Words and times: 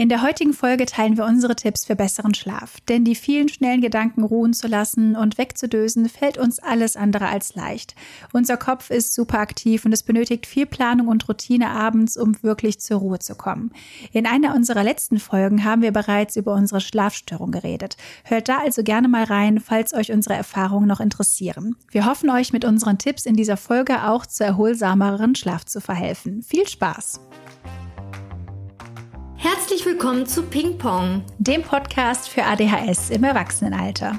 In 0.00 0.08
der 0.08 0.22
heutigen 0.22 0.54
Folge 0.54 0.86
teilen 0.86 1.18
wir 1.18 1.26
unsere 1.26 1.54
Tipps 1.54 1.84
für 1.84 1.94
besseren 1.94 2.32
Schlaf. 2.32 2.80
Denn 2.88 3.04
die 3.04 3.14
vielen 3.14 3.50
schnellen 3.50 3.82
Gedanken 3.82 4.22
ruhen 4.22 4.54
zu 4.54 4.66
lassen 4.66 5.14
und 5.14 5.36
wegzudösen, 5.36 6.08
fällt 6.08 6.38
uns 6.38 6.58
alles 6.58 6.96
andere 6.96 7.28
als 7.28 7.54
leicht. 7.54 7.94
Unser 8.32 8.56
Kopf 8.56 8.88
ist 8.88 9.14
super 9.14 9.40
aktiv 9.40 9.84
und 9.84 9.92
es 9.92 10.02
benötigt 10.02 10.46
viel 10.46 10.64
Planung 10.64 11.08
und 11.08 11.28
Routine 11.28 11.68
abends, 11.68 12.16
um 12.16 12.42
wirklich 12.42 12.80
zur 12.80 13.00
Ruhe 13.00 13.18
zu 13.18 13.34
kommen. 13.34 13.72
In 14.10 14.24
einer 14.24 14.54
unserer 14.54 14.84
letzten 14.84 15.18
Folgen 15.18 15.64
haben 15.64 15.82
wir 15.82 15.92
bereits 15.92 16.34
über 16.36 16.54
unsere 16.54 16.80
Schlafstörung 16.80 17.50
geredet. 17.50 17.98
Hört 18.24 18.48
da 18.48 18.56
also 18.60 18.82
gerne 18.82 19.06
mal 19.06 19.24
rein, 19.24 19.60
falls 19.60 19.92
euch 19.92 20.12
unsere 20.12 20.34
Erfahrungen 20.34 20.88
noch 20.88 21.00
interessieren. 21.00 21.76
Wir 21.90 22.06
hoffen 22.06 22.30
euch 22.30 22.54
mit 22.54 22.64
unseren 22.64 22.96
Tipps 22.96 23.26
in 23.26 23.36
dieser 23.36 23.58
Folge 23.58 24.08
auch 24.08 24.24
zu 24.24 24.44
erholsameren 24.44 25.34
Schlaf 25.34 25.66
zu 25.66 25.82
verhelfen. 25.82 26.42
Viel 26.42 26.66
Spaß! 26.66 27.20
Herzlich 29.42 29.86
willkommen 29.86 30.26
zu 30.26 30.42
Ping 30.42 30.76
Pong, 30.76 31.22
dem 31.38 31.62
Podcast 31.62 32.28
für 32.28 32.44
ADHS 32.44 33.08
im 33.08 33.24
Erwachsenenalter. 33.24 34.18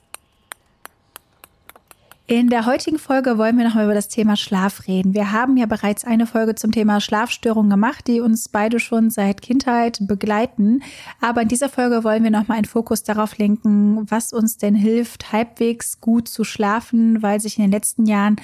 In 2.31 2.47
der 2.47 2.65
heutigen 2.65 2.97
Folge 2.97 3.37
wollen 3.37 3.57
wir 3.57 3.65
nochmal 3.65 3.83
über 3.83 3.93
das 3.93 4.07
Thema 4.07 4.37
Schlaf 4.37 4.87
reden. 4.87 5.13
Wir 5.13 5.33
haben 5.33 5.57
ja 5.57 5.65
bereits 5.65 6.05
eine 6.05 6.25
Folge 6.25 6.55
zum 6.55 6.71
Thema 6.71 7.01
Schlafstörungen 7.01 7.69
gemacht, 7.69 8.07
die 8.07 8.21
uns 8.21 8.47
beide 8.47 8.79
schon 8.79 9.09
seit 9.09 9.41
Kindheit 9.41 9.97
begleiten. 10.07 10.81
Aber 11.19 11.41
in 11.41 11.49
dieser 11.49 11.67
Folge 11.67 12.05
wollen 12.05 12.23
wir 12.23 12.31
nochmal 12.31 12.55
einen 12.55 12.65
Fokus 12.65 13.03
darauf 13.03 13.37
lenken, 13.37 14.09
was 14.09 14.31
uns 14.31 14.55
denn 14.55 14.75
hilft, 14.75 15.33
halbwegs 15.33 15.99
gut 15.99 16.29
zu 16.29 16.45
schlafen, 16.45 17.21
weil 17.21 17.41
sich 17.41 17.57
in 17.57 17.65
den 17.65 17.71
letzten 17.71 18.05
Jahren 18.05 18.37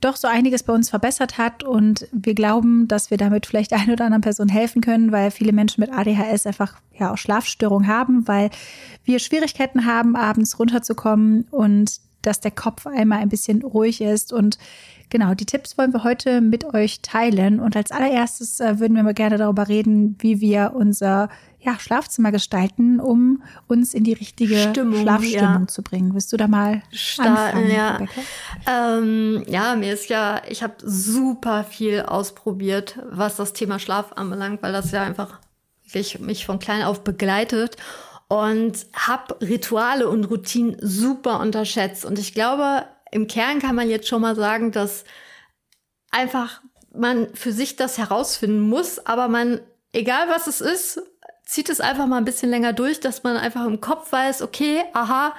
doch 0.00 0.14
so 0.14 0.28
einiges 0.28 0.62
bei 0.62 0.72
uns 0.72 0.90
verbessert 0.90 1.36
hat 1.36 1.64
und 1.64 2.06
wir 2.12 2.36
glauben, 2.36 2.86
dass 2.86 3.10
wir 3.10 3.18
damit 3.18 3.46
vielleicht 3.46 3.72
ein 3.72 3.90
oder 3.90 4.04
anderen 4.04 4.22
Person 4.22 4.48
helfen 4.48 4.80
können, 4.80 5.10
weil 5.10 5.32
viele 5.32 5.52
Menschen 5.52 5.80
mit 5.80 5.92
ADHS 5.92 6.46
einfach 6.46 6.76
ja 6.96 7.12
auch 7.12 7.18
Schlafstörungen 7.18 7.88
haben, 7.88 8.28
weil 8.28 8.50
wir 9.02 9.18
Schwierigkeiten 9.18 9.86
haben, 9.86 10.14
abends 10.14 10.56
runterzukommen 10.60 11.48
und 11.50 11.98
dass 12.26 12.40
der 12.40 12.50
Kopf 12.50 12.86
einmal 12.86 13.20
ein 13.20 13.28
bisschen 13.28 13.62
ruhig 13.62 14.00
ist. 14.00 14.32
Und 14.32 14.58
genau, 15.10 15.34
die 15.34 15.46
Tipps 15.46 15.78
wollen 15.78 15.92
wir 15.92 16.04
heute 16.04 16.40
mit 16.40 16.64
euch 16.74 17.00
teilen. 17.00 17.60
Und 17.60 17.76
als 17.76 17.90
allererstes 17.90 18.60
äh, 18.60 18.78
würden 18.80 18.96
wir 18.96 19.02
mal 19.02 19.14
gerne 19.14 19.36
darüber 19.36 19.68
reden, 19.68 20.16
wie 20.20 20.40
wir 20.40 20.72
unser 20.74 21.28
ja, 21.60 21.78
Schlafzimmer 21.78 22.30
gestalten, 22.30 23.00
um 23.00 23.42
uns 23.66 23.94
in 23.94 24.04
die 24.04 24.12
richtige 24.12 24.56
Stimmung, 24.56 25.02
Schlafstimmung 25.02 25.62
ja. 25.62 25.66
zu 25.66 25.82
bringen. 25.82 26.12
Willst 26.12 26.32
du 26.32 26.36
da 26.36 26.46
mal 26.46 26.82
starten? 26.90 27.70
Ja. 27.70 28.00
Ähm, 28.66 29.44
ja, 29.46 29.74
mir 29.74 29.94
ist 29.94 30.10
ja, 30.10 30.42
ich 30.48 30.62
habe 30.62 30.74
super 30.82 31.64
viel 31.64 32.02
ausprobiert, 32.02 32.98
was 33.10 33.36
das 33.36 33.54
Thema 33.54 33.78
Schlaf 33.78 34.12
anbelangt, 34.12 34.62
weil 34.62 34.72
das 34.72 34.90
ja 34.90 35.02
einfach 35.02 35.38
wirklich 35.84 36.20
mich 36.20 36.44
von 36.44 36.58
klein 36.58 36.82
auf 36.82 37.02
begleitet 37.02 37.76
und 38.28 38.86
habe 38.94 39.40
Rituale 39.40 40.08
und 40.08 40.24
Routinen 40.24 40.76
super 40.80 41.40
unterschätzt. 41.40 42.04
Und 42.04 42.18
ich 42.18 42.34
glaube, 42.34 42.86
im 43.10 43.26
Kern 43.26 43.60
kann 43.60 43.74
man 43.74 43.88
jetzt 43.88 44.08
schon 44.08 44.22
mal 44.22 44.34
sagen, 44.34 44.72
dass 44.72 45.04
einfach 46.10 46.62
man 46.92 47.34
für 47.34 47.52
sich 47.52 47.76
das 47.76 47.98
herausfinden 47.98 48.60
muss, 48.60 49.04
aber 49.04 49.28
man, 49.28 49.60
egal 49.92 50.28
was 50.28 50.46
es 50.46 50.60
ist, 50.60 51.02
zieht 51.44 51.68
es 51.68 51.80
einfach 51.80 52.06
mal 52.06 52.18
ein 52.18 52.24
bisschen 52.24 52.50
länger 52.50 52.72
durch, 52.72 53.00
dass 53.00 53.22
man 53.22 53.36
einfach 53.36 53.66
im 53.66 53.80
Kopf 53.80 54.12
weiß, 54.12 54.42
okay, 54.42 54.82
aha, 54.92 55.34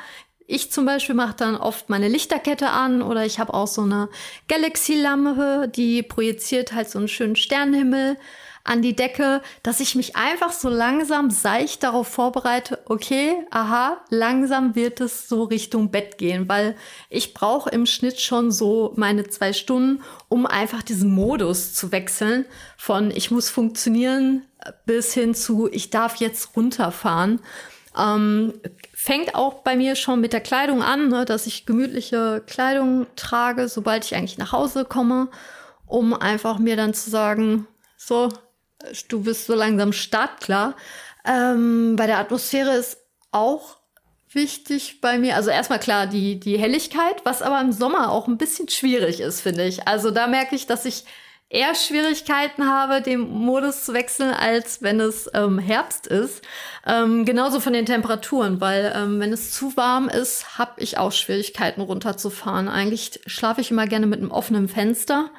ich 0.47 0.71
zum 0.71 0.85
Beispiel 0.85 1.15
mache 1.15 1.35
dann 1.35 1.55
oft 1.55 1.89
meine 1.89 2.07
Lichterkette 2.07 2.69
an 2.69 3.01
oder 3.01 3.25
ich 3.25 3.39
habe 3.39 3.53
auch 3.53 3.67
so 3.67 3.81
eine 3.81 4.09
Galaxy-Lampe, 4.47 5.71
die 5.73 6.03
projiziert 6.03 6.73
halt 6.73 6.89
so 6.89 6.99
einen 6.99 7.07
schönen 7.07 7.35
Sternenhimmel 7.35 8.17
an 8.65 8.81
die 8.81 8.95
Decke, 8.95 9.41
dass 9.63 9.79
ich 9.79 9.95
mich 9.95 10.15
einfach 10.15 10.51
so 10.51 10.69
langsam 10.69 11.29
seicht 11.29 11.83
darauf 11.83 12.07
vorbereite, 12.07 12.79
okay, 12.85 13.45
aha, 13.51 13.97
langsam 14.09 14.75
wird 14.75 14.99
es 15.01 15.29
so 15.29 15.43
Richtung 15.43 15.91
Bett 15.91 16.17
gehen, 16.17 16.49
weil 16.49 16.75
ich 17.09 17.35
brauche 17.35 17.69
im 17.69 17.85
Schnitt 17.85 18.19
schon 18.19 18.51
so 18.51 18.91
meine 18.95 19.27
zwei 19.27 19.53
Stunden, 19.53 20.03
um 20.29 20.47
einfach 20.47 20.81
diesen 20.81 21.13
Modus 21.13 21.73
zu 21.73 21.91
wechseln 21.91 22.45
von 22.75 23.11
ich 23.11 23.29
muss 23.31 23.49
funktionieren 23.49 24.45
bis 24.85 25.13
hin 25.13 25.35
zu 25.35 25.69
ich 25.71 25.91
darf 25.91 26.15
jetzt 26.15 26.55
runterfahren. 26.55 27.39
Ähm, 27.97 28.53
fängt 28.93 29.35
auch 29.35 29.61
bei 29.61 29.75
mir 29.75 29.95
schon 29.95 30.19
mit 30.19 30.33
der 30.33 30.41
Kleidung 30.41 30.81
an, 30.81 31.09
ne, 31.09 31.23
dass 31.23 31.45
ich 31.45 31.67
gemütliche 31.67 32.43
Kleidung 32.47 33.05
trage, 33.15 33.67
sobald 33.67 34.03
ich 34.05 34.15
eigentlich 34.15 34.39
nach 34.39 34.51
Hause 34.51 34.85
komme, 34.85 35.29
um 35.85 36.13
einfach 36.13 36.57
mir 36.57 36.75
dann 36.75 36.95
zu 36.95 37.09
sagen, 37.11 37.67
so, 37.95 38.29
du 39.07 39.23
bist 39.23 39.47
so 39.47 39.55
langsam 39.55 39.93
startklar. 39.93 40.75
Ähm, 41.25 41.95
bei 41.95 42.07
der 42.07 42.19
Atmosphäre 42.19 42.75
ist 42.75 42.97
auch 43.31 43.77
wichtig 44.31 45.01
bei 45.01 45.17
mir. 45.17 45.35
Also 45.35 45.49
erstmal 45.49 45.79
klar 45.79 46.07
die, 46.07 46.39
die 46.39 46.57
Helligkeit, 46.57 47.23
was 47.23 47.41
aber 47.41 47.61
im 47.61 47.71
Sommer 47.71 48.11
auch 48.11 48.27
ein 48.27 48.37
bisschen 48.37 48.69
schwierig 48.69 49.19
ist, 49.19 49.41
finde 49.41 49.65
ich. 49.65 49.87
Also 49.87 50.11
da 50.11 50.27
merke 50.27 50.55
ich, 50.55 50.67
dass 50.67 50.85
ich 50.85 51.05
eher 51.49 51.75
Schwierigkeiten 51.75 52.67
habe, 52.67 53.01
den 53.01 53.19
Modus 53.19 53.85
zu 53.85 53.93
wechseln, 53.93 54.31
als 54.31 54.81
wenn 54.81 54.99
es 54.99 55.29
ähm, 55.33 55.59
Herbst 55.59 56.07
ist. 56.07 56.41
Ähm, 56.85 57.23
genauso 57.23 57.59
von 57.59 57.73
den 57.73 57.85
Temperaturen, 57.85 58.59
weil 58.61 58.91
ähm, 58.95 59.19
wenn 59.19 59.31
es 59.31 59.51
zu 59.51 59.77
warm 59.77 60.09
ist, 60.09 60.57
habe 60.57 60.81
ich 60.81 60.97
auch 60.97 61.11
Schwierigkeiten 61.11 61.81
runterzufahren. 61.81 62.67
Eigentlich 62.67 63.21
schlafe 63.27 63.61
ich 63.61 63.71
immer 63.71 63.87
gerne 63.87 64.07
mit 64.07 64.19
einem 64.19 64.31
offenen 64.31 64.67
Fenster. 64.67 65.29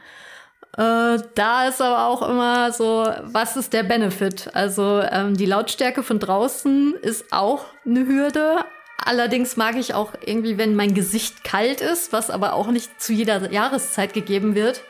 Äh, 0.76 1.18
da 1.34 1.68
ist 1.68 1.80
aber 1.80 2.06
auch 2.06 2.28
immer 2.28 2.70
so, 2.70 3.06
was 3.22 3.56
ist 3.56 3.72
der 3.72 3.82
Benefit? 3.82 4.50
Also 4.54 5.00
ähm, 5.10 5.36
die 5.36 5.46
Lautstärke 5.46 6.02
von 6.02 6.18
draußen 6.18 6.94
ist 7.00 7.32
auch 7.32 7.64
eine 7.86 8.06
Hürde. 8.06 8.64
Allerdings 8.98 9.56
mag 9.56 9.76
ich 9.76 9.94
auch 9.94 10.12
irgendwie, 10.24 10.58
wenn 10.58 10.76
mein 10.76 10.92
Gesicht 10.92 11.44
kalt 11.44 11.80
ist, 11.80 12.12
was 12.12 12.28
aber 12.28 12.52
auch 12.52 12.68
nicht 12.68 13.00
zu 13.00 13.14
jeder 13.14 13.50
Jahreszeit 13.50 14.12
gegeben 14.12 14.54
wird. 14.54 14.82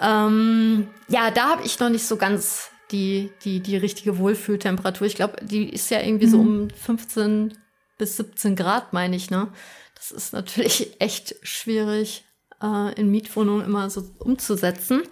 Ähm, 0.00 0.88
ja, 1.08 1.30
da 1.30 1.50
habe 1.50 1.64
ich 1.64 1.78
noch 1.78 1.88
nicht 1.88 2.06
so 2.06 2.16
ganz 2.16 2.70
die, 2.90 3.30
die, 3.44 3.60
die 3.60 3.76
richtige 3.76 4.18
Wohlfühltemperatur. 4.18 5.06
Ich 5.06 5.16
glaube, 5.16 5.36
die 5.40 5.68
ist 5.68 5.90
ja 5.90 6.00
irgendwie 6.00 6.26
mhm. 6.26 6.30
so 6.30 6.38
um 6.40 6.70
15 6.70 7.58
bis 7.96 8.16
17 8.16 8.56
Grad, 8.56 8.92
meine 8.92 9.14
ich, 9.14 9.30
ne? 9.30 9.48
Das 9.94 10.10
ist 10.10 10.32
natürlich 10.32 11.00
echt 11.00 11.36
schwierig 11.42 12.25
äh, 12.62 12.94
in 12.94 13.10
Mietwohnungen 13.10 13.64
immer 13.64 13.90
so 13.90 14.04
umzusetzen. 14.18 15.02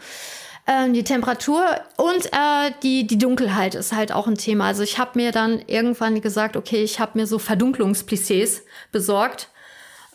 Ähm, 0.66 0.94
die 0.94 1.04
Temperatur 1.04 1.64
und 1.96 2.26
äh, 2.26 2.72
die, 2.82 3.06
die 3.06 3.18
Dunkelheit 3.18 3.74
ist 3.74 3.92
halt 3.92 4.12
auch 4.12 4.26
ein 4.26 4.36
Thema. 4.36 4.66
Also 4.66 4.82
ich 4.82 4.98
habe 4.98 5.12
mir 5.14 5.30
dann 5.30 5.60
irgendwann 5.66 6.20
gesagt, 6.20 6.56
okay, 6.56 6.82
ich 6.82 7.00
habe 7.00 7.18
mir 7.18 7.26
so 7.26 7.38
Verdunklungsplissés 7.38 8.62
besorgt. 8.90 9.48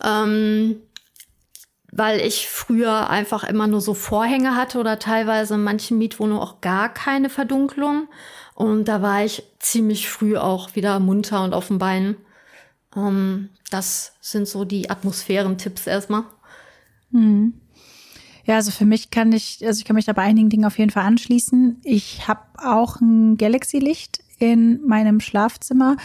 Ähm, 0.04 0.82
weil 1.92 2.22
ich 2.22 2.48
früher 2.48 3.10
einfach 3.10 3.44
immer 3.44 3.68
nur 3.68 3.82
so 3.82 3.94
Vorhänge 3.94 4.56
hatte 4.56 4.80
oder 4.80 5.00
teilweise 5.00 5.56
in 5.56 5.64
manchen 5.64 5.98
Mietwohnungen 5.98 6.42
auch 6.42 6.62
gar 6.62 6.94
keine 6.94 7.30
Verdunklung. 7.30 8.08
Und 8.54 8.86
da 8.86 9.02
war 9.02 9.24
ich 9.24 9.44
ziemlich 9.60 10.10
früh 10.10 10.38
auch 10.38 10.76
wieder 10.76 11.00
munter 11.00 11.44
und 11.44 11.54
auf 11.54 11.68
den 11.68 11.80
Beinen. 11.80 12.18
Ähm, 12.96 13.50
das 13.72 14.14
sind 14.20 14.48
so 14.48 14.66
die 14.66 14.90
Atmosphärentipps 14.90 15.88
erstmal. 15.88 16.24
Hm. 17.12 17.54
Ja, 18.46 18.56
also 18.56 18.72
für 18.72 18.86
mich 18.86 19.12
kann 19.12 19.32
ich, 19.32 19.60
also 19.66 19.78
ich 19.78 19.86
kann 19.86 19.96
mich 19.96 20.06
da 20.06 20.14
bei 20.14 20.24
einigen 20.24 20.50
Dingen 20.50 20.66
auf 20.66 20.80
jeden 20.80 20.90
Fall 20.90 21.04
anschließen. 21.04 21.82
Ich 21.84 22.28
habe 22.28 22.42
auch 22.58 23.00
ein 23.00 23.38
Galaxy-Licht 23.38 24.22
in 24.40 24.86
meinem 24.88 25.20
Schlafzimmer, 25.20 25.98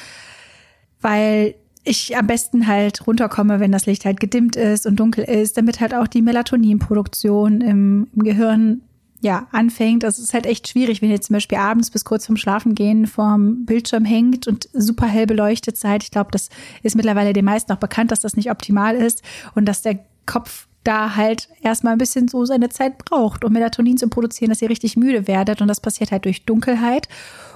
weil 1.01 1.55
ich 1.85 2.17
am 2.17 2.27
besten 2.27 2.67
halt 2.67 3.07
runterkomme, 3.07 3.61
wenn 3.61 3.73
das 3.73 3.87
Licht 3.87 4.05
halt 4.05 4.21
gedimmt 4.21 4.57
ist 4.57 4.87
und 4.87 4.97
dunkel 4.97 5.25
ist, 5.25 5.57
damit 5.57 5.81
halt 5.81 5.95
auch 5.95 6.07
die 6.07 6.23
Melatoninproduktion 6.23 7.61
im, 7.61 8.09
im 8.15 8.23
Gehirn 8.23 8.83
ja, 9.21 9.47
anfängt. 9.53 10.03
Das 10.03 10.19
ist 10.19 10.35
halt 10.35 10.45
echt 10.45 10.69
schwierig, 10.69 11.01
wenn 11.01 11.11
ihr 11.11 11.21
zum 11.21 11.35
Beispiel 11.35 11.59
abends 11.59 11.91
bis 11.91 12.05
kurz 12.05 12.27
vorm 12.27 12.37
Schlafengehen 12.37 13.07
vorm 13.07 13.65
Bildschirm 13.65 14.05
hängt 14.05 14.47
und 14.47 14.69
super 14.73 15.07
hell 15.07 15.27
beleuchtet 15.27 15.79
seid. 15.79 16.03
Ich 16.03 16.11
glaube, 16.11 16.31
das 16.31 16.51
ist 16.83 16.95
mittlerweile 16.97 17.33
den 17.33 17.45
meisten 17.45 17.73
auch 17.73 17.79
bekannt, 17.79 18.11
dass 18.11 18.21
das 18.21 18.37
nicht 18.37 18.51
optimal 18.51 18.97
ist 18.97 19.23
und 19.55 19.67
dass 19.67 19.83
der 19.83 19.99
Kopf 20.27 20.69
da 20.85 21.17
halt 21.17 21.49
erstmal 21.63 21.95
ein 21.95 21.99
bisschen 21.99 22.29
so 22.29 22.45
seine 22.45 22.69
Zeit 22.69 22.99
braucht, 22.99 23.45
um 23.45 23.53
Melatonin 23.53 23.97
zu 23.97 24.09
produzieren, 24.09 24.51
dass 24.51 24.63
ihr 24.63 24.71
richtig 24.71 24.97
müde 24.97 25.27
werdet. 25.27 25.61
Und 25.61 25.69
das 25.69 25.81
passiert 25.81 26.13
halt 26.13 26.25
durch 26.25 26.45
Dunkelheit. 26.45 27.09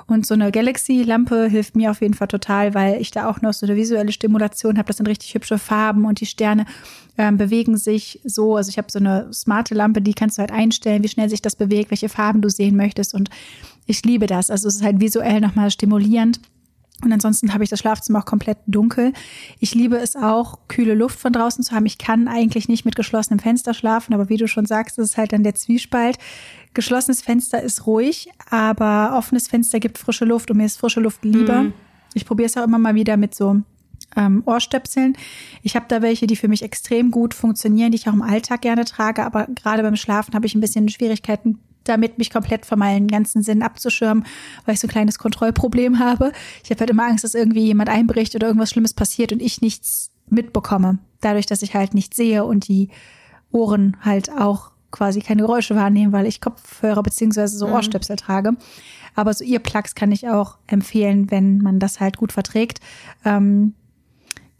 Und 0.06 0.26
so 0.26 0.32
eine 0.32 0.50
Galaxy-Lampe 0.50 1.48
hilft 1.48 1.76
mir 1.76 1.90
auf 1.90 2.00
jeden 2.00 2.14
Fall 2.14 2.28
total, 2.28 2.74
weil 2.74 3.00
ich 3.00 3.10
da 3.10 3.28
auch 3.28 3.42
noch 3.42 3.52
so 3.52 3.66
eine 3.66 3.76
visuelle 3.76 4.10
Stimulation 4.10 4.78
habe. 4.78 4.86
Das 4.86 4.96
sind 4.96 5.06
richtig 5.06 5.34
hübsche 5.34 5.58
Farben 5.58 6.06
und 6.06 6.20
die 6.20 6.26
Sterne 6.26 6.64
ähm, 7.18 7.36
bewegen 7.36 7.76
sich 7.76 8.18
so. 8.24 8.56
Also 8.56 8.70
ich 8.70 8.78
habe 8.78 8.90
so 8.90 8.98
eine 8.98 9.30
smarte 9.32 9.74
Lampe, 9.74 10.00
die 10.00 10.14
kannst 10.14 10.38
du 10.38 10.40
halt 10.40 10.50
einstellen, 10.50 11.02
wie 11.02 11.08
schnell 11.08 11.28
sich 11.28 11.42
das 11.42 11.56
bewegt, 11.56 11.90
welche 11.90 12.08
Farben 12.08 12.40
du 12.40 12.48
sehen 12.48 12.74
möchtest. 12.74 13.14
Und 13.14 13.28
ich 13.84 14.02
liebe 14.02 14.26
das. 14.26 14.50
Also 14.50 14.68
es 14.68 14.76
ist 14.76 14.82
halt 14.82 15.00
visuell 15.00 15.40
nochmal 15.40 15.70
stimulierend. 15.70 16.40
Und 17.04 17.12
ansonsten 17.12 17.54
habe 17.54 17.62
ich 17.62 17.70
das 17.70 17.78
Schlafzimmer 17.78 18.20
auch 18.20 18.24
komplett 18.24 18.58
dunkel. 18.66 19.12
Ich 19.60 19.74
liebe 19.74 19.96
es 19.98 20.16
auch, 20.16 20.58
kühle 20.66 20.94
Luft 20.94 21.18
von 21.20 21.32
draußen 21.32 21.62
zu 21.62 21.74
haben. 21.74 21.86
Ich 21.86 21.98
kann 21.98 22.26
eigentlich 22.26 22.68
nicht 22.68 22.84
mit 22.84 22.96
geschlossenem 22.96 23.38
Fenster 23.38 23.72
schlafen, 23.72 24.14
aber 24.14 24.28
wie 24.28 24.36
du 24.36 24.48
schon 24.48 24.66
sagst, 24.66 24.98
ist 24.98 25.10
es 25.10 25.16
halt 25.16 25.32
dann 25.32 25.44
der 25.44 25.54
Zwiespalt. 25.54 26.18
Geschlossenes 26.74 27.22
Fenster 27.22 27.62
ist 27.62 27.86
ruhig, 27.86 28.30
aber 28.50 29.16
offenes 29.16 29.48
Fenster 29.48 29.78
gibt 29.78 29.98
frische 29.98 30.24
Luft 30.24 30.50
und 30.50 30.56
mir 30.56 30.66
ist 30.66 30.78
frische 30.78 31.00
Luft 31.00 31.24
lieber. 31.24 31.62
Mhm. 31.62 31.72
Ich 32.14 32.26
probiere 32.26 32.46
es 32.46 32.56
auch 32.56 32.64
immer 32.64 32.78
mal 32.78 32.96
wieder 32.96 33.16
mit 33.16 33.34
so 33.34 33.62
ähm, 34.16 34.42
Ohrstöpseln. 34.46 35.16
Ich 35.62 35.76
habe 35.76 35.86
da 35.88 36.02
welche, 36.02 36.26
die 36.26 36.36
für 36.36 36.48
mich 36.48 36.62
extrem 36.62 37.10
gut 37.10 37.34
funktionieren, 37.34 37.92
die 37.92 37.96
ich 37.96 38.08
auch 38.08 38.12
im 38.12 38.22
Alltag 38.22 38.62
gerne 38.62 38.84
trage, 38.84 39.24
aber 39.24 39.46
gerade 39.54 39.82
beim 39.82 39.96
Schlafen 39.96 40.34
habe 40.34 40.46
ich 40.46 40.54
ein 40.54 40.60
bisschen 40.60 40.88
Schwierigkeiten, 40.88 41.60
damit 41.88 42.18
mich 42.18 42.30
komplett 42.30 42.66
von 42.66 42.78
meinen 42.78 43.08
ganzen 43.08 43.42
Sinnen 43.42 43.62
abzuschirmen, 43.62 44.24
weil 44.64 44.74
ich 44.74 44.80
so 44.80 44.86
ein 44.86 44.90
kleines 44.90 45.18
Kontrollproblem 45.18 45.98
habe. 45.98 46.32
Ich 46.62 46.70
habe 46.70 46.80
halt 46.80 46.90
immer 46.90 47.06
Angst, 47.06 47.24
dass 47.24 47.34
irgendwie 47.34 47.64
jemand 47.64 47.88
einbricht 47.88 48.34
oder 48.34 48.46
irgendwas 48.46 48.70
Schlimmes 48.70 48.94
passiert 48.94 49.32
und 49.32 49.40
ich 49.40 49.60
nichts 49.60 50.10
mitbekomme. 50.28 50.98
Dadurch, 51.20 51.46
dass 51.46 51.62
ich 51.62 51.74
halt 51.74 51.94
nichts 51.94 52.16
sehe 52.16 52.44
und 52.44 52.68
die 52.68 52.90
Ohren 53.50 53.96
halt 54.02 54.30
auch 54.30 54.72
quasi 54.90 55.20
keine 55.20 55.42
Geräusche 55.42 55.76
wahrnehmen, 55.76 56.12
weil 56.12 56.26
ich 56.26 56.40
Kopfhörer 56.40 57.02
beziehungsweise 57.02 57.58
so 57.58 57.66
mhm. 57.66 57.74
Ohrstöpsel 57.74 58.16
trage. 58.16 58.52
Aber 59.14 59.34
so 59.34 59.44
ihr 59.44 59.58
Plugs 59.58 59.94
kann 59.94 60.12
ich 60.12 60.28
auch 60.28 60.58
empfehlen, 60.66 61.30
wenn 61.30 61.58
man 61.58 61.78
das 61.78 62.00
halt 62.00 62.16
gut 62.16 62.32
verträgt. 62.32 62.80
Ähm, 63.24 63.74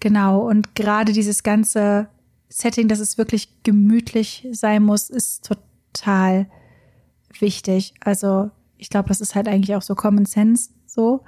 genau. 0.01 0.41
Und 0.41 0.75
gerade 0.75 1.13
dieses 1.13 1.43
ganze 1.43 2.09
Setting, 2.49 2.89
dass 2.89 2.99
es 2.99 3.19
wirklich 3.19 3.63
gemütlich 3.63 4.47
sein 4.53 4.83
muss, 4.83 5.11
ist 5.11 5.51
total 5.95 6.47
wichtig. 7.39 7.95
Also 8.01 8.51
ich 8.77 8.91
glaube, 8.91 9.09
das 9.09 9.21
ist 9.21 9.35
halt 9.35 9.49
eigentlich 9.49 9.75
auch 9.75 9.83
so 9.83 9.95
Common 9.95 10.27
Sense 10.27 10.71
so, 10.87 11.25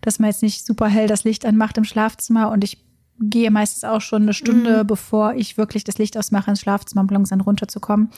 dass 0.00 0.18
man 0.18 0.30
jetzt 0.30 0.42
nicht 0.42 0.64
super 0.64 0.88
hell 0.88 1.06
das 1.06 1.24
Licht 1.24 1.44
anmacht 1.46 1.78
im 1.78 1.84
Schlafzimmer 1.84 2.50
und 2.50 2.64
ich 2.64 2.84
gehe 3.18 3.50
meistens 3.50 3.84
auch 3.84 4.00
schon 4.00 4.22
eine 4.22 4.34
Stunde, 4.34 4.82
mhm. 4.82 4.86
bevor 4.86 5.34
ich 5.34 5.56
wirklich 5.56 5.84
das 5.84 5.98
Licht 5.98 6.18
ausmache 6.18 6.50
ins 6.50 6.60
Schlafzimmer, 6.60 7.02
um 7.02 7.08
langsam 7.08 7.40
runterzukommen. 7.40 8.10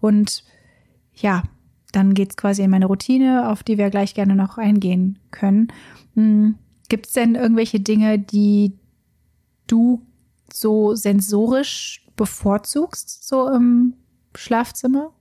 Und 0.00 0.44
ja, 1.14 1.42
dann 1.92 2.14
geht's 2.14 2.36
quasi 2.36 2.62
in 2.62 2.70
meine 2.70 2.86
Routine, 2.86 3.50
auf 3.50 3.62
die 3.62 3.78
wir 3.78 3.90
gleich 3.90 4.14
gerne 4.14 4.36
noch 4.36 4.58
eingehen 4.58 5.18
können. 5.30 5.68
Hm, 6.14 6.56
Gibt 6.88 7.06
es 7.06 7.12
denn 7.14 7.34
irgendwelche 7.34 7.80
Dinge, 7.80 8.18
die 8.18 8.78
du 9.66 10.02
so 10.52 10.94
sensorisch 10.94 12.06
bevorzugst, 12.16 13.26
so 13.26 13.48
im 13.48 13.94
Schlafzimmer? 14.34 15.12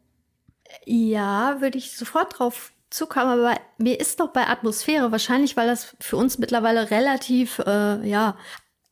Ja, 0.86 1.62
würde 1.62 1.78
ich 1.78 1.96
sofort 1.96 2.38
drauf 2.40 2.72
zukommen, 2.90 3.40
aber 3.40 3.60
mir 3.78 4.00
ist 4.00 4.20
doch 4.20 4.30
bei 4.30 4.48
Atmosphäre 4.48 5.12
wahrscheinlich, 5.12 5.58
weil 5.58 5.68
das 5.68 5.96
für 6.00 6.18
uns 6.18 6.38
mittlerweile 6.38 6.92
relativ 6.92 7.60
äh, 7.60 8.08
ja 8.08 8.36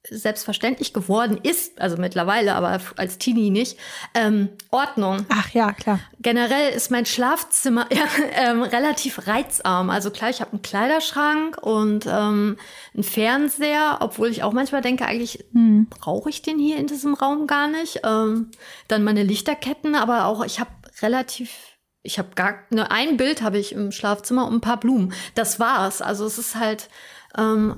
selbstverständlich 0.09 0.91
geworden 0.91 1.39
ist, 1.41 1.80
also 1.80 1.95
mittlerweile, 1.95 2.56
aber 2.56 2.80
als 2.97 3.18
Teenie 3.19 3.50
nicht, 3.50 3.77
ähm, 4.13 4.50
Ordnung. 4.69 5.25
Ach 5.30 5.50
ja, 5.51 5.71
klar. 5.71 6.00
Generell 6.19 6.74
ist 6.74 6.91
mein 6.91 7.06
Schlafzimmer 7.06 7.88
ja, 7.94 8.03
ähm, 8.33 8.63
relativ 8.63 9.27
reizarm. 9.27 9.89
Also 9.89 10.12
klar, 10.12 10.29
ich 10.29 10.41
habe 10.41 10.51
einen 10.51 10.62
Kleiderschrank 10.62 11.57
und 11.62 12.06
ähm, 12.06 12.57
einen 12.94 13.03
Fernseher, 13.03 14.00
obwohl 14.01 14.27
ich 14.29 14.44
auch 14.44 14.51
manchmal 14.51 14.81
denke, 14.81 15.06
eigentlich 15.06 15.45
hm. 15.53 15.88
brauche 15.89 16.29
ich 16.29 16.41
den 16.41 16.59
hier 16.59 16.77
in 16.77 16.88
diesem 16.88 17.13
Raum 17.13 17.47
gar 17.47 17.68
nicht. 17.68 18.01
Ähm, 18.03 18.51
dann 18.89 19.06
meine 19.06 19.24
Lichterketten, 19.24 19.95
aber 19.95 20.25
auch 20.25 20.44
ich 20.44 20.59
habe 20.59 20.71
relativ 21.01 21.72
ich 22.03 22.19
habe 22.19 22.29
gar 22.35 22.55
nur 22.69 22.91
ein 22.91 23.17
Bild 23.17 23.41
habe 23.41 23.57
ich 23.57 23.71
im 23.71 23.91
Schlafzimmer 23.91 24.45
und 24.45 24.55
ein 24.55 24.61
paar 24.61 24.79
Blumen. 24.79 25.13
Das 25.35 25.59
war's. 25.59 26.01
Also 26.01 26.25
es 26.25 26.38
ist 26.38 26.55
halt 26.55 26.89
ähm, 27.38 27.77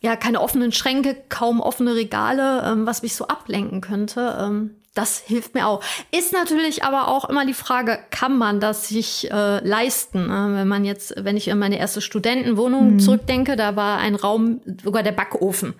ja 0.00 0.16
keine 0.16 0.40
offenen 0.40 0.72
Schränke, 0.72 1.16
kaum 1.28 1.60
offene 1.60 1.94
Regale, 1.94 2.64
ähm, 2.66 2.86
was 2.86 3.02
mich 3.02 3.14
so 3.14 3.28
ablenken 3.28 3.80
könnte. 3.80 4.36
Ähm, 4.40 4.74
das 4.94 5.20
hilft 5.20 5.54
mir 5.54 5.68
auch. 5.68 5.84
Ist 6.10 6.32
natürlich 6.32 6.82
aber 6.82 7.06
auch 7.06 7.28
immer 7.28 7.46
die 7.46 7.54
Frage, 7.54 8.00
kann 8.10 8.36
man 8.36 8.58
das 8.58 8.88
sich 8.88 9.30
äh, 9.30 9.64
leisten? 9.66 10.26
Ne? 10.26 10.50
Wenn 10.56 10.66
man 10.66 10.84
jetzt, 10.84 11.14
wenn 11.16 11.36
ich 11.36 11.52
an 11.52 11.60
meine 11.60 11.78
erste 11.78 12.00
Studentenwohnung 12.00 12.94
mhm. 12.94 12.98
zurückdenke, 12.98 13.54
da 13.54 13.76
war 13.76 13.98
ein 13.98 14.16
Raum, 14.16 14.60
sogar 14.82 15.04
der 15.04 15.12
Backofen. 15.12 15.74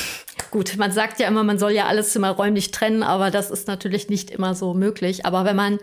Gut, 0.50 0.76
man 0.78 0.90
sagt 0.90 1.20
ja 1.20 1.28
immer, 1.28 1.44
man 1.44 1.60
soll 1.60 1.72
ja 1.72 1.86
alles 1.86 2.14
immer 2.16 2.30
räumlich 2.30 2.72
trennen, 2.72 3.04
aber 3.04 3.30
das 3.30 3.52
ist 3.52 3.68
natürlich 3.68 4.08
nicht 4.08 4.32
immer 4.32 4.56
so 4.56 4.74
möglich. 4.74 5.24
Aber 5.26 5.44
wenn 5.44 5.56
man 5.56 5.78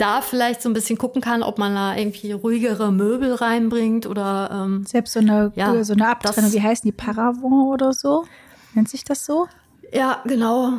da 0.00 0.22
vielleicht 0.22 0.62
so 0.62 0.68
ein 0.68 0.72
bisschen 0.72 0.98
gucken 0.98 1.20
kann, 1.20 1.42
ob 1.42 1.58
man 1.58 1.74
da 1.74 1.96
irgendwie 1.96 2.32
ruhigere 2.32 2.90
Möbel 2.90 3.34
reinbringt 3.34 4.06
oder 4.06 4.50
ähm, 4.52 4.84
selbst 4.86 5.12
so 5.12 5.20
eine 5.20 5.52
ja, 5.54 5.82
so 5.84 5.92
eine 5.92 6.08
Abtrennung, 6.08 6.52
wie 6.52 6.62
heißen 6.62 6.88
die 6.88 6.92
Paravent 6.92 7.44
oder 7.44 7.92
so? 7.92 8.24
Nennt 8.74 8.88
sich 8.88 9.04
das 9.04 9.26
so? 9.26 9.48
Ja, 9.92 10.22
genau. 10.24 10.78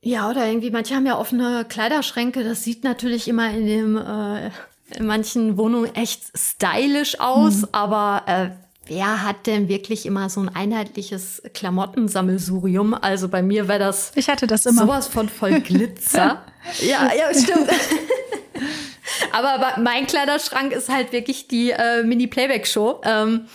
Ja, 0.00 0.30
oder 0.30 0.46
irgendwie, 0.46 0.70
manche 0.70 0.94
haben 0.94 1.06
ja 1.06 1.18
offene 1.18 1.64
Kleiderschränke, 1.68 2.42
das 2.42 2.64
sieht 2.64 2.82
natürlich 2.82 3.28
immer 3.28 3.50
in 3.50 3.66
dem 3.66 3.96
äh, 3.96 4.50
in 4.96 5.06
manchen 5.06 5.56
Wohnungen 5.56 5.94
echt 5.94 6.22
stylisch 6.36 7.20
aus, 7.20 7.62
mhm. 7.62 7.68
aber 7.72 8.22
äh, 8.26 8.50
wer 8.86 9.22
hat 9.22 9.46
denn 9.46 9.68
wirklich 9.68 10.06
immer 10.06 10.28
so 10.28 10.40
ein 10.40 10.48
einheitliches 10.48 11.42
Klamottensammelsurium? 11.54 12.94
Also 12.94 13.28
bei 13.28 13.42
mir 13.42 13.68
wäre 13.68 13.78
das 13.78 14.12
Ich 14.16 14.28
hatte 14.28 14.46
das 14.46 14.66
immer. 14.66 14.82
sowas 14.82 15.08
von 15.08 15.28
voll 15.28 15.60
Glitzer. 15.60 16.42
ja, 16.80 17.10
ja, 17.14 17.32
stimmt. 17.32 17.68
Aber 19.32 19.80
mein 19.80 20.06
Kleiderschrank 20.06 20.72
ist 20.72 20.88
halt 20.88 21.12
wirklich 21.12 21.48
die 21.48 21.70
äh, 21.70 22.02
Mini-Playback-Show. 22.02 23.00
Ähm, 23.04 23.46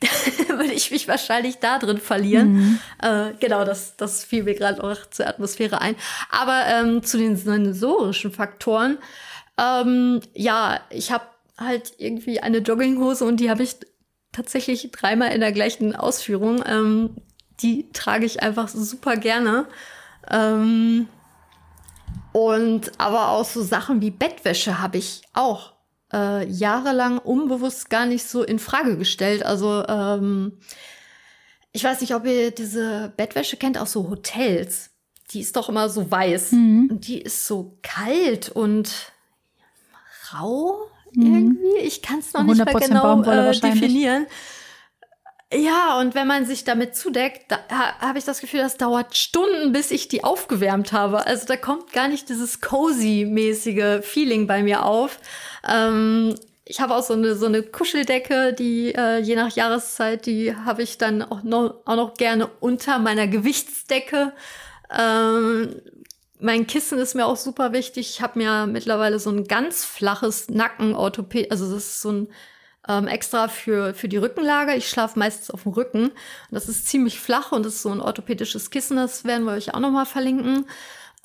würde 0.48 0.72
ich 0.72 0.90
mich 0.90 1.08
wahrscheinlich 1.08 1.58
da 1.58 1.78
drin 1.78 1.98
verlieren. 1.98 2.52
Mhm. 2.52 2.80
Äh, 3.02 3.32
genau, 3.40 3.64
das, 3.64 3.96
das 3.96 4.24
fiel 4.24 4.44
mir 4.44 4.54
gerade 4.54 4.82
auch 4.82 5.06
zur 5.10 5.26
Atmosphäre 5.26 5.80
ein. 5.80 5.96
Aber 6.30 6.64
ähm, 6.66 7.02
zu 7.02 7.18
den 7.18 7.36
sensorischen 7.36 8.32
Faktoren, 8.32 8.98
ähm, 9.58 10.20
ja, 10.34 10.80
ich 10.90 11.12
habe 11.12 11.24
halt 11.58 11.94
irgendwie 11.98 12.40
eine 12.40 12.58
Jogginghose 12.58 13.24
und 13.24 13.38
die 13.38 13.50
habe 13.50 13.62
ich 13.62 13.76
tatsächlich 14.32 14.90
dreimal 14.90 15.32
in 15.32 15.40
der 15.40 15.52
gleichen 15.52 15.94
Ausführung. 15.94 16.62
Ähm, 16.66 17.10
die 17.60 17.90
trage 17.92 18.26
ich 18.26 18.42
einfach 18.42 18.68
super 18.68 19.16
gerne. 19.16 19.66
Ähm, 20.30 21.08
und 22.34 22.90
aber 22.98 23.28
auch 23.28 23.44
so 23.44 23.62
Sachen 23.62 24.00
wie 24.00 24.10
Bettwäsche 24.10 24.80
habe 24.80 24.98
ich 24.98 25.22
auch 25.34 25.74
äh, 26.12 26.44
jahrelang 26.48 27.18
unbewusst 27.18 27.90
gar 27.90 28.06
nicht 28.06 28.24
so 28.24 28.42
in 28.42 28.58
Frage 28.58 28.98
gestellt. 28.98 29.46
Also 29.46 29.86
ähm, 29.86 30.58
ich 31.70 31.84
weiß 31.84 32.00
nicht, 32.00 32.12
ob 32.12 32.26
ihr 32.26 32.50
diese 32.50 33.12
Bettwäsche 33.16 33.56
kennt 33.56 33.78
aus 33.78 33.92
so 33.92 34.10
Hotels. 34.10 34.90
Die 35.30 35.42
ist 35.42 35.54
doch 35.54 35.68
immer 35.68 35.88
so 35.88 36.10
weiß. 36.10 36.50
Mhm. 36.52 36.88
Und 36.90 37.06
die 37.06 37.22
ist 37.22 37.46
so 37.46 37.78
kalt 37.82 38.48
und 38.48 39.12
rau 40.32 40.88
mhm. 41.12 41.34
irgendwie. 41.34 41.78
Ich 41.84 42.02
kann 42.02 42.18
es 42.18 42.32
noch 42.32 42.42
nicht 42.42 42.64
mehr 42.64 42.74
genau 42.74 43.22
äh, 43.22 43.52
definieren. 43.52 44.26
Ja, 45.54 46.00
und 46.00 46.16
wenn 46.16 46.26
man 46.26 46.46
sich 46.46 46.64
damit 46.64 46.96
zudeckt, 46.96 47.52
da 47.52 47.58
habe 48.00 48.18
ich 48.18 48.24
das 48.24 48.40
Gefühl, 48.40 48.60
das 48.60 48.76
dauert 48.76 49.16
Stunden, 49.16 49.72
bis 49.72 49.92
ich 49.92 50.08
die 50.08 50.24
aufgewärmt 50.24 50.92
habe. 50.92 51.26
Also 51.26 51.46
da 51.46 51.56
kommt 51.56 51.92
gar 51.92 52.08
nicht 52.08 52.28
dieses 52.28 52.60
cozy-mäßige 52.60 54.00
Feeling 54.02 54.48
bei 54.48 54.64
mir 54.64 54.84
auf. 54.84 55.20
Ähm, 55.68 56.34
ich 56.64 56.80
habe 56.80 56.96
auch 56.96 57.04
so 57.04 57.14
eine, 57.14 57.36
so 57.36 57.46
eine 57.46 57.62
Kuscheldecke, 57.62 58.52
die 58.52 58.94
äh, 58.96 59.18
je 59.18 59.36
nach 59.36 59.54
Jahreszeit, 59.54 60.26
die 60.26 60.56
habe 60.56 60.82
ich 60.82 60.98
dann 60.98 61.22
auch 61.22 61.44
noch, 61.44 61.82
auch 61.84 61.96
noch 61.96 62.14
gerne 62.14 62.48
unter 62.58 62.98
meiner 62.98 63.28
Gewichtsdecke. 63.28 64.32
Ähm, 64.90 65.80
mein 66.40 66.66
Kissen 66.66 66.98
ist 66.98 67.14
mir 67.14 67.26
auch 67.26 67.36
super 67.36 67.72
wichtig. 67.72 68.10
Ich 68.10 68.22
habe 68.22 68.40
mir 68.40 68.66
mittlerweile 68.66 69.20
so 69.20 69.30
ein 69.30 69.44
ganz 69.44 69.84
flaches 69.84 70.48
Nackenorthopäd, 70.48 71.52
also 71.52 71.72
das 71.72 71.84
ist 71.84 72.00
so 72.00 72.10
ein 72.10 72.28
ähm, 72.88 73.06
extra 73.06 73.48
für, 73.48 73.94
für 73.94 74.08
die 74.08 74.16
Rückenlage. 74.16 74.74
Ich 74.74 74.88
schlafe 74.88 75.18
meistens 75.18 75.50
auf 75.50 75.62
dem 75.62 75.72
Rücken. 75.72 76.10
Das 76.50 76.68
ist 76.68 76.88
ziemlich 76.88 77.18
flach 77.18 77.52
und 77.52 77.66
ist 77.66 77.82
so 77.82 77.90
ein 77.90 78.00
orthopädisches 78.00 78.70
Kissen, 78.70 78.96
das 78.96 79.24
werden 79.24 79.44
wir 79.44 79.52
euch 79.52 79.74
auch 79.74 79.80
nochmal 79.80 80.06
verlinken. 80.06 80.66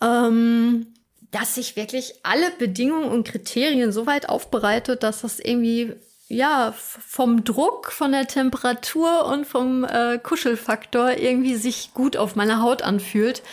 Ähm, 0.02 0.88
dass 1.32 1.56
sich 1.56 1.76
wirklich 1.76 2.16
alle 2.24 2.50
Bedingungen 2.58 3.10
und 3.10 3.28
Kriterien 3.28 3.92
so 3.92 4.08
weit 4.08 4.30
aufbereitet, 4.30 5.04
dass 5.04 5.22
das 5.22 5.40
irgendwie 5.40 5.94
ja 6.28 6.74
vom 6.76 7.44
Druck, 7.44 7.92
von 7.92 8.12
der 8.12 8.28
Temperatur 8.28 9.26
und 9.26 9.46
vom 9.46 9.84
äh, 9.84 10.18
Kuschelfaktor 10.18 11.12
irgendwie 11.18 11.56
sich 11.56 11.94
gut 11.94 12.18
auf 12.18 12.36
meiner 12.36 12.62
Haut 12.62 12.82
anfühlt, 12.82 13.44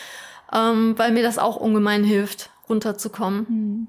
ähm, 0.52 0.94
weil 0.96 1.12
mir 1.12 1.22
das 1.22 1.38
auch 1.38 1.56
ungemein 1.56 2.04
hilft. 2.04 2.50
runterzukommen. 2.68 3.46
Hm. 3.46 3.88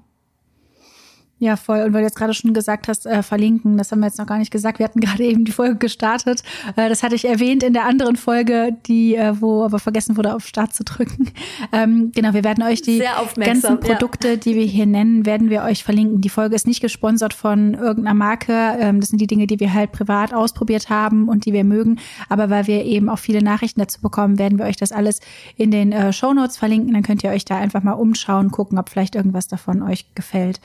Ja, 1.40 1.54
voll. 1.54 1.82
Und 1.82 1.92
weil 1.92 2.00
du 2.00 2.06
jetzt 2.06 2.16
gerade 2.16 2.34
schon 2.34 2.52
gesagt 2.52 2.88
hast, 2.88 3.06
äh, 3.06 3.22
verlinken, 3.22 3.78
das 3.78 3.92
haben 3.92 4.00
wir 4.00 4.06
jetzt 4.06 4.18
noch 4.18 4.26
gar 4.26 4.38
nicht 4.38 4.50
gesagt. 4.50 4.80
Wir 4.80 4.84
hatten 4.84 5.00
gerade 5.00 5.24
eben 5.24 5.44
die 5.44 5.52
Folge 5.52 5.76
gestartet. 5.76 6.42
Äh, 6.76 6.88
das 6.88 7.02
hatte 7.02 7.14
ich 7.14 7.24
erwähnt 7.24 7.62
in 7.62 7.72
der 7.72 7.84
anderen 7.84 8.16
Folge, 8.16 8.76
die, 8.86 9.14
äh, 9.14 9.40
wo 9.40 9.64
aber 9.64 9.78
vergessen 9.78 10.16
wurde, 10.16 10.34
auf 10.34 10.46
Start 10.46 10.74
zu 10.74 10.84
drücken. 10.84 11.30
Ähm, 11.72 12.12
genau, 12.14 12.34
wir 12.34 12.44
werden 12.44 12.62
euch 12.62 12.82
die 12.82 13.02
ganzen 13.36 13.80
Produkte, 13.80 14.28
ja. 14.28 14.36
die 14.36 14.54
wir 14.54 14.64
hier 14.64 14.86
nennen, 14.86 15.26
werden 15.26 15.50
wir 15.50 15.62
euch 15.64 15.84
verlinken. 15.84 16.20
Die 16.20 16.28
Folge 16.28 16.54
ist 16.54 16.66
nicht 16.66 16.80
gesponsert 16.80 17.34
von 17.34 17.74
irgendeiner 17.74 18.14
Marke. 18.14 18.52
Ähm, 18.78 19.00
das 19.00 19.10
sind 19.10 19.20
die 19.20 19.26
Dinge, 19.26 19.46
die 19.46 19.60
wir 19.60 19.74
halt 19.74 19.92
privat 19.92 20.32
ausprobiert 20.32 20.88
haben 20.88 21.28
und 21.28 21.44
die 21.46 21.52
wir 21.52 21.64
mögen. 21.64 21.98
Aber 22.28 22.48
weil 22.48 22.66
wir 22.66 22.84
eben 22.84 23.08
auch 23.08 23.18
viele 23.18 23.42
Nachrichten 23.42 23.80
dazu 23.80 24.00
bekommen, 24.00 24.38
werden 24.38 24.58
wir 24.58 24.66
euch 24.66 24.76
das 24.76 24.92
alles 24.92 25.20
in 25.56 25.70
den 25.70 25.92
äh, 25.92 26.12
Show 26.12 26.32
Notes 26.32 26.56
verlinken. 26.56 26.94
Dann 26.94 27.02
könnt 27.02 27.22
ihr 27.22 27.30
euch 27.30 27.44
da 27.44 27.58
einfach 27.58 27.82
mal 27.82 27.92
umschauen, 27.92 28.50
gucken, 28.50 28.78
ob 28.78 28.88
vielleicht 28.88 29.14
irgendwas 29.14 29.48
davon 29.48 29.82
euch 29.82 30.06
gefällt. 30.14 30.60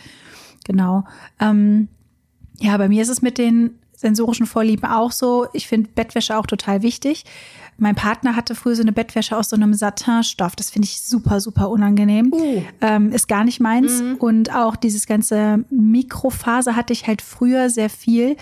Genau. 0.63 1.03
Ähm, 1.39 1.87
ja, 2.59 2.77
bei 2.77 2.87
mir 2.87 3.01
ist 3.01 3.09
es 3.09 3.21
mit 3.21 3.37
den 3.37 3.79
sensorischen 3.95 4.45
Vorlieben 4.45 4.85
auch 4.85 5.11
so. 5.11 5.47
Ich 5.53 5.67
finde 5.67 5.89
Bettwäsche 5.95 6.37
auch 6.37 6.45
total 6.45 6.81
wichtig. 6.81 7.25
Mein 7.77 7.95
Partner 7.95 8.35
hatte 8.35 8.53
früher 8.53 8.75
so 8.75 8.83
eine 8.83 8.91
Bettwäsche 8.91 9.35
aus 9.35 9.49
so 9.49 9.55
einem 9.55 9.73
Satinstoff. 9.73 10.55
Das 10.55 10.69
finde 10.69 10.87
ich 10.87 11.01
super, 11.01 11.41
super 11.41 11.69
unangenehm. 11.69 12.31
Uh. 12.31 12.61
Ähm, 12.81 13.11
ist 13.11 13.27
gar 13.27 13.43
nicht 13.43 13.59
meins. 13.59 14.01
Mhm. 14.01 14.15
Und 14.15 14.53
auch 14.53 14.75
dieses 14.75 15.07
ganze 15.07 15.65
Mikrofaser 15.71 16.75
hatte 16.75 16.93
ich 16.93 17.07
halt 17.07 17.21
früher 17.21 17.69
sehr 17.69 17.89
viel, 17.89 18.37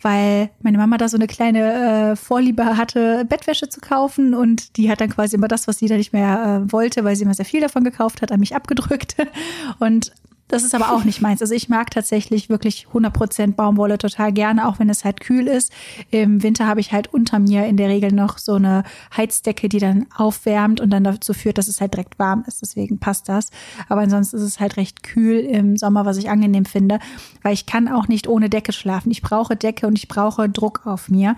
weil 0.00 0.48
meine 0.62 0.78
Mama 0.78 0.96
da 0.96 1.08
so 1.08 1.18
eine 1.18 1.26
kleine 1.26 2.12
äh, 2.12 2.16
Vorliebe 2.16 2.76
hatte, 2.78 3.26
Bettwäsche 3.26 3.68
zu 3.68 3.80
kaufen. 3.80 4.32
Und 4.32 4.78
die 4.78 4.90
hat 4.90 5.02
dann 5.02 5.10
quasi 5.10 5.36
immer 5.36 5.48
das, 5.48 5.68
was 5.68 5.78
sie 5.78 5.88
da 5.88 5.96
nicht 5.96 6.14
mehr 6.14 6.62
äh, 6.66 6.72
wollte, 6.72 7.04
weil 7.04 7.16
sie 7.16 7.24
immer 7.24 7.34
sehr 7.34 7.44
viel 7.44 7.60
davon 7.60 7.84
gekauft 7.84 8.22
hat, 8.22 8.32
an 8.32 8.40
mich 8.40 8.56
abgedrückt. 8.56 9.16
Und 9.78 10.12
das 10.50 10.64
ist 10.64 10.74
aber 10.74 10.92
auch 10.92 11.04
nicht 11.04 11.20
meins. 11.20 11.40
Also 11.40 11.54
ich 11.54 11.68
mag 11.68 11.90
tatsächlich 11.90 12.48
wirklich 12.48 12.88
100% 12.92 13.54
Baumwolle 13.54 13.98
total 13.98 14.32
gerne, 14.32 14.66
auch 14.66 14.78
wenn 14.78 14.90
es 14.90 15.04
halt 15.04 15.20
kühl 15.20 15.46
ist. 15.46 15.72
Im 16.10 16.42
Winter 16.42 16.66
habe 16.66 16.80
ich 16.80 16.92
halt 16.92 17.12
unter 17.12 17.38
mir 17.38 17.66
in 17.66 17.76
der 17.76 17.88
Regel 17.88 18.12
noch 18.12 18.38
so 18.38 18.54
eine 18.54 18.82
Heizdecke, 19.16 19.68
die 19.68 19.78
dann 19.78 20.06
aufwärmt 20.14 20.80
und 20.80 20.90
dann 20.90 21.04
dazu 21.04 21.34
führt, 21.34 21.58
dass 21.58 21.68
es 21.68 21.80
halt 21.80 21.94
direkt 21.94 22.18
warm 22.18 22.44
ist. 22.46 22.62
Deswegen 22.62 22.98
passt 22.98 23.28
das. 23.28 23.50
Aber 23.88 24.00
ansonsten 24.00 24.36
ist 24.36 24.42
es 24.42 24.58
halt 24.58 24.76
recht 24.76 25.04
kühl 25.04 25.38
im 25.38 25.76
Sommer, 25.76 26.04
was 26.04 26.16
ich 26.16 26.30
angenehm 26.30 26.64
finde, 26.64 26.98
weil 27.42 27.54
ich 27.54 27.66
kann 27.66 27.88
auch 27.88 28.08
nicht 28.08 28.26
ohne 28.26 28.50
Decke 28.50 28.72
schlafen. 28.72 29.12
Ich 29.12 29.22
brauche 29.22 29.54
Decke 29.54 29.86
und 29.86 29.96
ich 29.96 30.08
brauche 30.08 30.48
Druck 30.48 30.82
auf 30.84 31.08
mir 31.08 31.36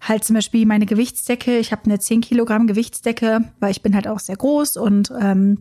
halt 0.00 0.24
zum 0.24 0.34
Beispiel 0.34 0.64
meine 0.64 0.86
Gewichtsdecke. 0.86 1.58
Ich 1.58 1.72
habe 1.72 1.84
eine 1.86 1.98
10 1.98 2.20
Kilogramm 2.20 2.66
Gewichtsdecke, 2.66 3.50
weil 3.58 3.70
ich 3.72 3.82
bin 3.82 3.94
halt 3.94 4.06
auch 4.06 4.20
sehr 4.20 4.36
groß 4.36 4.76
und 4.76 5.12
ähm, 5.20 5.58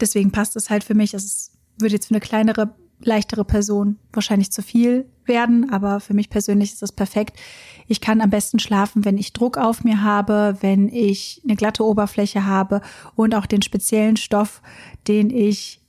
deswegen 0.00 0.30
passt 0.30 0.56
es 0.56 0.70
halt 0.70 0.84
für 0.84 0.94
mich. 0.94 1.14
Es 1.14 1.52
würde 1.78 1.94
jetzt 1.94 2.06
für 2.06 2.14
eine 2.14 2.20
kleinere, 2.20 2.74
leichtere 3.00 3.44
Person 3.44 3.98
wahrscheinlich 4.12 4.50
zu 4.50 4.62
viel 4.62 5.06
werden, 5.24 5.70
aber 5.70 6.00
für 6.00 6.14
mich 6.14 6.30
persönlich 6.30 6.72
ist 6.72 6.82
das 6.82 6.92
perfekt. 6.92 7.38
Ich 7.86 8.00
kann 8.00 8.20
am 8.20 8.30
besten 8.30 8.58
schlafen, 8.58 9.04
wenn 9.04 9.18
ich 9.18 9.32
Druck 9.32 9.58
auf 9.58 9.84
mir 9.84 10.02
habe, 10.02 10.56
wenn 10.60 10.88
ich 10.88 11.42
eine 11.44 11.56
glatte 11.56 11.84
Oberfläche 11.84 12.46
habe 12.46 12.80
und 13.14 13.34
auch 13.34 13.46
den 13.46 13.62
speziellen 13.62 14.16
Stoff, 14.16 14.62
den 15.08 15.30
ich 15.30 15.80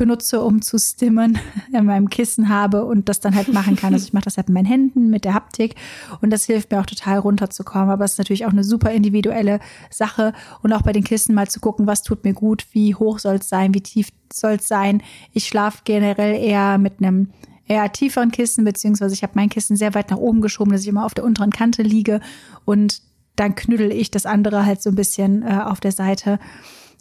benutze, 0.00 0.40
um 0.40 0.62
zu 0.62 0.78
stimmen, 0.78 1.38
in 1.72 1.84
meinem 1.84 2.08
Kissen 2.08 2.48
habe 2.48 2.86
und 2.86 3.08
das 3.10 3.20
dann 3.20 3.34
halt 3.34 3.52
machen 3.52 3.76
kann. 3.76 3.92
Also 3.92 4.06
ich 4.06 4.14
mache 4.14 4.24
das 4.24 4.38
halt 4.38 4.48
mit 4.48 4.54
meinen 4.54 4.64
Händen, 4.64 5.10
mit 5.10 5.26
der 5.26 5.34
Haptik 5.34 5.74
und 6.22 6.30
das 6.30 6.44
hilft 6.44 6.72
mir 6.72 6.80
auch 6.80 6.86
total 6.86 7.18
runterzukommen. 7.18 7.90
Aber 7.90 8.06
es 8.06 8.12
ist 8.12 8.18
natürlich 8.18 8.46
auch 8.46 8.50
eine 8.50 8.64
super 8.64 8.90
individuelle 8.90 9.60
Sache 9.90 10.32
und 10.62 10.72
auch 10.72 10.82
bei 10.82 10.92
den 10.92 11.04
Kissen 11.04 11.34
mal 11.34 11.48
zu 11.48 11.60
gucken, 11.60 11.86
was 11.86 12.02
tut 12.02 12.24
mir 12.24 12.32
gut, 12.32 12.66
wie 12.72 12.94
hoch 12.94 13.18
soll 13.18 13.36
es 13.36 13.48
sein, 13.50 13.74
wie 13.74 13.82
tief 13.82 14.08
soll 14.32 14.52
es 14.52 14.66
sein. 14.66 15.02
Ich 15.32 15.46
schlafe 15.46 15.82
generell 15.84 16.42
eher 16.42 16.78
mit 16.78 16.94
einem 16.98 17.28
eher 17.66 17.92
tieferen 17.92 18.30
Kissen, 18.30 18.64
beziehungsweise 18.64 19.14
ich 19.14 19.22
habe 19.22 19.34
mein 19.36 19.50
Kissen 19.50 19.76
sehr 19.76 19.94
weit 19.94 20.10
nach 20.10 20.16
oben 20.16 20.40
geschoben, 20.40 20.72
dass 20.72 20.80
ich 20.80 20.88
immer 20.88 21.04
auf 21.04 21.14
der 21.14 21.24
unteren 21.24 21.50
Kante 21.50 21.82
liege 21.82 22.20
und 22.64 23.02
dann 23.36 23.54
knüttel 23.54 23.92
ich 23.92 24.10
das 24.10 24.24
andere 24.24 24.64
halt 24.64 24.82
so 24.82 24.90
ein 24.90 24.96
bisschen 24.96 25.42
äh, 25.42 25.60
auf 25.64 25.78
der 25.78 25.92
Seite. 25.92 26.38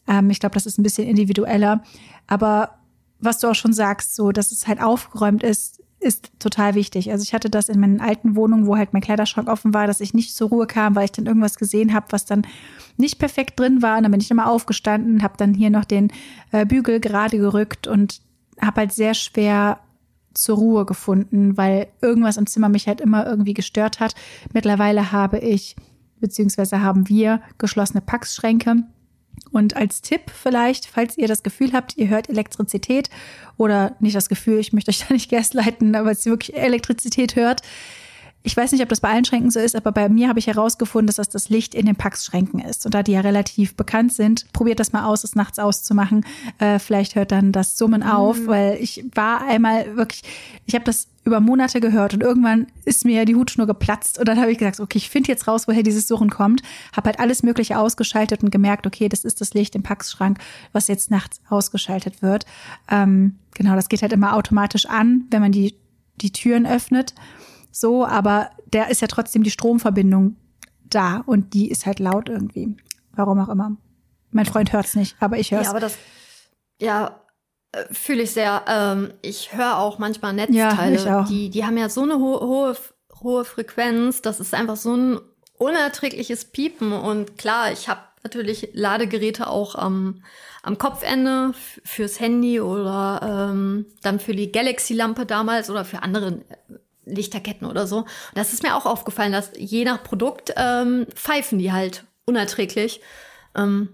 Ähm, 0.08 0.30
ich 0.30 0.42
glaube, 0.42 0.56
das 0.56 0.66
ist 0.66 0.78
ein 0.78 0.84
bisschen 0.84 1.08
individueller. 1.08 1.82
Aber 2.28 2.79
was 3.20 3.40
du 3.40 3.48
auch 3.48 3.56
schon 3.56 3.74
sagst, 3.74 4.16
so, 4.16 4.32
dass 4.32 4.52
es 4.52 4.68
halt 4.68 4.82
aufgeräumt 4.82 5.44
ist, 5.44 5.80
ist 6.00 6.32
total 6.40 6.76
wichtig. 6.76 7.12
Also 7.12 7.24
ich 7.24 7.34
hatte 7.34 7.50
das 7.50 7.68
in 7.68 7.80
meinen 7.80 8.00
alten 8.00 8.36
Wohnungen, 8.36 8.68
wo 8.68 8.78
halt 8.78 8.94
mein 8.94 9.02
Kleiderschrank 9.02 9.50
offen 9.50 9.74
war, 9.74 9.86
dass 9.86 10.00
ich 10.00 10.14
nicht 10.14 10.34
zur 10.34 10.50
Ruhe 10.50 10.66
kam, 10.66 10.96
weil 10.96 11.06
ich 11.06 11.12
dann 11.12 11.26
irgendwas 11.26 11.58
gesehen 11.58 11.94
habe, 11.94 12.08
was 12.12 12.26
dann 12.26 12.44
nicht 12.96 13.20
perfekt 13.20 13.60
drin 13.60 13.82
war. 13.82 13.98
Und 13.98 14.04
dann 14.04 14.12
bin 14.12 14.22
ich 14.22 14.32
immer 14.32 14.50
aufgestanden, 14.50 15.24
habe 15.24 15.36
dann 15.38 15.54
hier 15.54 15.70
noch 15.70 15.86
den 15.86 16.12
äh, 16.52 16.66
Bügel 16.66 17.00
gerade 17.00 17.38
gerückt 17.38 17.88
und 17.88 18.22
habe 18.62 18.82
halt 18.82 18.94
sehr 18.94 19.14
schwer 19.14 19.80
zur 20.34 20.58
Ruhe 20.58 20.86
gefunden, 20.86 21.58
weil 21.58 21.88
irgendwas 22.02 22.38
im 22.38 22.48
Zimmer 22.48 22.70
mich 22.70 22.88
halt 22.88 23.02
immer 23.02 23.26
irgendwie 23.26 23.54
gestört 23.54 24.00
hat. 24.00 24.16
Mittlerweile 24.54 25.12
habe 25.12 25.40
ich, 25.40 25.76
beziehungsweise 26.20 26.82
haben 26.82 27.10
wir 27.10 27.42
geschlossene 27.58 28.02
Packschränke 28.02 28.84
und 29.52 29.76
als 29.76 30.02
Tipp 30.02 30.32
vielleicht, 30.32 30.86
falls 30.86 31.18
ihr 31.18 31.28
das 31.28 31.44
Gefühl 31.44 31.74
habt, 31.74 31.98
ihr 31.98 32.10
hört 32.10 32.30
Elektrizität 32.30 33.10
oder 33.58 33.96
nicht 34.00 34.16
das 34.16 34.30
Gefühl, 34.30 34.60
ich 34.60 34.74
möchte 34.74 34.90
euch 34.90 35.06
da 35.08 35.14
nicht 35.14 35.30
gaslighten, 35.32 35.96
aber 35.96 36.12
es 36.12 36.26
wirklich 36.26 36.56
Elektrizität 36.56 37.36
hört, 37.36 37.62
ich 38.42 38.56
weiß 38.56 38.72
nicht, 38.72 38.82
ob 38.82 38.88
das 38.88 39.02
bei 39.02 39.10
allen 39.10 39.26
Schränken 39.26 39.52
so 39.52 39.60
ist, 39.60 39.76
aber 39.76 39.92
bei 39.92 40.08
mir 40.08 40.30
habe 40.30 40.40
ich 40.40 40.48
herausgefunden, 40.48 41.08
dass 41.08 41.18
das 41.18 41.30
das 41.30 41.50
Licht 41.50 41.76
in 41.76 41.86
den 41.86 41.98
Packschränken 41.98 42.60
ist. 42.60 42.86
Und 42.86 42.94
da 42.94 43.04
die 43.04 43.12
ja 43.12 43.20
relativ 43.20 43.76
bekannt 43.76 44.14
sind, 44.14 44.52
probiert 44.54 44.80
das 44.80 44.94
mal 44.94 45.06
aus, 45.06 45.26
es 45.26 45.36
nachts 45.36 45.60
auszumachen. 45.60 46.26
Äh, 46.58 46.80
vielleicht 46.80 47.16
hört 47.16 47.34
dann 47.34 47.52
das 47.52 47.78
Summen 47.78 48.02
auf, 48.02 48.40
mhm. 48.40 48.48
weil 48.48 48.78
ich 48.80 49.04
war 49.14 49.42
einmal 49.42 49.98
wirklich, 49.98 50.24
ich 50.66 50.74
habe 50.74 50.86
das 50.86 51.08
über 51.26 51.42
Monate 51.42 51.82
gehört 51.82 52.14
und 52.14 52.24
irgendwann 52.24 52.68
ist 52.86 53.04
mir 53.04 53.26
die 53.26 53.36
Hutschnur 53.36 53.68
geplatzt 53.68 54.18
und 54.18 54.28
dann 54.28 54.40
habe 54.40 54.52
ich 54.52 54.58
gesagt, 54.58 54.80
okay, 54.80 54.98
ich 54.98 55.10
finde 55.10 55.28
jetzt 55.28 55.48
raus, 55.48 55.68
woher 55.68 55.84
dieses 55.84 56.08
Suchen 56.08 56.30
kommt. 56.30 56.62
Habe 56.96 57.10
halt 57.10 57.20
alles 57.20 57.44
Mögliche 57.44 57.78
ausgeschaltet 57.78 58.42
und 58.42 58.52
gemerkt, 58.52 58.88
okay, 58.88 59.10
das 59.10 59.26
ist 59.26 59.42
das 59.42 59.54
Licht 59.54 59.76
im 59.76 59.84
Packschrank, 59.84 60.40
was 60.72 60.88
jetzt 60.88 61.12
nachts 61.12 61.42
ausgeschaltet 61.50 62.22
wird. 62.22 62.46
Ähm, 62.90 63.36
genau, 63.54 63.76
das 63.76 63.90
geht 63.90 64.02
halt 64.02 64.14
immer 64.14 64.34
automatisch 64.34 64.86
an, 64.86 65.26
wenn 65.30 65.42
man 65.42 65.52
die, 65.52 65.76
die 66.22 66.32
Türen 66.32 66.66
öffnet 66.66 67.14
so, 67.72 68.06
aber 68.06 68.50
der 68.74 68.90
ist 68.90 69.02
ja 69.02 69.08
trotzdem 69.08 69.44
die 69.44 69.52
Stromverbindung 69.52 70.36
da 70.90 71.24
und 71.26 71.54
die 71.54 71.70
ist 71.70 71.86
halt 71.86 72.00
laut 72.00 72.30
irgendwie. 72.30 72.76
Warum 73.14 73.40
auch 73.40 73.50
immer. 73.50 73.78
Mein 74.32 74.46
Freund 74.46 74.74
hört's 74.74 74.96
nicht, 74.96 75.16
aber 75.20 75.38
ich 75.38 75.52
hör's. 75.52 75.66
Ja, 75.66 75.70
aber 75.72 75.80
das, 75.80 75.98
ja, 76.80 77.20
äh, 77.72 77.86
fühle 77.92 78.24
ich 78.24 78.32
sehr. 78.32 78.64
Ähm, 78.68 79.14
ich 79.22 79.54
höre 79.54 79.78
auch 79.78 80.00
manchmal 80.00 80.34
Netzteile, 80.34 81.04
ja, 81.04 81.24
die, 81.24 81.50
die 81.50 81.66
haben 81.66 81.78
ja 81.78 81.90
so 81.90 82.04
eine 82.04 82.20
ho 82.20 82.40
hohe, 82.42 82.78
hohe 83.22 83.46
Frequenz, 83.46 84.22
das 84.22 84.40
ist 84.40 84.54
einfach 84.54 84.78
so 84.78 84.96
ein 84.96 85.20
unerträgliches 85.58 86.46
Piepen. 86.46 86.94
Und 86.94 87.38
klar, 87.38 87.72
ich 87.72 87.90
habe 87.90 88.02
natürlich 88.24 88.70
Ladegeräte 88.74 89.48
auch 89.48 89.76
am, 89.76 90.24
am 90.64 90.78
Kopfende 90.78 91.54
fürs 91.84 92.20
Handy 92.20 92.60
oder 92.60 93.50
ähm, 93.52 93.86
dann 94.02 94.20
für 94.20 94.34
die 94.34 94.52
Galaxy-Lampe 94.52 95.26
damals 95.26 95.70
oder 95.70 95.86
für 95.86 96.04
andere 96.04 96.42
Lichterketten 97.10 97.68
oder 97.68 97.88
so. 97.88 98.06
Das 98.36 98.54
ist 98.54 98.64
mir 98.64 98.76
auch 98.76 98.86
aufgefallen, 98.86 99.32
dass 99.32 99.52
je 99.58 99.86
nach 99.86 100.04
Produkt 100.04 100.54
ähm, 100.56 101.08
pfeifen 101.14 101.60
die 101.60 101.72
halt 101.72 102.06
unerträglich. 102.26 103.02
Ähm, 103.56 103.90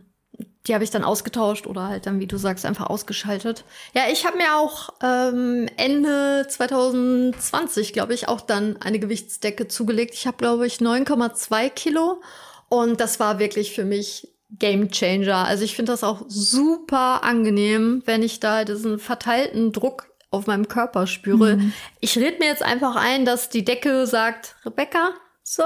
die 0.68 0.74
habe 0.74 0.84
ich 0.84 0.90
dann 0.90 1.04
ausgetauscht 1.04 1.68
oder 1.68 1.88
halt 1.88 2.08
dann, 2.08 2.20
wie 2.20 2.28
du 2.28 2.38
sagst, 2.38 2.66
einfach 2.66 2.88
ausgeschaltet. 2.88 3.64
Ja, 3.94 4.04
ich 4.12 4.26
habe 4.26 4.38
mir 4.38 4.56
auch 4.56 4.90
ähm, 5.04 5.68
Ende 5.78 6.46
2020, 6.50 7.94
glaube 7.94 8.14
ich, 8.14 8.28
auch 8.28 8.42
dann 8.42 8.78
eine 8.82 9.00
Gewichtsdecke 9.00 9.68
zugelegt. 9.68 10.16
Ich 10.16 10.26
habe, 10.26 10.38
glaube 10.38 10.66
ich, 10.66 10.78
9,2 10.78 11.70
Kilo. 11.70 12.22
Und 12.68 13.00
das 13.00 13.20
war 13.20 13.38
wirklich 13.38 13.74
für 13.74 13.86
mich 13.86 14.28
Game 14.58 14.90
Changer. 14.90 15.46
Also 15.46 15.64
ich 15.64 15.76
finde 15.76 15.92
das 15.92 16.04
auch 16.04 16.24
super 16.28 17.24
angenehm, 17.24 18.02
wenn 18.06 18.24
ich 18.24 18.40
da 18.40 18.66
diesen 18.66 19.00
verteilten 19.00 19.72
Druck 19.72 20.15
auf 20.36 20.48
meinem 20.48 20.68
Körper 20.68 21.08
spüre. 21.08 21.58
Mhm. 21.58 21.74
Ich 22.00 22.18
rede 22.18 22.38
mir 22.40 22.48
jetzt 22.48 22.64
einfach 22.64 22.96
ein, 22.96 23.26
dass 23.26 23.50
die 23.50 23.66
Decke 23.66 24.06
sagt, 24.08 24.56
Rebecca, 24.66 25.12
so, 25.44 25.64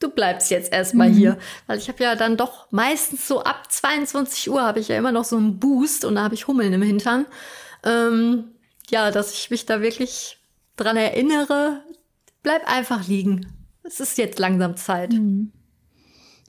du 0.00 0.10
bleibst 0.10 0.50
jetzt 0.50 0.72
erstmal 0.72 1.10
mhm. 1.10 1.14
hier. 1.14 1.38
Weil 1.66 1.78
ich 1.78 1.88
habe 1.88 2.02
ja 2.02 2.16
dann 2.16 2.36
doch 2.36 2.70
meistens 2.70 3.28
so 3.28 3.42
ab 3.42 3.70
22 3.70 4.50
Uhr 4.50 4.62
habe 4.62 4.80
ich 4.80 4.88
ja 4.88 4.96
immer 4.96 5.12
noch 5.12 5.24
so 5.24 5.36
einen 5.36 5.58
Boost 5.58 6.04
und 6.04 6.16
da 6.16 6.22
habe 6.22 6.34
ich 6.34 6.46
Hummeln 6.46 6.72
im 6.72 6.82
Hintern. 6.82 7.26
Ähm, 7.84 8.52
ja, 8.90 9.10
dass 9.10 9.32
ich 9.32 9.50
mich 9.50 9.66
da 9.66 9.80
wirklich 9.80 10.38
dran 10.76 10.96
erinnere, 10.96 11.84
bleib 12.42 12.66
einfach 12.66 13.06
liegen. 13.06 13.46
Es 13.82 14.00
ist 14.00 14.18
jetzt 14.18 14.38
langsam 14.38 14.76
Zeit. 14.76 15.12
Mhm. 15.12 15.52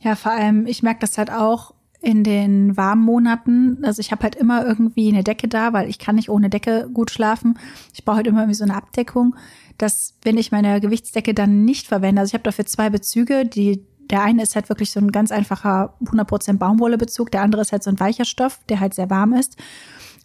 Ja, 0.01 0.15
vor 0.15 0.31
allem, 0.31 0.65
ich 0.65 0.81
merke 0.81 1.01
das 1.01 1.17
halt 1.17 1.31
auch, 1.31 1.75
in 2.01 2.23
den 2.23 2.75
warmen 2.75 3.03
Monaten, 3.03 3.77
also 3.83 3.99
ich 3.99 4.11
habe 4.11 4.23
halt 4.23 4.35
immer 4.35 4.65
irgendwie 4.65 5.09
eine 5.09 5.23
Decke 5.23 5.47
da, 5.47 5.71
weil 5.71 5.87
ich 5.87 5.99
kann 5.99 6.15
nicht 6.15 6.29
ohne 6.29 6.49
Decke 6.49 6.89
gut 6.91 7.11
schlafen. 7.11 7.59
Ich 7.93 8.03
brauche 8.03 8.17
halt 8.17 8.27
immer 8.27 8.41
irgendwie 8.41 8.55
so 8.55 8.63
eine 8.63 8.75
Abdeckung, 8.75 9.35
dass 9.77 10.15
wenn 10.23 10.37
ich 10.37 10.51
meine 10.51 10.81
Gewichtsdecke 10.81 11.35
dann 11.35 11.63
nicht 11.63 11.87
verwende, 11.87 12.21
also 12.21 12.31
ich 12.31 12.33
habe 12.33 12.43
dafür 12.43 12.65
zwei 12.65 12.89
Bezüge, 12.89 13.45
die 13.45 13.85
der 14.09 14.23
eine 14.23 14.43
ist 14.43 14.55
halt 14.55 14.67
wirklich 14.67 14.91
so 14.91 14.99
ein 14.99 15.11
ganz 15.11 15.31
einfacher 15.31 15.93
100% 16.03 16.57
Baumwollebezug, 16.57 17.31
der 17.31 17.43
andere 17.43 17.61
ist 17.61 17.71
halt 17.71 17.83
so 17.83 17.89
ein 17.89 17.99
weicher 17.99 18.25
Stoff, 18.25 18.59
der 18.67 18.81
halt 18.81 18.93
sehr 18.93 19.09
warm 19.09 19.31
ist. 19.31 19.55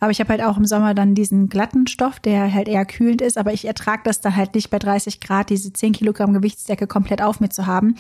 Aber 0.00 0.10
ich 0.10 0.18
habe 0.18 0.30
halt 0.30 0.42
auch 0.42 0.56
im 0.56 0.64
Sommer 0.64 0.92
dann 0.92 1.14
diesen 1.14 1.48
glatten 1.48 1.86
Stoff, 1.86 2.18
der 2.18 2.52
halt 2.52 2.68
eher 2.68 2.84
kühlend 2.84 3.22
ist, 3.22 3.38
aber 3.38 3.52
ich 3.52 3.64
ertrage 3.64 4.02
das 4.04 4.20
dann 4.20 4.34
halt 4.34 4.54
nicht 4.54 4.70
bei 4.70 4.78
30 4.78 5.20
Grad, 5.20 5.50
diese 5.50 5.72
10 5.72 5.92
Kilogramm 5.92 6.32
Gewichtsdecke 6.32 6.86
komplett 6.86 7.22
auf 7.22 7.38
mir 7.38 7.48
zu 7.48 7.66
haben. 7.66 7.94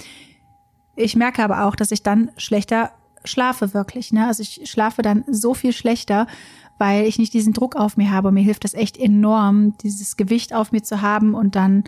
Ich 0.96 1.14
merke 1.14 1.44
aber 1.44 1.64
auch, 1.64 1.76
dass 1.76 1.92
ich 1.92 2.02
dann 2.02 2.30
schlechter 2.36 2.90
schlafe 3.26 3.74
wirklich. 3.74 4.12
Ne? 4.12 4.26
Also 4.26 4.42
ich 4.42 4.70
schlafe 4.70 5.02
dann 5.02 5.24
so 5.28 5.54
viel 5.54 5.72
schlechter, 5.72 6.26
weil 6.78 7.06
ich 7.06 7.18
nicht 7.18 7.32
diesen 7.32 7.52
Druck 7.52 7.76
auf 7.76 7.96
mir 7.96 8.10
habe. 8.10 8.32
Mir 8.32 8.42
hilft 8.42 8.64
das 8.64 8.74
echt 8.74 8.96
enorm, 8.98 9.76
dieses 9.78 10.16
Gewicht 10.16 10.54
auf 10.54 10.72
mir 10.72 10.82
zu 10.82 11.02
haben 11.02 11.34
und 11.34 11.56
dann 11.56 11.84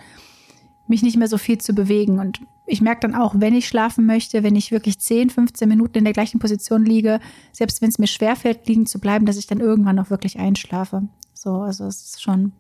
mich 0.87 1.03
nicht 1.03 1.17
mehr 1.17 1.29
so 1.29 1.39
viel 1.39 1.59
zu 1.59 1.75
bewegen. 1.75 2.19
Und 2.19 2.41
ich 2.67 2.81
merke 2.81 3.01
dann 3.01 3.15
auch, 3.15 3.35
wenn 3.37 3.55
ich 3.55 3.69
schlafen 3.69 4.07
möchte, 4.07 4.43
wenn 4.43 4.57
ich 4.57 4.73
wirklich 4.73 4.99
10, 4.99 5.31
15 5.31 5.69
Minuten 5.69 5.99
in 5.99 6.05
der 6.05 6.13
gleichen 6.13 6.39
Position 6.39 6.85
liege, 6.85 7.21
selbst 7.53 7.83
wenn 7.83 7.91
es 7.91 7.99
mir 7.99 8.07
schwerfällt, 8.07 8.67
liegen 8.67 8.87
zu 8.87 8.99
bleiben, 8.99 9.27
dass 9.27 9.37
ich 9.37 9.47
dann 9.47 9.61
irgendwann 9.61 9.97
noch 9.97 10.11
wirklich 10.11 10.39
einschlafe. 10.39 11.03
So, 11.35 11.57
also 11.57 11.85
es 11.85 12.03
ist 12.03 12.23
schon, 12.23 12.53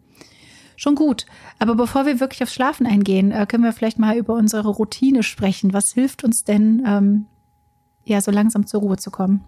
schon 0.76 0.94
gut. 0.94 1.26
Aber 1.58 1.74
bevor 1.74 2.06
wir 2.06 2.20
wirklich 2.20 2.42
aufs 2.42 2.54
Schlafen 2.54 2.86
eingehen, 2.86 3.32
äh, 3.32 3.46
können 3.46 3.64
wir 3.64 3.72
vielleicht 3.72 3.98
mal 3.98 4.16
über 4.16 4.34
unsere 4.34 4.68
Routine 4.68 5.22
sprechen. 5.22 5.72
Was 5.72 5.92
hilft 5.92 6.24
uns 6.24 6.44
denn, 6.44 6.82
ähm, 6.86 7.26
ja, 8.08 8.20
so 8.20 8.30
langsam 8.30 8.66
zur 8.66 8.80
Ruhe 8.80 8.96
zu 8.96 9.10
kommen? 9.10 9.44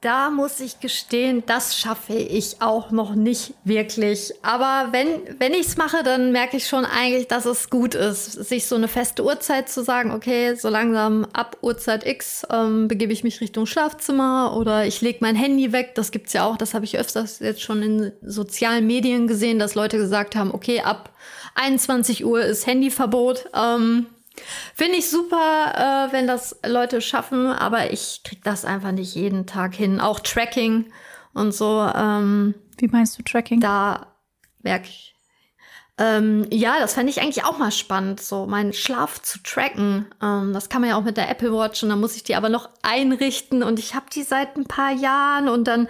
Da 0.00 0.30
muss 0.30 0.60
ich 0.60 0.78
gestehen, 0.78 1.42
das 1.44 1.76
schaffe 1.76 2.12
ich 2.12 2.62
auch 2.62 2.92
noch 2.92 3.16
nicht 3.16 3.54
wirklich. 3.64 4.32
Aber 4.42 4.92
wenn, 4.92 5.08
wenn 5.40 5.52
ich 5.52 5.66
es 5.66 5.76
mache, 5.76 6.04
dann 6.04 6.30
merke 6.30 6.56
ich 6.56 6.68
schon 6.68 6.84
eigentlich, 6.84 7.26
dass 7.26 7.46
es 7.46 7.68
gut 7.68 7.96
ist, 7.96 8.30
sich 8.30 8.66
so 8.68 8.76
eine 8.76 8.86
feste 8.86 9.24
Uhrzeit 9.24 9.68
zu 9.68 9.82
sagen, 9.82 10.12
okay, 10.12 10.54
so 10.54 10.68
langsam 10.68 11.26
ab 11.32 11.56
Uhrzeit 11.62 12.06
X 12.06 12.46
ähm, 12.48 12.86
begebe 12.86 13.12
ich 13.12 13.24
mich 13.24 13.40
Richtung 13.40 13.66
Schlafzimmer 13.66 14.56
oder 14.56 14.86
ich 14.86 15.00
lege 15.00 15.18
mein 15.20 15.34
Handy 15.34 15.72
weg. 15.72 15.96
Das 15.96 16.12
gibt's 16.12 16.32
ja 16.32 16.44
auch, 16.44 16.56
das 16.56 16.74
habe 16.74 16.84
ich 16.84 16.96
öfters 16.96 17.40
jetzt 17.40 17.62
schon 17.62 17.82
in 17.82 18.12
sozialen 18.22 18.86
Medien 18.86 19.26
gesehen, 19.26 19.58
dass 19.58 19.74
Leute 19.74 19.96
gesagt 19.96 20.36
haben, 20.36 20.54
okay, 20.54 20.80
ab 20.80 21.10
21 21.56 22.24
Uhr 22.24 22.40
ist 22.42 22.68
Handyverbot. 22.68 23.46
Ähm, 23.52 24.06
Finde 24.74 24.98
ich 24.98 25.10
super, 25.10 26.08
äh, 26.08 26.12
wenn 26.12 26.26
das 26.26 26.58
Leute 26.66 27.00
schaffen, 27.00 27.46
aber 27.46 27.92
ich 27.92 28.22
krieg 28.24 28.42
das 28.44 28.64
einfach 28.64 28.92
nicht 28.92 29.14
jeden 29.14 29.46
Tag 29.46 29.74
hin. 29.74 30.00
Auch 30.00 30.20
Tracking 30.20 30.92
und 31.34 31.52
so. 31.52 31.90
Ähm, 31.94 32.54
Wie 32.78 32.88
meinst 32.88 33.18
du 33.18 33.22
Tracking? 33.22 33.60
Da 33.60 34.06
merke 34.62 34.88
ich. 34.88 35.14
Ähm, 36.00 36.46
ja, 36.52 36.78
das 36.78 36.94
fände 36.94 37.10
ich 37.10 37.20
eigentlich 37.20 37.44
auch 37.44 37.58
mal 37.58 37.72
spannend, 37.72 38.20
so 38.20 38.46
meinen 38.46 38.72
Schlaf 38.72 39.20
zu 39.20 39.42
tracken. 39.42 40.06
Ähm, 40.22 40.52
das 40.52 40.68
kann 40.68 40.80
man 40.80 40.90
ja 40.90 40.96
auch 40.96 41.02
mit 41.02 41.16
der 41.16 41.28
Apple 41.28 41.52
Watch 41.52 41.82
und 41.82 41.88
dann 41.88 41.98
muss 41.98 42.14
ich 42.14 42.22
die 42.22 42.36
aber 42.36 42.48
noch 42.48 42.68
einrichten 42.82 43.64
und 43.64 43.80
ich 43.80 43.96
habe 43.96 44.06
die 44.14 44.22
seit 44.22 44.56
ein 44.56 44.66
paar 44.66 44.92
Jahren 44.92 45.48
und 45.48 45.64
dann 45.64 45.88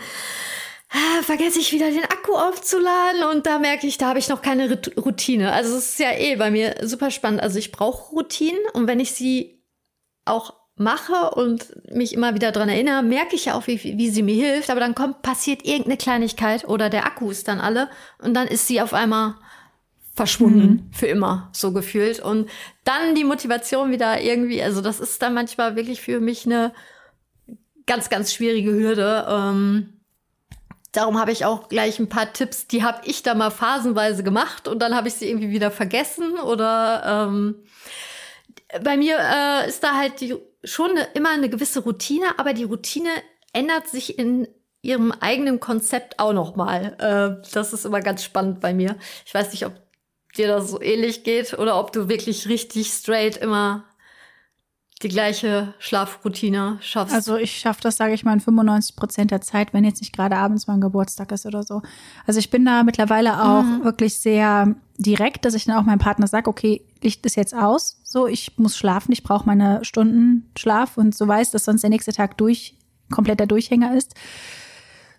Ah, 0.90 1.22
vergesse 1.22 1.58
ich 1.58 1.72
wieder 1.72 1.90
den 1.90 2.04
Akku 2.04 2.32
aufzuladen 2.34 3.24
und 3.24 3.46
da 3.46 3.58
merke 3.58 3.86
ich, 3.86 3.98
da 3.98 4.08
habe 4.08 4.18
ich 4.18 4.28
noch 4.28 4.40
keine 4.40 4.78
Routine. 4.96 5.52
Also 5.52 5.76
es 5.76 5.90
ist 5.90 5.98
ja 5.98 6.12
eh 6.12 6.36
bei 6.36 6.50
mir 6.50 6.76
super 6.82 7.10
spannend. 7.10 7.42
Also 7.42 7.58
ich 7.58 7.72
brauche 7.72 8.14
Routinen 8.14 8.60
und 8.72 8.86
wenn 8.86 8.98
ich 8.98 9.12
sie 9.12 9.62
auch 10.24 10.54
mache 10.76 11.30
und 11.34 11.74
mich 11.92 12.14
immer 12.14 12.34
wieder 12.34 12.52
dran 12.52 12.68
erinnere, 12.68 13.02
merke 13.02 13.34
ich 13.34 13.46
ja 13.46 13.54
auch, 13.54 13.66
wie, 13.66 13.82
wie 13.82 14.10
sie 14.10 14.22
mir 14.22 14.34
hilft. 14.34 14.70
Aber 14.70 14.80
dann 14.80 14.94
kommt, 14.94 15.20
passiert 15.20 15.64
irgendeine 15.64 15.98
Kleinigkeit 15.98 16.66
oder 16.66 16.88
der 16.88 17.04
Akku 17.04 17.30
ist 17.30 17.48
dann 17.48 17.60
alle 17.60 17.90
und 18.22 18.32
dann 18.34 18.46
ist 18.46 18.66
sie 18.66 18.80
auf 18.80 18.94
einmal 18.94 19.34
verschwunden 20.14 20.68
mhm. 20.68 20.92
für 20.92 21.06
immer, 21.06 21.50
so 21.52 21.72
gefühlt. 21.72 22.20
Und 22.20 22.48
dann 22.84 23.14
die 23.14 23.24
Motivation 23.24 23.90
wieder 23.90 24.20
irgendwie, 24.20 24.62
also 24.62 24.80
das 24.80 25.00
ist 25.00 25.20
dann 25.20 25.34
manchmal 25.34 25.76
wirklich 25.76 26.00
für 26.00 26.20
mich 26.20 26.46
eine 26.46 26.72
ganz, 27.86 28.08
ganz 28.08 28.32
schwierige 28.32 28.72
Hürde. 28.72 29.26
Ähm, 29.28 29.97
Darum 30.92 31.18
habe 31.20 31.32
ich 31.32 31.44
auch 31.44 31.68
gleich 31.68 31.98
ein 31.98 32.08
paar 32.08 32.32
Tipps, 32.32 32.66
die 32.66 32.82
habe 32.82 33.02
ich 33.04 33.22
da 33.22 33.34
mal 33.34 33.50
phasenweise 33.50 34.22
gemacht 34.22 34.68
und 34.68 34.80
dann 34.80 34.94
habe 34.94 35.08
ich 35.08 35.14
sie 35.14 35.28
irgendwie 35.28 35.50
wieder 35.50 35.70
vergessen 35.70 36.38
oder 36.38 37.26
ähm, 37.26 37.56
bei 38.82 38.96
mir 38.96 39.18
äh, 39.18 39.68
ist 39.68 39.82
da 39.82 39.96
halt 39.96 40.20
die, 40.20 40.36
schon 40.64 40.92
eine, 40.92 41.08
immer 41.14 41.30
eine 41.30 41.48
gewisse 41.48 41.80
Routine, 41.80 42.38
aber 42.38 42.54
die 42.54 42.64
Routine 42.64 43.10
ändert 43.52 43.88
sich 43.88 44.18
in 44.18 44.48
ihrem 44.82 45.12
eigenen 45.12 45.60
Konzept 45.60 46.18
auch 46.18 46.32
noch 46.32 46.56
mal. 46.56 46.96
Äh, 46.98 47.48
das 47.52 47.72
ist 47.72 47.84
immer 47.84 48.00
ganz 48.00 48.24
spannend 48.24 48.60
bei 48.60 48.72
mir. 48.72 48.96
Ich 49.26 49.34
weiß 49.34 49.52
nicht, 49.52 49.66
ob 49.66 49.72
dir 50.36 50.48
das 50.48 50.70
so 50.70 50.80
ähnlich 50.80 51.24
geht 51.24 51.58
oder 51.58 51.78
ob 51.78 51.92
du 51.92 52.08
wirklich 52.08 52.48
richtig 52.48 52.88
straight 52.88 53.36
immer 53.36 53.84
die 55.02 55.08
gleiche 55.08 55.74
Schlafroutine 55.78 56.78
schaffst. 56.80 57.14
Also 57.14 57.36
ich 57.36 57.58
schaffe 57.58 57.80
das, 57.82 57.96
sage 57.96 58.14
ich 58.14 58.24
mal, 58.24 58.32
in 58.32 58.40
95 58.40 58.96
Prozent 58.96 59.30
der 59.30 59.40
Zeit, 59.40 59.72
wenn 59.72 59.84
jetzt 59.84 60.00
nicht 60.00 60.12
gerade 60.12 60.36
abends 60.36 60.66
mein 60.66 60.80
Geburtstag 60.80 61.30
ist 61.30 61.46
oder 61.46 61.62
so. 61.62 61.82
Also 62.26 62.40
ich 62.40 62.50
bin 62.50 62.64
da 62.64 62.82
mittlerweile 62.82 63.42
auch 63.42 63.62
mhm. 63.62 63.84
wirklich 63.84 64.18
sehr 64.18 64.74
direkt, 64.96 65.44
dass 65.44 65.54
ich 65.54 65.66
dann 65.66 65.76
auch 65.76 65.84
meinem 65.84 66.00
Partner 66.00 66.26
sage, 66.26 66.50
okay, 66.50 66.82
Licht 67.00 67.24
ist 67.26 67.36
jetzt 67.36 67.54
aus, 67.54 68.00
so 68.02 68.26
ich 68.26 68.58
muss 68.58 68.76
schlafen, 68.76 69.12
ich 69.12 69.22
brauche 69.22 69.46
meine 69.46 69.84
Stunden 69.84 70.50
Schlaf 70.58 70.96
und 70.96 71.14
so 71.14 71.28
weiß, 71.28 71.52
dass 71.52 71.64
sonst 71.64 71.82
der 71.82 71.90
nächste 71.90 72.12
Tag 72.12 72.36
durch 72.36 72.74
kompletter 73.10 73.46
Durchhänger 73.46 73.96
ist. 73.96 74.14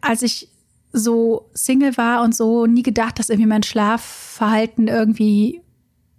Als 0.02 0.22
ich 0.22 0.50
so 0.92 1.50
Single 1.54 1.96
war 1.96 2.24
und 2.24 2.36
so 2.36 2.66
nie 2.66 2.84
gedacht, 2.84 3.20
dass 3.20 3.30
irgendwie 3.30 3.48
mein 3.48 3.64
Schlafverhalten 3.64 4.88
irgendwie 4.88 5.62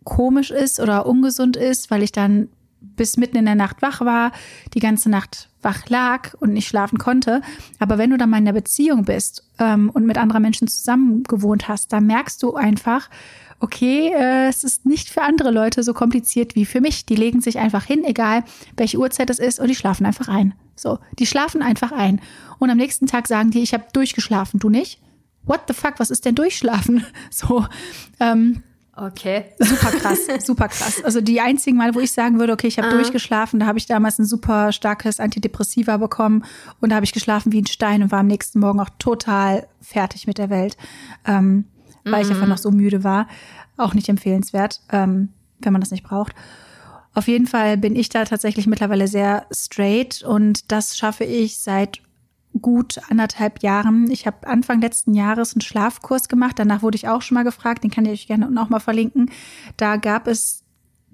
komisch 0.05 0.51
ist 0.51 0.81
oder 0.81 1.05
ungesund 1.05 1.57
ist, 1.57 1.91
weil 1.91 2.03
ich 2.03 2.13
dann 2.13 2.49
bis 2.81 3.17
mitten 3.17 3.37
in 3.37 3.47
der 3.47 3.55
Nacht 3.55 3.83
wach 3.83 4.01
war, 4.01 4.33
die 4.75 4.81
ganze 4.81 5.11
Nacht 5.11 5.49
wach 5.63 5.89
lag 5.89 6.35
und 6.41 6.53
nicht 6.53 6.69
schlafen 6.69 6.99
konnte. 6.99 7.43
Aber 7.79 7.99
wenn 7.99 8.11
du 8.11 8.17
dann 8.17 8.31
mal 8.31 8.39
in 8.39 8.45
der 8.45 8.53
Beziehung 8.53 9.05
bist 9.05 9.45
ähm, 9.59 9.91
und 9.91 10.07
mit 10.07 10.19
anderen 10.19 10.43
Menschen 10.43 10.69
zusammen 10.69 11.23
gewohnt 11.25 11.69
hast, 11.69 11.93
dann 11.93 12.07
merkst 12.07 12.43
du 12.43 12.55
einfach, 12.55 13.09
okay, 13.61 14.11
äh, 14.15 14.49
es 14.49 14.65
ist 14.65 14.87
nicht 14.87 15.11
für 15.11 15.23
andere 15.23 15.51
Leute 15.51 15.83
so 15.83 15.93
kompliziert 15.93 16.55
wie 16.55 16.65
für 16.65 16.81
mich. 16.81 17.07
Die 17.07 17.15
legen 17.15 17.41
sich 17.41 17.59
einfach 17.59 17.85
hin, 17.85 18.05
egal 18.05 18.43
welche 18.77 18.99
Uhrzeit 18.99 19.31
es 19.31 19.39
ist, 19.39 19.61
und 19.61 19.69
die 19.69 19.75
schlafen 19.75 20.07
einfach 20.07 20.29
ein. 20.29 20.55
So, 20.75 20.99
die 21.19 21.27
schlafen 21.27 21.63
einfach 21.63 21.93
ein. 21.93 22.21
Und 22.59 22.71
am 22.71 22.79
nächsten 22.79 23.07
Tag 23.07 23.29
sagen 23.29 23.51
die, 23.51 23.61
ich 23.61 23.75
habe 23.75 23.85
durchgeschlafen, 23.93 24.59
du 24.59 24.71
nicht? 24.71 25.01
What 25.45 25.63
the 25.69 25.75
fuck, 25.75 25.95
was 25.99 26.11
ist 26.11 26.25
denn 26.25 26.35
durchschlafen? 26.35 27.05
So, 27.31 27.67
ähm, 28.19 28.63
Okay. 29.01 29.47
Super 29.59 29.93
krass, 29.93 30.19
super 30.45 30.69
krass. 30.69 31.03
Also 31.03 31.23
die 31.23 31.41
einzigen 31.41 31.79
Mal, 31.79 31.95
wo 31.95 32.01
ich 32.01 32.13
sagen 32.13 32.39
würde, 32.39 32.53
okay, 32.53 32.67
ich 32.67 32.77
habe 32.77 32.89
ah. 32.89 32.93
durchgeschlafen, 32.93 33.59
da 33.59 33.67
habe 33.67 33.79
ich 33.79 33.87
damals 33.87 34.19
ein 34.19 34.27
super 34.27 34.73
starkes 34.73 35.21
Antidepressiva 35.21 35.97
bekommen 35.97 36.45
und 36.81 36.91
da 36.91 36.97
habe 36.97 37.05
ich 37.05 37.13
geschlafen 37.13 37.51
wie 37.51 37.63
ein 37.63 37.67
Stein 37.67 38.03
und 38.03 38.13
war 38.13 38.21
am 38.21 38.27
nächsten 38.27 38.61
Morgen 38.61 38.79
auch 38.79 38.91
total 38.99 39.67
fertig 39.81 40.27
mit 40.27 40.37
der 40.37 40.51
Welt, 40.51 40.77
ähm, 41.27 41.65
weil 42.05 42.23
mhm. 42.25 42.31
ich 42.31 42.35
einfach 42.35 42.47
noch 42.47 42.59
so 42.59 42.71
müde 42.71 43.03
war. 43.03 43.27
Auch 43.79 43.95
nicht 43.95 44.11
empfehlenswert, 44.11 44.83
ähm, 44.93 45.31
wenn 45.61 45.73
man 45.73 45.81
das 45.81 45.91
nicht 45.91 46.05
braucht. 46.05 46.35
Auf 47.15 47.27
jeden 47.27 47.47
Fall 47.47 47.79
bin 47.79 47.97
ich 47.97 48.11
da 48.11 48.27
tatsächlich 48.27 48.67
mittlerweile 48.67 49.09
sehr 49.09 49.47
straight 49.51 50.23
und 50.23 50.71
das 50.71 50.99
schaffe 50.99 51.25
ich 51.25 51.59
seit 51.59 52.03
gut 52.61 52.99
anderthalb 53.09 53.63
Jahren. 53.63 54.11
Ich 54.11 54.27
habe 54.27 54.47
Anfang 54.47 54.81
letzten 54.81 55.15
Jahres 55.15 55.55
einen 55.55 55.61
Schlafkurs 55.61 56.29
gemacht. 56.29 56.59
Danach 56.59 56.83
wurde 56.83 56.97
ich 56.97 57.09
auch 57.09 57.23
schon 57.23 57.37
mal 57.37 57.45
gefragt. 57.45 57.85
Den 57.85 57.91
kann 57.91 58.05
ich 58.07 58.13
euch 58.13 58.27
gerne 58.27 58.51
noch 58.51 58.69
mal 58.69 58.81
verlinken. 58.81 59.31
Da 59.77 59.97
gab 59.97 60.27
es 60.27 60.65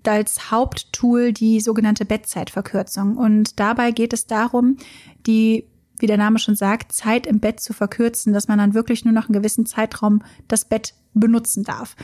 als 0.06 0.50
Haupttool 0.50 1.32
die 1.32 1.60
sogenannte 1.60 2.04
Bettzeitverkürzung. 2.04 3.16
Und 3.16 3.58
dabei 3.58 3.90
geht 3.90 4.12
es 4.12 4.26
darum, 4.26 4.76
die, 5.26 5.66
wie 5.98 6.06
der 6.06 6.16
Name 6.16 6.38
schon 6.38 6.56
sagt, 6.56 6.92
Zeit 6.92 7.26
im 7.26 7.40
Bett 7.40 7.60
zu 7.60 7.72
verkürzen, 7.72 8.32
dass 8.32 8.48
man 8.48 8.58
dann 8.58 8.74
wirklich 8.74 9.04
nur 9.04 9.14
noch 9.14 9.28
einen 9.28 9.34
gewissen 9.34 9.66
Zeitraum 9.66 10.22
das 10.48 10.64
Bett 10.64 10.94
benutzen 11.14 11.64
darf 11.64 11.96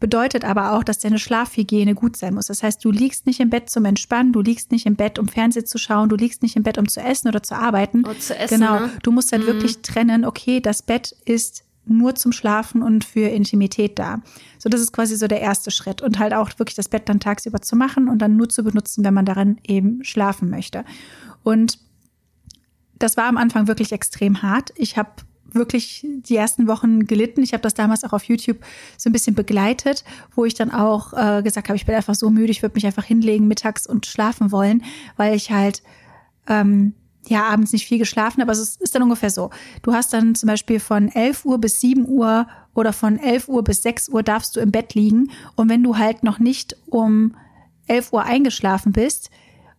bedeutet 0.00 0.44
aber 0.44 0.72
auch, 0.72 0.82
dass 0.82 0.98
deine 0.98 1.18
Schlafhygiene 1.18 1.94
gut 1.94 2.16
sein 2.16 2.34
muss. 2.34 2.46
Das 2.46 2.62
heißt, 2.62 2.84
du 2.84 2.90
liegst 2.90 3.26
nicht 3.26 3.38
im 3.38 3.50
Bett 3.50 3.70
zum 3.70 3.84
Entspannen, 3.84 4.32
du 4.32 4.40
liegst 4.40 4.72
nicht 4.72 4.86
im 4.86 4.96
Bett, 4.96 5.18
um 5.18 5.28
Fernsehen 5.28 5.66
zu 5.66 5.78
schauen, 5.78 6.08
du 6.08 6.16
liegst 6.16 6.42
nicht 6.42 6.56
im 6.56 6.62
Bett, 6.62 6.78
um 6.78 6.88
zu 6.88 7.00
essen 7.00 7.28
oder 7.28 7.42
zu 7.42 7.54
arbeiten. 7.54 8.04
Oder 8.04 8.18
zu 8.18 8.36
essen, 8.36 8.60
genau. 8.60 8.80
Ne? 8.80 8.90
Du 9.02 9.12
musst 9.12 9.30
halt 9.30 9.42
mhm. 9.42 9.48
wirklich 9.48 9.82
trennen, 9.82 10.24
okay, 10.24 10.60
das 10.60 10.82
Bett 10.82 11.14
ist 11.26 11.64
nur 11.84 12.14
zum 12.14 12.32
Schlafen 12.32 12.82
und 12.82 13.04
für 13.04 13.28
Intimität 13.28 13.98
da. 13.98 14.22
So, 14.58 14.68
das 14.68 14.80
ist 14.80 14.92
quasi 14.92 15.16
so 15.16 15.28
der 15.28 15.40
erste 15.40 15.70
Schritt. 15.70 16.02
Und 16.02 16.18
halt 16.18 16.32
auch 16.32 16.50
wirklich 16.58 16.76
das 16.76 16.88
Bett 16.88 17.08
dann 17.08 17.20
tagsüber 17.20 17.60
zu 17.60 17.76
machen 17.76 18.08
und 18.08 18.18
dann 18.18 18.36
nur 18.36 18.48
zu 18.48 18.62
benutzen, 18.62 19.04
wenn 19.04 19.14
man 19.14 19.26
darin 19.26 19.58
eben 19.66 20.02
schlafen 20.04 20.50
möchte. 20.50 20.84
Und 21.42 21.78
das 23.00 23.16
war 23.16 23.24
am 23.24 23.36
Anfang 23.36 23.66
wirklich 23.66 23.90
extrem 23.90 24.42
hart. 24.42 24.72
Ich 24.76 24.96
habe 24.96 25.10
wirklich 25.52 26.06
die 26.06 26.36
ersten 26.36 26.68
Wochen 26.68 27.06
gelitten. 27.06 27.42
Ich 27.42 27.52
habe 27.52 27.62
das 27.62 27.74
damals 27.74 28.04
auch 28.04 28.12
auf 28.12 28.24
YouTube 28.24 28.58
so 28.96 29.10
ein 29.10 29.12
bisschen 29.12 29.34
begleitet, 29.34 30.04
wo 30.34 30.44
ich 30.44 30.54
dann 30.54 30.70
auch 30.70 31.12
äh, 31.12 31.42
gesagt 31.42 31.68
habe, 31.68 31.76
ich 31.76 31.86
bin 31.86 31.94
einfach 31.94 32.14
so 32.14 32.30
müde, 32.30 32.52
ich 32.52 32.62
würde 32.62 32.74
mich 32.74 32.86
einfach 32.86 33.04
hinlegen 33.04 33.48
mittags 33.48 33.86
und 33.86 34.06
schlafen 34.06 34.52
wollen, 34.52 34.84
weil 35.16 35.34
ich 35.34 35.50
halt 35.50 35.82
ähm, 36.46 36.94
ja 37.26 37.44
abends 37.44 37.72
nicht 37.72 37.86
viel 37.86 37.98
geschlafen 37.98 38.40
habe. 38.40 38.50
Also 38.50 38.62
es 38.62 38.76
ist 38.76 38.94
dann 38.94 39.02
ungefähr 39.02 39.30
so. 39.30 39.50
Du 39.82 39.92
hast 39.92 40.12
dann 40.12 40.34
zum 40.34 40.46
Beispiel 40.46 40.78
von 40.78 41.08
11 41.08 41.44
Uhr 41.44 41.58
bis 41.58 41.80
7 41.80 42.06
Uhr 42.08 42.46
oder 42.74 42.92
von 42.92 43.18
11 43.18 43.48
Uhr 43.48 43.64
bis 43.64 43.82
6 43.82 44.10
Uhr 44.10 44.22
darfst 44.22 44.56
du 44.56 44.60
im 44.60 44.70
Bett 44.70 44.94
liegen. 44.94 45.30
Und 45.56 45.68
wenn 45.68 45.82
du 45.82 45.98
halt 45.98 46.22
noch 46.22 46.38
nicht 46.38 46.76
um 46.86 47.34
11 47.86 48.12
Uhr 48.12 48.22
eingeschlafen 48.24 48.92
bist, 48.92 49.30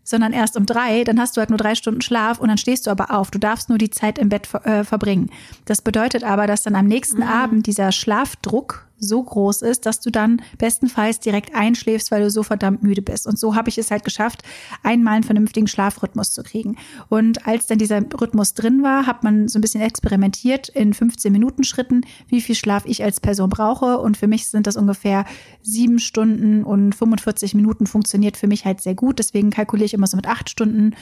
sondern 0.03 0.33
erst 0.33 0.57
um 0.57 0.65
drei, 0.65 1.03
dann 1.03 1.19
hast 1.19 1.35
du 1.35 1.39
halt 1.39 1.49
nur 1.49 1.57
drei 1.57 1.75
Stunden 1.75 2.01
Schlaf 2.01 2.39
und 2.39 2.47
dann 2.47 2.57
stehst 2.57 2.87
du 2.87 2.91
aber 2.91 3.11
auf. 3.11 3.31
Du 3.31 3.39
darfst 3.39 3.69
nur 3.69 3.77
die 3.77 3.89
Zeit 3.89 4.17
im 4.17 4.29
Bett 4.29 4.47
äh, 4.63 4.83
verbringen. 4.83 5.29
Das 5.65 5.81
bedeutet 5.81 6.23
aber, 6.23 6.47
dass 6.47 6.63
dann 6.63 6.75
am 6.75 6.87
nächsten 6.87 7.21
mhm. 7.21 7.27
Abend 7.27 7.67
dieser 7.67 7.91
Schlafdruck 7.91 8.87
so 9.01 9.21
groß 9.21 9.63
ist, 9.63 9.85
dass 9.85 9.99
du 9.99 10.11
dann 10.11 10.41
bestenfalls 10.57 11.19
direkt 11.19 11.53
einschläfst, 11.55 12.11
weil 12.11 12.21
du 12.21 12.29
so 12.29 12.43
verdammt 12.43 12.83
müde 12.83 13.01
bist. 13.01 13.27
Und 13.27 13.37
so 13.37 13.55
habe 13.55 13.69
ich 13.69 13.77
es 13.77 13.91
halt 13.91 14.05
geschafft, 14.05 14.43
einmal 14.83 15.15
einen 15.15 15.23
vernünftigen 15.23 15.67
Schlafrhythmus 15.67 16.31
zu 16.31 16.43
kriegen. 16.43 16.77
Und 17.09 17.47
als 17.47 17.67
dann 17.67 17.79
dieser 17.79 17.99
Rhythmus 17.99 18.53
drin 18.53 18.83
war, 18.83 19.07
hat 19.07 19.23
man 19.23 19.47
so 19.47 19.57
ein 19.57 19.61
bisschen 19.61 19.81
experimentiert 19.81 20.69
in 20.69 20.93
15 20.93 21.31
Minuten 21.31 21.63
Schritten, 21.63 22.01
wie 22.27 22.41
viel 22.41 22.55
Schlaf 22.55 22.85
ich 22.85 23.03
als 23.03 23.19
Person 23.19 23.49
brauche. 23.49 23.97
Und 23.97 24.17
für 24.17 24.27
mich 24.27 24.47
sind 24.47 24.67
das 24.67 24.77
ungefähr 24.77 25.25
sieben 25.63 25.99
Stunden 25.99 26.63
und 26.63 26.93
45 26.93 27.55
Minuten 27.55 27.87
funktioniert 27.87 28.37
für 28.37 28.47
mich 28.47 28.65
halt 28.65 28.81
sehr 28.81 28.95
gut. 28.95 29.19
Deswegen 29.19 29.49
kalkuliere 29.49 29.85
ich 29.85 29.93
immer 29.95 30.07
so 30.07 30.15
mit 30.15 30.27
acht 30.27 30.49
Stunden. 30.49 30.95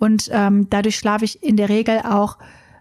Und 0.00 0.28
ähm, 0.32 0.66
dadurch 0.70 0.96
schlafe 0.96 1.24
ich 1.24 1.42
in 1.42 1.56
der 1.56 1.68
Regel 1.68 2.00
auch 2.00 2.36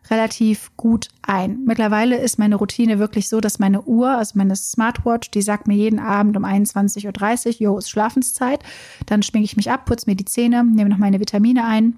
relativ 0.10 0.72
gut 0.76 1.10
ein. 1.22 1.64
Mittlerweile 1.66 2.18
ist 2.18 2.40
meine 2.40 2.56
Routine 2.56 3.00
wirklich 3.00 3.30
so, 3.30 3.40
dass 3.40 3.60
meine 3.60 3.84
Uhr, 3.84 4.10
also 4.10 4.34
meine 4.36 4.56
Smartwatch, 4.56 5.32
die 5.32 5.42
sagt 5.42 5.68
mir 5.68 5.76
jeden 5.76 6.00
Abend 6.00 6.36
um 6.36 6.46
21.30 6.46 7.48
Uhr, 7.48 7.54
jo, 7.60 7.78
ist 7.78 7.90
Schlafenszeit. 7.90 8.62
Dann 9.06 9.24
schminke 9.24 9.46
ich 9.46 9.58
mich 9.58 9.72
ab, 9.72 9.86
putze 9.86 10.10
mir 10.10 10.16
die 10.16 10.26
Zähne, 10.26 10.64
nehme 10.64 10.90
noch 10.90 10.98
meine 10.98 11.20
Vitamine 11.20 11.66
ein. 11.66 11.96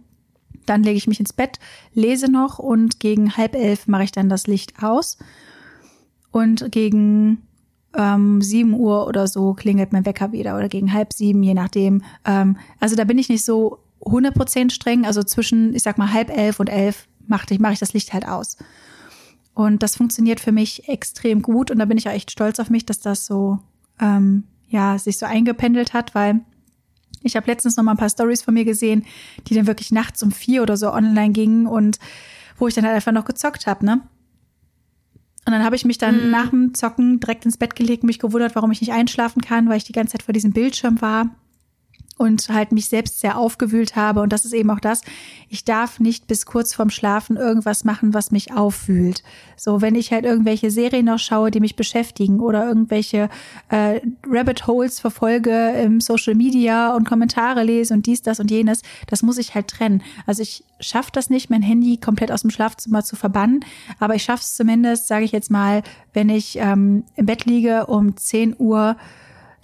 Dann 0.65 0.83
lege 0.83 0.97
ich 0.97 1.07
mich 1.07 1.19
ins 1.19 1.33
Bett, 1.33 1.59
lese 1.93 2.31
noch 2.31 2.59
und 2.59 2.99
gegen 2.99 3.37
halb 3.37 3.55
elf 3.55 3.87
mache 3.87 4.03
ich 4.03 4.11
dann 4.11 4.29
das 4.29 4.47
Licht 4.47 4.83
aus. 4.83 5.17
Und 6.31 6.71
gegen 6.71 7.43
ähm, 7.95 8.41
7 8.41 8.73
Uhr 8.73 9.07
oder 9.07 9.27
so 9.27 9.53
klingelt 9.53 9.93
mein 9.93 10.05
Wecker 10.05 10.31
wieder 10.31 10.57
oder 10.57 10.69
gegen 10.69 10.93
halb 10.93 11.13
sieben, 11.13 11.43
je 11.43 11.53
nachdem. 11.53 12.03
Ähm, 12.25 12.57
also 12.79 12.95
da 12.95 13.03
bin 13.03 13.17
ich 13.17 13.29
nicht 13.29 13.45
so 13.45 13.79
100% 14.01 14.71
streng. 14.71 15.05
Also 15.05 15.23
zwischen, 15.23 15.73
ich 15.73 15.83
sag 15.83 15.97
mal, 15.97 16.11
halb 16.11 16.35
elf 16.35 16.59
und 16.59 16.69
elf 16.69 17.07
mache 17.27 17.45
ich, 17.49 17.59
mach 17.59 17.71
ich 17.71 17.79
das 17.79 17.93
Licht 17.93 18.13
halt 18.13 18.27
aus. 18.27 18.57
Und 19.53 19.83
das 19.83 19.95
funktioniert 19.95 20.39
für 20.39 20.51
mich 20.51 20.89
extrem 20.89 21.41
gut 21.41 21.71
und 21.71 21.79
da 21.79 21.85
bin 21.85 21.97
ich 21.97 22.07
auch 22.07 22.13
echt 22.13 22.31
stolz 22.31 22.59
auf 22.59 22.69
mich, 22.69 22.85
dass 22.85 22.99
das 22.99 23.25
so 23.25 23.59
ähm, 23.99 24.43
ja 24.67 24.97
sich 24.97 25.17
so 25.17 25.25
eingependelt 25.25 25.93
hat, 25.93 26.13
weil 26.13 26.41
ich 27.23 27.35
habe 27.35 27.47
letztens 27.47 27.77
noch 27.77 27.83
mal 27.83 27.91
ein 27.91 27.97
paar 27.97 28.09
Stories 28.09 28.43
von 28.43 28.53
mir 28.53 28.65
gesehen, 28.65 29.05
die 29.47 29.55
dann 29.55 29.65
wirklich 29.65 29.91
nachts 29.91 30.21
um 30.21 30.31
vier 30.31 30.61
oder 30.61 30.77
so 30.77 30.91
online 30.91 31.31
gingen 31.31 31.67
und 31.67 31.99
wo 32.57 32.67
ich 32.67 32.73
dann 32.75 32.85
halt 32.85 32.95
einfach 32.95 33.11
noch 33.11 33.25
gezockt 33.25 33.65
habe, 33.65 33.85
ne? 33.85 34.01
Und 35.47 35.51
dann 35.51 35.63
habe 35.63 35.75
ich 35.75 35.85
mich 35.85 35.99
dann 35.99 36.25
mhm. 36.25 36.31
nach 36.31 36.49
dem 36.49 36.73
Zocken 36.73 37.19
direkt 37.19 37.45
ins 37.45 37.57
Bett 37.57 37.75
gelegt, 37.75 38.03
mich 38.03 38.19
gewundert, 38.19 38.55
warum 38.55 38.71
ich 38.71 38.81
nicht 38.81 38.93
einschlafen 38.93 39.41
kann, 39.41 39.69
weil 39.69 39.77
ich 39.77 39.83
die 39.83 39.93
ganze 39.93 40.13
Zeit 40.13 40.23
vor 40.23 40.33
diesem 40.33 40.53
Bildschirm 40.53 41.01
war 41.01 41.29
und 42.17 42.47
halt 42.49 42.71
mich 42.71 42.87
selbst 42.87 43.19
sehr 43.19 43.37
aufgewühlt 43.37 43.95
habe. 43.95 44.21
Und 44.21 44.31
das 44.31 44.45
ist 44.45 44.53
eben 44.53 44.69
auch 44.69 44.79
das. 44.79 45.01
Ich 45.49 45.65
darf 45.65 45.99
nicht 45.99 46.27
bis 46.27 46.45
kurz 46.45 46.73
vorm 46.73 46.89
Schlafen 46.89 47.35
irgendwas 47.35 47.83
machen, 47.83 48.13
was 48.13 48.31
mich 48.31 48.53
aufwühlt. 48.53 49.21
So, 49.57 49.81
wenn 49.81 49.95
ich 49.95 50.11
halt 50.11 50.23
irgendwelche 50.23 50.71
Serien 50.71 51.05
noch 51.05 51.19
schaue, 51.19 51.51
die 51.51 51.59
mich 51.59 51.75
beschäftigen 51.75 52.39
oder 52.39 52.65
irgendwelche 52.65 53.29
äh, 53.69 53.99
Rabbit 54.25 54.65
Holes 54.67 54.99
verfolge 54.99 55.71
im 55.71 55.99
Social 55.99 56.35
Media 56.35 56.95
und 56.95 57.07
Kommentare 57.07 57.63
lese 57.63 57.93
und 57.93 58.05
dies, 58.05 58.21
das 58.21 58.39
und 58.39 58.49
jenes, 58.49 58.81
das 59.07 59.21
muss 59.21 59.37
ich 59.37 59.53
halt 59.53 59.67
trennen. 59.67 60.01
Also 60.25 60.41
ich 60.41 60.63
schaffe 60.79 61.11
das 61.11 61.29
nicht, 61.29 61.49
mein 61.49 61.61
Handy 61.61 61.97
komplett 61.97 62.31
aus 62.31 62.41
dem 62.41 62.49
Schlafzimmer 62.49 63.03
zu 63.03 63.15
verbannen, 63.15 63.63
aber 63.99 64.15
ich 64.15 64.23
schaffe 64.23 64.43
es 64.43 64.55
zumindest, 64.55 65.07
sage 65.07 65.25
ich 65.25 65.31
jetzt 65.31 65.51
mal, 65.51 65.83
wenn 66.13 66.29
ich 66.29 66.57
ähm, 66.57 67.03
im 67.15 67.25
Bett 67.25 67.45
liege 67.45 67.87
um 67.87 68.15
10 68.15 68.55
Uhr 68.57 68.95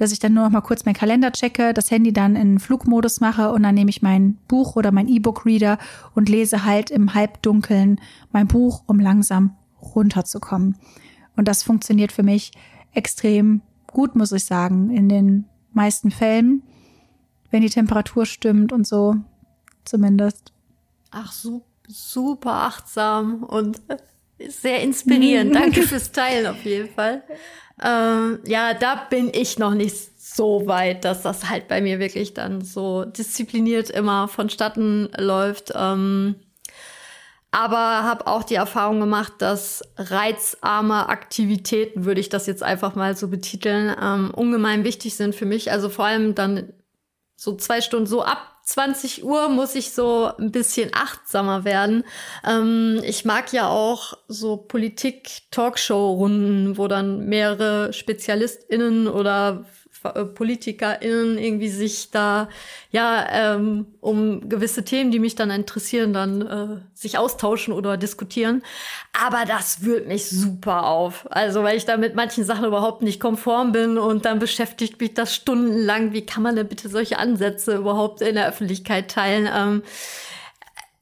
dass 0.02 0.12
ich 0.12 0.18
dann 0.18 0.34
nur 0.34 0.46
noch 0.46 0.50
mal 0.50 0.62
kurz 0.62 0.84
meinen 0.84 0.96
Kalender 0.96 1.32
checke, 1.32 1.76
das 1.76 1.92
Handy 1.92 2.12
dann 2.12 2.36
in 2.36 2.58
Flugmodus 2.58 3.20
mache 3.20 3.52
und 3.52 3.62
dann 3.62 3.76
nehme 3.76 3.92
ich 3.92 4.02
mein 4.02 4.40
Buch 4.48 4.76
oder 4.76 4.92
mein 4.92 5.08
E-Book-Reader 5.08 5.78
und 6.16 6.28
lese 6.28 6.66
halt 6.66 6.90
im 6.90 7.14
Halbdunkeln 7.14 8.02
mein 8.32 8.48
Buch, 8.48 8.82
um 8.88 9.00
langsam 9.00 9.56
runterzukommen. 9.80 10.76
Und 11.36 11.48
das 11.48 11.62
funktioniert 11.62 12.12
für 12.12 12.24
mich 12.24 12.52
extrem 12.94 13.62
gut, 13.86 14.16
muss 14.16 14.32
ich 14.32 14.46
sagen, 14.46 14.90
in 14.90 15.08
den 15.08 15.46
meisten 15.72 16.10
Fällen, 16.10 16.64
wenn 17.52 17.62
die 17.62 17.70
Temperatur 17.70 18.26
stimmt 18.26 18.74
und 18.74 18.88
so, 18.88 19.18
zumindest. 19.86 20.52
Ach, 21.12 21.32
super 21.88 22.54
achtsam 22.54 23.44
und 23.44 23.84
sehr 24.48 24.82
inspirierend. 24.82 25.54
Danke 25.54 25.84
fürs 25.88 26.12
Teilen 26.12 26.48
auf 26.48 26.66
jeden 26.66 26.90
Fall. 26.90 27.22
Ähm, 27.84 28.40
ja, 28.46 28.74
da 28.74 28.96
bin 29.10 29.32
ich 29.34 29.58
noch 29.58 29.74
nicht 29.74 29.96
so 30.18 30.68
weit, 30.68 31.04
dass 31.04 31.24
das 31.24 31.50
halt 31.50 31.68
bei 31.68 31.82
mir 31.82 32.00
wirklich 32.00 32.34
dann 32.34 32.62
so 32.62 33.06
diszipliniert 33.06 33.90
immer 33.90 34.28
vonstatten 34.28 35.10
läuft. 35.18 35.74
Ähm, 35.76 36.36
aber 37.52 38.04
habe 38.04 38.28
auch 38.28 38.44
die 38.44 38.56
Erfahrung 38.56 39.02
gemacht, 39.02 39.34
dass 39.40 39.84
reizarme 39.98 41.10
Aktivitäten, 41.10 42.06
würde 42.06 42.22
ich 42.22 42.30
das 42.30 42.48
jetzt 42.48 42.64
einfach 42.64 42.96
mal 42.96 43.18
so 43.18 43.28
betiteln, 43.28 43.94
ähm, 44.02 44.32
ungemein 44.34 44.86
wichtig 44.86 45.16
sind 45.16 45.36
für 45.36 45.46
mich. 45.46 45.70
Also 45.70 45.90
vor 45.90 46.06
allem 46.06 46.34
dann 46.34 46.72
so 47.36 47.56
zwei 47.56 47.82
Stunden 47.82 48.08
so 48.08 48.24
ab 48.24 48.51
20 48.72 49.24
Uhr 49.26 49.50
muss 49.50 49.76
ich 49.76 49.92
so 49.92 50.32
ein 50.38 50.52
bisschen 50.52 50.92
achtsamer 50.94 51.66
werden. 51.66 52.06
Ähm, 52.48 53.02
ich 53.04 53.26
mag 53.26 53.52
ja 53.52 53.68
auch 53.68 54.14
so 54.30 54.56
Politik-Talkshow-Runden, 54.56 56.78
wo 56.78 56.88
dann 56.88 57.26
mehrere 57.26 57.92
SpezialistInnen 57.92 59.10
oder 59.10 59.66
PolitikerInnen 60.02 61.38
irgendwie 61.38 61.70
sich 61.70 62.12
da 62.12 62.50
ja 62.92 63.28
ähm, 63.32 63.86
um 64.00 64.50
gewisse 64.50 64.84
Themen, 64.84 65.12
die 65.12 65.20
mich 65.20 65.36
dann 65.36 65.52
interessieren, 65.52 66.14
dann 66.14 66.42
äh, 66.42 66.82
sich 66.94 67.18
austauschen 67.18 67.74
oder 67.74 67.98
diskutieren. 67.98 68.64
Aber 69.14 69.46
das 69.46 69.84
wühlt 69.84 70.08
mich 70.08 70.30
super 70.30 70.86
auf. 70.86 71.28
Also 71.30 71.64
weil 71.64 71.78
ich 71.78 71.86
da 71.86 71.98
mit 71.98 72.16
manchen 72.16 72.44
Sachen 72.44 72.66
überhaupt 72.66 73.02
nicht 73.02 73.20
konform 73.20 73.72
bin 73.72 73.98
und 73.98 74.26
dann 74.26 74.40
beschäftigt 74.40 75.00
mich 75.00 75.14
das 75.14 75.36
stundenlang. 75.36 76.14
Wie 76.14 76.26
kann 76.26 76.44
man 76.44 76.56
denn 76.56 76.68
bitte 76.68 76.90
solche 76.90 77.20
Ansätze 77.20 77.76
überhaupt 77.76 78.22
in 78.22 78.36
der 78.36 78.48
Öffentlichkeit 78.48 79.12
teilen? 79.12 79.50
Ähm, 79.54 79.84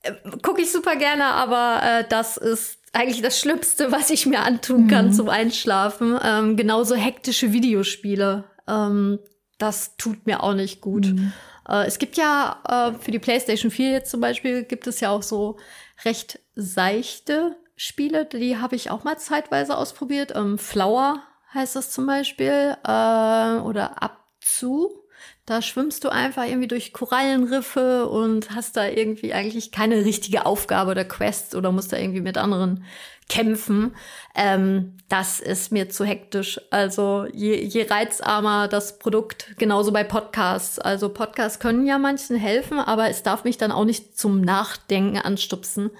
äh, 0.03 0.11
Gucke 0.41 0.61
ich 0.61 0.71
super 0.71 0.95
gerne, 0.95 1.25
aber 1.25 1.81
äh, 1.83 2.03
das 2.09 2.37
ist 2.37 2.79
eigentlich 2.93 3.21
das 3.21 3.39
Schlimmste, 3.39 3.91
was 3.91 4.09
ich 4.09 4.25
mir 4.25 4.41
antun 4.41 4.87
kann 4.87 5.07
mhm. 5.07 5.13
zum 5.13 5.29
Einschlafen. 5.29 6.17
Ähm, 6.23 6.57
genauso 6.57 6.95
hektische 6.95 7.53
Videospiele. 7.53 8.45
Ähm, 8.69 9.19
das 9.57 9.97
tut 9.97 10.25
mir 10.25 10.43
auch 10.43 10.53
nicht 10.53 10.81
gut. 10.81 11.07
Mhm. 11.07 11.33
Äh, 11.67 11.85
es 11.85 11.99
gibt 11.99 12.17
ja 12.17 12.59
äh, 12.67 12.99
für 12.99 13.11
die 13.11 13.19
PlayStation 13.19 13.71
4 13.71 13.91
jetzt 13.91 14.11
zum 14.11 14.21
Beispiel 14.21 14.63
gibt 14.63 14.87
es 14.87 14.99
ja 14.99 15.09
auch 15.09 15.23
so 15.23 15.57
recht 16.05 16.39
seichte 16.55 17.55
Spiele, 17.75 18.25
die 18.25 18.57
habe 18.57 18.75
ich 18.75 18.91
auch 18.91 19.03
mal 19.03 19.17
zeitweise 19.17 19.77
ausprobiert. 19.77 20.33
Ähm, 20.35 20.57
Flower 20.57 21.23
heißt 21.53 21.75
das 21.75 21.91
zum 21.91 22.05
Beispiel 22.05 22.75
äh, 22.85 23.59
oder 23.61 24.01
Abzu. 24.01 25.03
Da 25.45 25.61
schwimmst 25.61 26.03
du 26.03 26.09
einfach 26.09 26.45
irgendwie 26.45 26.67
durch 26.67 26.93
Korallenriffe 26.93 28.07
und 28.07 28.51
hast 28.51 28.77
da 28.77 28.87
irgendwie 28.87 29.33
eigentlich 29.33 29.71
keine 29.71 30.05
richtige 30.05 30.45
Aufgabe 30.45 30.91
oder 30.91 31.05
Quest 31.05 31.55
oder 31.55 31.71
musst 31.71 31.91
da 31.91 31.97
irgendwie 31.97 32.21
mit 32.21 32.37
anderen 32.37 32.83
kämpfen. 33.29 33.95
Ähm, 34.35 34.97
das 35.07 35.39
ist 35.39 35.71
mir 35.71 35.89
zu 35.89 36.03
hektisch. 36.03 36.59
Also 36.71 37.27
je, 37.31 37.55
je 37.55 37.83
reizarmer 37.83 38.67
das 38.67 38.99
Produkt, 38.99 39.55
genauso 39.57 39.91
bei 39.91 40.03
Podcasts. 40.03 40.79
Also 40.79 41.09
Podcasts 41.09 41.59
können 41.59 41.85
ja 41.85 41.97
manchen 41.97 42.35
helfen, 42.35 42.79
aber 42.79 43.09
es 43.09 43.23
darf 43.23 43.43
mich 43.43 43.57
dann 43.57 43.71
auch 43.71 43.85
nicht 43.85 44.17
zum 44.17 44.41
Nachdenken 44.41 45.19
anstupsen, 45.19 45.91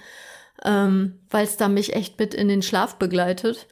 ähm, 0.66 1.20
weil 1.30 1.46
es 1.46 1.56
da 1.56 1.70
mich 1.70 1.94
echt 1.96 2.20
mit 2.20 2.34
in 2.34 2.50
den 2.50 2.64
Schlaf 2.64 2.96
begleitet. 2.96 3.68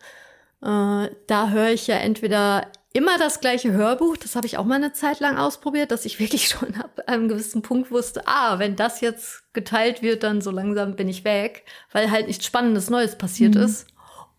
Äh, 0.62 1.10
da 1.28 1.50
höre 1.50 1.70
ich 1.70 1.88
ja 1.88 1.96
entweder 1.96 2.68
immer 2.98 3.20
das 3.20 3.42
gleiche 3.42 3.72
Hörbuch. 3.74 4.18
Das 4.18 4.36
habe 4.36 4.48
ich 4.48 4.58
auch 4.58 4.66
mal 4.66 4.76
eine 4.76 4.92
Zeit 4.92 5.20
lang 5.20 5.38
ausprobiert, 5.38 5.92
dass 5.92 6.04
ich 6.04 6.20
wirklich 6.20 6.48
schon 6.48 6.74
ab 6.76 7.00
einem 7.06 7.30
gewissen 7.30 7.62
Punkt 7.62 7.92
wusste, 7.92 8.24
ah, 8.26 8.58
wenn 8.58 8.76
das 8.76 9.02
jetzt 9.02 9.44
geteilt 9.54 10.02
wird, 10.02 10.24
dann 10.24 10.42
so 10.42 10.50
langsam 10.50 10.96
bin 10.96 11.08
ich 11.08 11.24
weg, 11.24 11.64
weil 11.92 12.10
halt 12.10 12.26
nichts 12.26 12.46
Spannendes 12.46 12.90
Neues 12.90 13.16
passiert 13.16 13.54
mhm. 13.54 13.62
ist. 13.62 13.88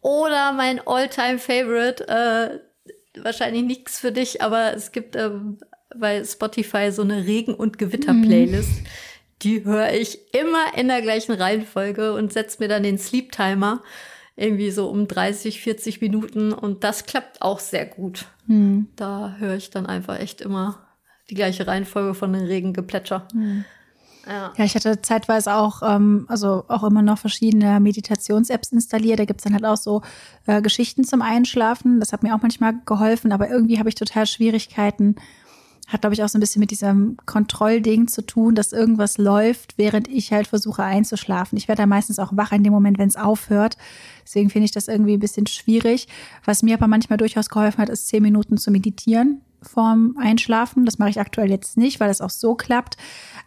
Oder 0.00 0.52
mein 0.52 0.80
Alltime 0.86 1.38
favorite 1.38 2.08
äh, 2.08 2.58
wahrscheinlich 3.22 3.62
nichts 3.62 4.00
für 4.00 4.12
dich, 4.12 4.42
aber 4.42 4.74
es 4.74 4.90
gibt 4.90 5.14
ähm, 5.14 5.58
bei 5.96 6.24
Spotify 6.24 6.90
so 6.90 7.02
eine 7.02 7.26
Regen- 7.26 7.54
und 7.54 7.78
Gewitter-Playlist. 7.78 8.80
Mhm. 8.80 8.86
Die 9.42 9.64
höre 9.64 9.92
ich 9.92 10.34
immer 10.34 10.76
in 10.76 10.88
der 10.88 11.00
gleichen 11.00 11.32
Reihenfolge 11.32 12.12
und 12.12 12.32
setze 12.32 12.58
mir 12.60 12.68
dann 12.68 12.82
den 12.82 12.98
Sleep-Timer 12.98 13.82
irgendwie 14.38 14.70
so 14.70 14.88
um 14.88 15.08
30, 15.08 15.60
40 15.60 16.00
Minuten 16.00 16.52
und 16.52 16.84
das 16.84 17.06
klappt 17.06 17.42
auch 17.42 17.58
sehr 17.58 17.86
gut. 17.86 18.26
Mhm. 18.46 18.86
Da 18.96 19.34
höre 19.38 19.56
ich 19.56 19.70
dann 19.70 19.86
einfach 19.86 20.18
echt 20.18 20.40
immer 20.40 20.86
die 21.28 21.34
gleiche 21.34 21.66
Reihenfolge 21.66 22.14
von 22.14 22.32
den 22.32 22.46
Regengeplätscher. 22.46 23.26
Mhm. 23.34 23.64
Ja. 24.26 24.52
ja, 24.56 24.64
ich 24.64 24.74
hatte 24.74 25.00
zeitweise 25.00 25.54
auch, 25.54 25.82
ähm, 25.82 26.26
also 26.28 26.64
auch 26.68 26.84
immer 26.84 27.00
noch 27.00 27.18
verschiedene 27.18 27.80
Meditations-Apps 27.80 28.72
installiert. 28.72 29.18
Da 29.18 29.24
gibt's 29.24 29.44
dann 29.44 29.54
halt 29.54 29.64
auch 29.64 29.76
so 29.76 30.02
äh, 30.46 30.60
Geschichten 30.60 31.02
zum 31.04 31.22
Einschlafen. 31.22 31.98
Das 31.98 32.12
hat 32.12 32.22
mir 32.22 32.34
auch 32.34 32.42
manchmal 32.42 32.74
geholfen, 32.84 33.32
aber 33.32 33.48
irgendwie 33.48 33.78
habe 33.78 33.88
ich 33.88 33.94
total 33.94 34.26
Schwierigkeiten, 34.26 35.16
hat, 35.88 36.02
glaube 36.02 36.14
ich, 36.14 36.22
auch 36.22 36.28
so 36.28 36.38
ein 36.38 36.40
bisschen 36.40 36.60
mit 36.60 36.70
diesem 36.70 37.16
Kontrollding 37.26 38.08
zu 38.08 38.22
tun, 38.22 38.54
dass 38.54 38.72
irgendwas 38.72 39.18
läuft, 39.18 39.78
während 39.78 40.06
ich 40.06 40.32
halt 40.32 40.46
versuche 40.46 40.84
einzuschlafen. 40.84 41.56
Ich 41.58 41.66
werde 41.66 41.82
da 41.82 41.86
meistens 41.86 42.18
auch 42.18 42.36
wach 42.36 42.52
in 42.52 42.62
dem 42.62 42.72
Moment, 42.72 42.98
wenn 42.98 43.08
es 43.08 43.16
aufhört. 43.16 43.76
Deswegen 44.24 44.50
finde 44.50 44.66
ich 44.66 44.72
das 44.72 44.86
irgendwie 44.86 45.14
ein 45.14 45.20
bisschen 45.20 45.46
schwierig. 45.46 46.06
Was 46.44 46.62
mir 46.62 46.74
aber 46.74 46.86
manchmal 46.86 47.16
durchaus 47.16 47.48
geholfen 47.48 47.78
hat, 47.78 47.88
ist 47.88 48.06
zehn 48.08 48.22
Minuten 48.22 48.58
zu 48.58 48.70
meditieren 48.70 49.40
vorm 49.62 50.16
Einschlafen. 50.18 50.84
Das 50.84 50.98
mache 50.98 51.10
ich 51.10 51.20
aktuell 51.20 51.50
jetzt 51.50 51.76
nicht, 51.76 52.00
weil 52.00 52.08
das 52.08 52.20
auch 52.20 52.30
so 52.30 52.54
klappt. 52.54 52.96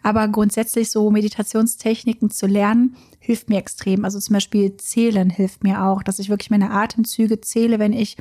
Aber 0.03 0.27
grundsätzlich 0.27 0.91
so 0.91 1.09
Meditationstechniken 1.11 2.29
zu 2.29 2.47
lernen, 2.47 2.95
hilft 3.19 3.49
mir 3.49 3.59
extrem. 3.59 4.03
Also 4.03 4.19
zum 4.19 4.33
Beispiel 4.33 4.75
Zählen 4.77 5.29
hilft 5.29 5.63
mir 5.63 5.85
auch, 5.85 6.03
dass 6.03 6.19
ich 6.19 6.29
wirklich 6.29 6.49
meine 6.49 6.71
Atemzüge 6.71 7.39
zähle, 7.39 7.79
wenn 7.79 7.93
ich 7.93 8.17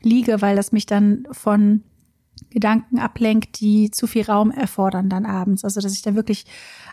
liege, 0.00 0.40
weil 0.42 0.56
das 0.56 0.72
mich 0.72 0.86
dann 0.86 1.26
von 1.32 1.82
Gedanken 2.50 2.98
ablenkt, 2.98 3.60
die 3.60 3.90
zu 3.90 4.06
viel 4.06 4.24
Raum 4.24 4.50
erfordern 4.50 5.08
dann 5.08 5.26
abends. 5.26 5.64
Also 5.64 5.80
dass 5.80 5.94
ich 5.94 6.02
da 6.02 6.14
wirklich 6.14 6.44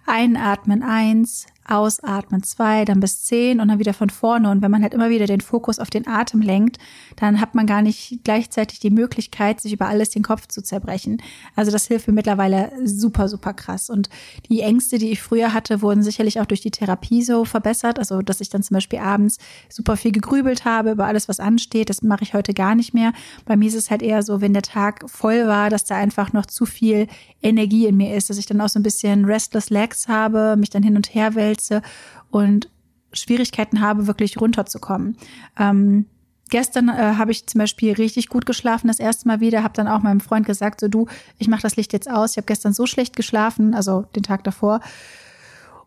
einatmen 0.06 0.84
eins, 0.84 1.46
ausatmen 1.68 2.44
zwei, 2.44 2.86
dann 2.86 3.00
bis 3.00 3.24
zehn 3.24 3.60
und 3.60 3.68
dann 3.68 3.80
wieder 3.80 3.94
von 3.94 4.10
vorne. 4.10 4.50
Und 4.50 4.62
wenn 4.62 4.72
man 4.72 4.82
halt 4.82 4.94
immer 4.94 5.10
wieder 5.10 5.26
den 5.26 5.42
Fokus 5.42 5.80
auf 5.80 5.90
den 5.90 6.08
Atem 6.08 6.42
lenkt, 6.42 6.78
dann 7.16 7.40
hat 7.40 7.56
man 7.56 7.66
gar 7.66 7.82
nicht 7.82 8.20
gleichzeitig 8.24 8.80
die 8.80 8.90
Möglichkeit, 8.90 9.62
sich 9.62 9.74
über 9.74 9.88
alles 9.88 10.10
den 10.10 10.24
Kopf 10.24 10.48
zu 10.48 10.62
zerbrechen. 10.62 11.22
Also 11.56 11.72
das 11.72 11.88
hilft 11.88 12.08
mir 12.08 12.14
mittlerweile 12.14 12.72
super, 12.84 13.30
super 13.30 13.54
krass. 13.54 13.90
Und 13.90 14.10
die 14.50 14.62
Ängste, 14.62 14.98
die 14.98 15.12
ich 15.12 15.22
früher 15.22 15.54
hatte, 15.54 15.82
wurden 15.82 16.04
sicherlich 16.04 16.40
auch 16.40 16.46
durch 16.46 16.62
die 16.62 16.72
Therapie 16.72 17.24
so 17.24 17.46
verbessert. 17.46 18.00
Also 18.00 18.22
dass 18.22 18.42
ich 18.42 18.50
dann 18.50 18.64
zum 18.64 18.76
Beispiel 18.76 19.00
abends 19.00 19.38
super 19.70 19.98
viel 19.98 20.12
gegrübelt 20.12 20.66
habe 20.66 20.92
über 20.92 21.06
alles, 21.06 21.30
was 21.30 21.40
ansteht. 21.40 21.90
Das 21.90 22.02
mache 22.02 22.24
ich 22.24 22.34
heute 22.34 22.54
gar 22.54 22.76
nicht 22.76 22.94
mehr. 22.94 23.14
Bei 23.46 23.56
mir 23.56 23.68
ist 23.68 23.76
es 23.76 23.92
halt 23.92 24.02
eher 24.02 24.24
so, 24.24 24.42
wenn 24.42 24.54
der 24.54 24.62
Tag 24.64 25.10
voll 25.10 25.48
war, 25.48 25.70
dass 25.70 25.86
da 25.86 25.96
einfach 25.96 26.34
noch 26.34 26.48
zu 26.48 26.66
viel 26.66 27.08
Energie 27.44 27.86
in 27.86 27.98
mir 27.98 28.16
ist, 28.16 28.30
dass 28.30 28.38
ich 28.38 28.46
dann 28.46 28.62
auch 28.62 28.70
so 28.70 28.80
ein 28.80 28.84
bisschen 28.84 29.26
restless 29.26 29.70
legs 29.70 30.08
habe, 30.08 30.56
mich 30.58 30.70
dann 30.70 30.84
hin 30.84 30.96
und 30.96 31.14
her 31.14 31.36
wälze 31.36 31.51
wälze 31.52 31.82
und 32.30 32.70
Schwierigkeiten 33.14 33.82
habe, 33.82 34.08
wirklich 34.08 34.40
runterzukommen. 34.40 35.18
Ähm, 35.60 36.06
gestern 36.50 36.90
äh, 36.90 37.16
habe 37.18 37.32
ich 37.32 37.46
zum 37.48 37.60
Beispiel 37.60 37.94
richtig 37.94 38.30
gut 38.30 38.46
geschlafen, 38.46 38.88
das 38.88 39.00
erste 39.00 39.28
Mal 39.28 39.40
wieder, 39.40 39.64
habe 39.64 39.74
dann 39.74 39.88
auch 39.88 40.02
meinem 40.02 40.22
Freund 40.22 40.46
gesagt, 40.46 40.80
so 40.80 40.88
du, 40.88 41.08
ich 41.38 41.48
mache 41.48 41.62
das 41.62 41.76
Licht 41.76 41.94
jetzt 41.94 42.10
aus. 42.10 42.32
Ich 42.32 42.38
habe 42.38 42.46
gestern 42.46 42.74
so 42.74 42.86
schlecht 42.86 43.16
geschlafen, 43.16 43.74
also 43.74 44.04
den 44.16 44.24
Tag 44.24 44.44
davor. 44.44 44.80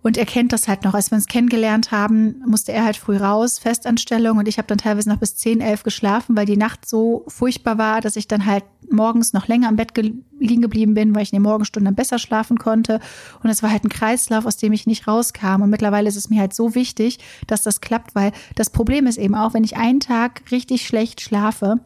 Und 0.05 0.19
er 0.19 0.27
kennt 0.27 0.53
das 0.53 0.69
halt 0.69 0.85
noch. 0.85 0.93
Als 0.93 1.11
wir 1.11 1.17
uns 1.17 1.27
kennengelernt 1.27 1.91
haben, 1.91 2.43
musste 2.47 2.73
er 2.73 2.85
halt 2.85 2.99
früh 2.99 3.17
raus, 3.17 3.59
Festanstellung. 3.59 4.37
Und 4.37 4.47
ich 4.47 4.59
habe 4.59 4.69
dann 4.69 4.77
teilweise 4.77 5.09
noch 5.09 5.17
bis 5.17 5.35
10, 5.37 5.63
11 5.63 5.83
geschlafen, 5.83 6.37
weil 6.37 6.45
die 6.45 6.59
Nacht 6.59 6.87
so 6.87 7.25
furchtbar 7.27 7.79
war, 7.79 8.03
dass 8.03 8.17
ich 8.17 8.29
dann 8.29 8.45
halt 8.45 8.65
morgens 8.91 9.33
noch 9.33 9.49
länger 9.49 9.67
am 9.67 9.77
Bett 9.77 9.95
ge 9.95 10.13
liegen 10.39 10.61
geblieben 10.61 10.93
bin, 10.93 11.15
weil 11.15 11.23
ich 11.23 11.33
in 11.33 11.39
den 11.39 11.45
Morgenstunden 11.45 11.95
besser 11.95 12.19
schlafen 12.19 12.59
konnte. 12.59 13.01
Und 13.43 13.49
es 13.49 13.63
war 13.63 13.71
halt 13.71 13.85
ein 13.85 13.89
Kreislauf, 13.89 14.45
aus 14.45 14.59
dem 14.59 14.75
ich 14.75 14.87
nicht 14.87 15.09
rauskam. 15.09 15.63
Und 15.63 15.71
mittlerweile 15.71 16.07
ist 16.07 16.17
es 16.17 16.29
mir 16.29 16.41
halt 16.41 16.53
so 16.53 16.75
wichtig, 16.75 17.19
dass 17.47 17.63
das 17.63 17.81
klappt, 17.81 18.15
weil 18.15 18.33
das 18.57 18.69
Problem 18.69 19.07
ist 19.07 19.17
eben 19.17 19.35
auch, 19.35 19.55
wenn 19.55 19.65
ich 19.65 19.79
einen 19.79 20.01
Tag 20.01 20.43
richtig 20.51 20.87
schlecht 20.87 21.23
schlafe, 21.23 21.81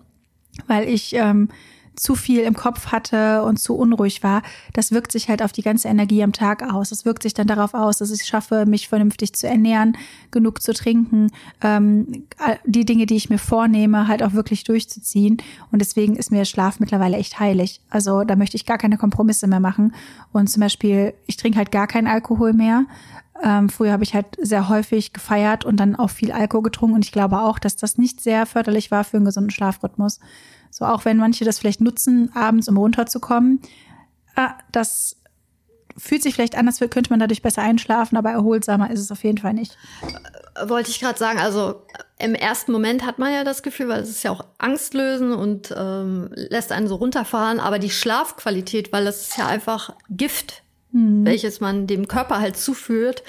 weil 0.66 0.88
ich 0.88 1.14
ähm, 1.14 1.50
zu 1.98 2.14
viel 2.14 2.40
im 2.40 2.54
Kopf 2.54 2.87
hatte 2.87 3.42
und 3.42 3.58
zu 3.58 3.74
unruhig 3.74 4.22
war, 4.22 4.42
das 4.72 4.92
wirkt 4.92 5.12
sich 5.12 5.28
halt 5.28 5.42
auf 5.42 5.52
die 5.52 5.62
ganze 5.62 5.88
Energie 5.88 6.22
am 6.22 6.32
Tag 6.32 6.62
aus. 6.62 6.90
Das 6.90 7.04
wirkt 7.04 7.22
sich 7.22 7.34
dann 7.34 7.46
darauf 7.46 7.74
aus, 7.74 7.98
dass 7.98 8.11
ich 8.11 8.24
schaffe, 8.24 8.66
mich 8.66 8.88
vernünftig 8.88 9.34
zu 9.34 9.46
ernähren, 9.46 9.96
genug 10.30 10.62
zu 10.62 10.72
trinken, 10.72 11.30
ähm, 11.62 12.24
die 12.64 12.84
Dinge, 12.84 13.06
die 13.06 13.16
ich 13.16 13.30
mir 13.30 13.38
vornehme, 13.38 14.08
halt 14.08 14.22
auch 14.22 14.32
wirklich 14.32 14.64
durchzuziehen. 14.64 15.38
Und 15.72 15.80
deswegen 15.80 16.16
ist 16.16 16.30
mir 16.30 16.44
Schlaf 16.44 16.80
mittlerweile 16.80 17.16
echt 17.16 17.40
heilig. 17.40 17.80
Also 17.90 18.24
da 18.24 18.37
möchte 18.37 18.56
ich 18.56 18.66
gar 18.66 18.78
keine 18.78 18.96
Kompromisse 18.96 19.46
mehr 19.46 19.61
machen. 19.61 19.94
Und 20.32 20.48
zum 20.48 20.61
Beispiel, 20.61 21.14
ich 21.26 21.37
trinke 21.37 21.58
halt 21.58 21.72
gar 21.72 21.87
keinen 21.87 22.06
Alkohol 22.06 22.52
mehr. 22.52 22.84
Ähm, 23.42 23.68
früher 23.68 23.92
habe 23.92 24.05
ich 24.05 24.14
halt 24.14 24.27
sehr 24.40 24.68
häufig 24.68 25.12
gefeiert 25.12 25.64
und 25.64 25.77
dann 25.77 25.96
auch 25.96 26.11
viel 26.11 26.33
Alkohol 26.33 26.64
getrunken. 26.64 26.96
Und 26.96 27.05
ich 27.05 27.12
glaube 27.12 27.40
auch, 27.40 27.59
dass 27.59 27.77
das 27.77 27.98
nicht 27.98 28.20
sehr 28.20 28.46
förderlich 28.46 28.90
war 28.90 29.05
für 29.05 29.16
einen 29.16 29.27
gesunden 29.27 29.51
Schlafrhythmus. 29.51 30.20
So 30.70 30.85
auch 30.85 31.05
wenn 31.05 31.16
manche 31.16 31.44
das 31.44 31.59
vielleicht 31.59 31.81
nutzen, 31.81 32.31
abends 32.35 32.68
um 32.68 32.77
runterzukommen. 32.77 33.61
Ah, 34.35 34.55
das 34.72 35.16
fühlt 35.96 36.22
sich 36.22 36.35
vielleicht 36.35 36.57
anders, 36.57 36.79
könnte 36.79 37.11
man 37.11 37.20
dadurch 37.20 37.42
besser 37.42 37.62
einschlafen, 37.62 38.16
aber 38.16 38.31
erholsamer 38.31 38.90
ist 38.90 39.01
es 39.01 39.11
auf 39.11 39.24
jeden 39.24 39.38
Fall 39.38 39.55
nicht. 39.55 39.77
Äh, 40.55 40.68
wollte 40.68 40.90
ich 40.90 41.01
gerade 41.01 41.18
sagen, 41.18 41.38
also 41.38 41.83
im 42.18 42.35
ersten 42.35 42.72
Moment 42.72 43.05
hat 43.05 43.18
man 43.18 43.33
ja 43.33 43.44
das 43.44 43.62
Gefühl, 43.62 43.88
weil 43.88 44.01
es 44.01 44.11
ist 44.11 44.22
ja 44.22 44.31
auch 44.31 44.44
angstlösen 44.59 45.33
und 45.33 45.74
ähm, 45.77 46.31
lässt 46.35 46.72
einen 46.72 46.88
so 46.88 46.96
runterfahren, 46.96 47.61
aber 47.61 47.79
die 47.79 47.90
Schlafqualität, 47.90 48.92
weil 48.92 49.05
das 49.05 49.29
ist 49.29 49.38
ja 49.38 49.46
einfach 49.46 49.94
Gift, 50.11 50.62
hm. 50.92 51.24
welches 51.24 51.61
man 51.61 51.87
dem 51.87 52.09
Körper 52.09 52.40
halt 52.40 52.57
zuführt, 52.57 53.22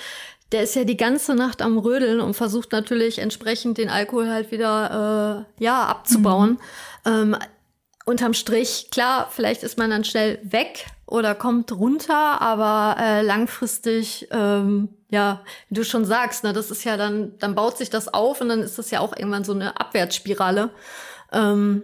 der 0.51 0.63
ist 0.63 0.75
ja 0.75 0.83
die 0.83 0.97
ganze 0.97 1.35
Nacht 1.35 1.61
am 1.61 1.77
Rödeln 1.77 2.19
und 2.19 2.33
versucht 2.33 2.71
natürlich 2.71 3.19
entsprechend 3.19 3.77
den 3.77 3.89
Alkohol 3.89 4.29
halt 4.29 4.51
wieder 4.51 5.45
äh, 5.59 5.63
ja 5.63 5.85
abzubauen. 5.85 6.59
Mhm. 7.05 7.11
Ähm, 7.11 7.37
unterm 8.05 8.33
Strich, 8.33 8.87
klar, 8.89 9.29
vielleicht 9.29 9.61
ist 9.61 9.77
man 9.77 9.91
dann 9.91 10.03
schnell 10.03 10.39
weg 10.43 10.87
oder 11.05 11.35
kommt 11.35 11.71
runter, 11.71 12.41
aber 12.41 12.99
äh, 12.99 13.21
langfristig, 13.21 14.27
ähm, 14.31 14.89
ja, 15.09 15.41
wie 15.69 15.75
du 15.75 15.85
schon 15.85 16.05
sagst, 16.05 16.43
ne, 16.43 16.51
das 16.51 16.71
ist 16.71 16.83
ja 16.83 16.97
dann, 16.97 17.37
dann 17.37 17.53
baut 17.53 17.77
sich 17.77 17.91
das 17.91 18.11
auf 18.11 18.41
und 18.41 18.49
dann 18.49 18.61
ist 18.61 18.79
das 18.79 18.89
ja 18.89 18.99
auch 18.99 19.15
irgendwann 19.15 19.43
so 19.43 19.53
eine 19.53 19.79
Abwärtsspirale. 19.79 20.71
Ähm, 21.31 21.83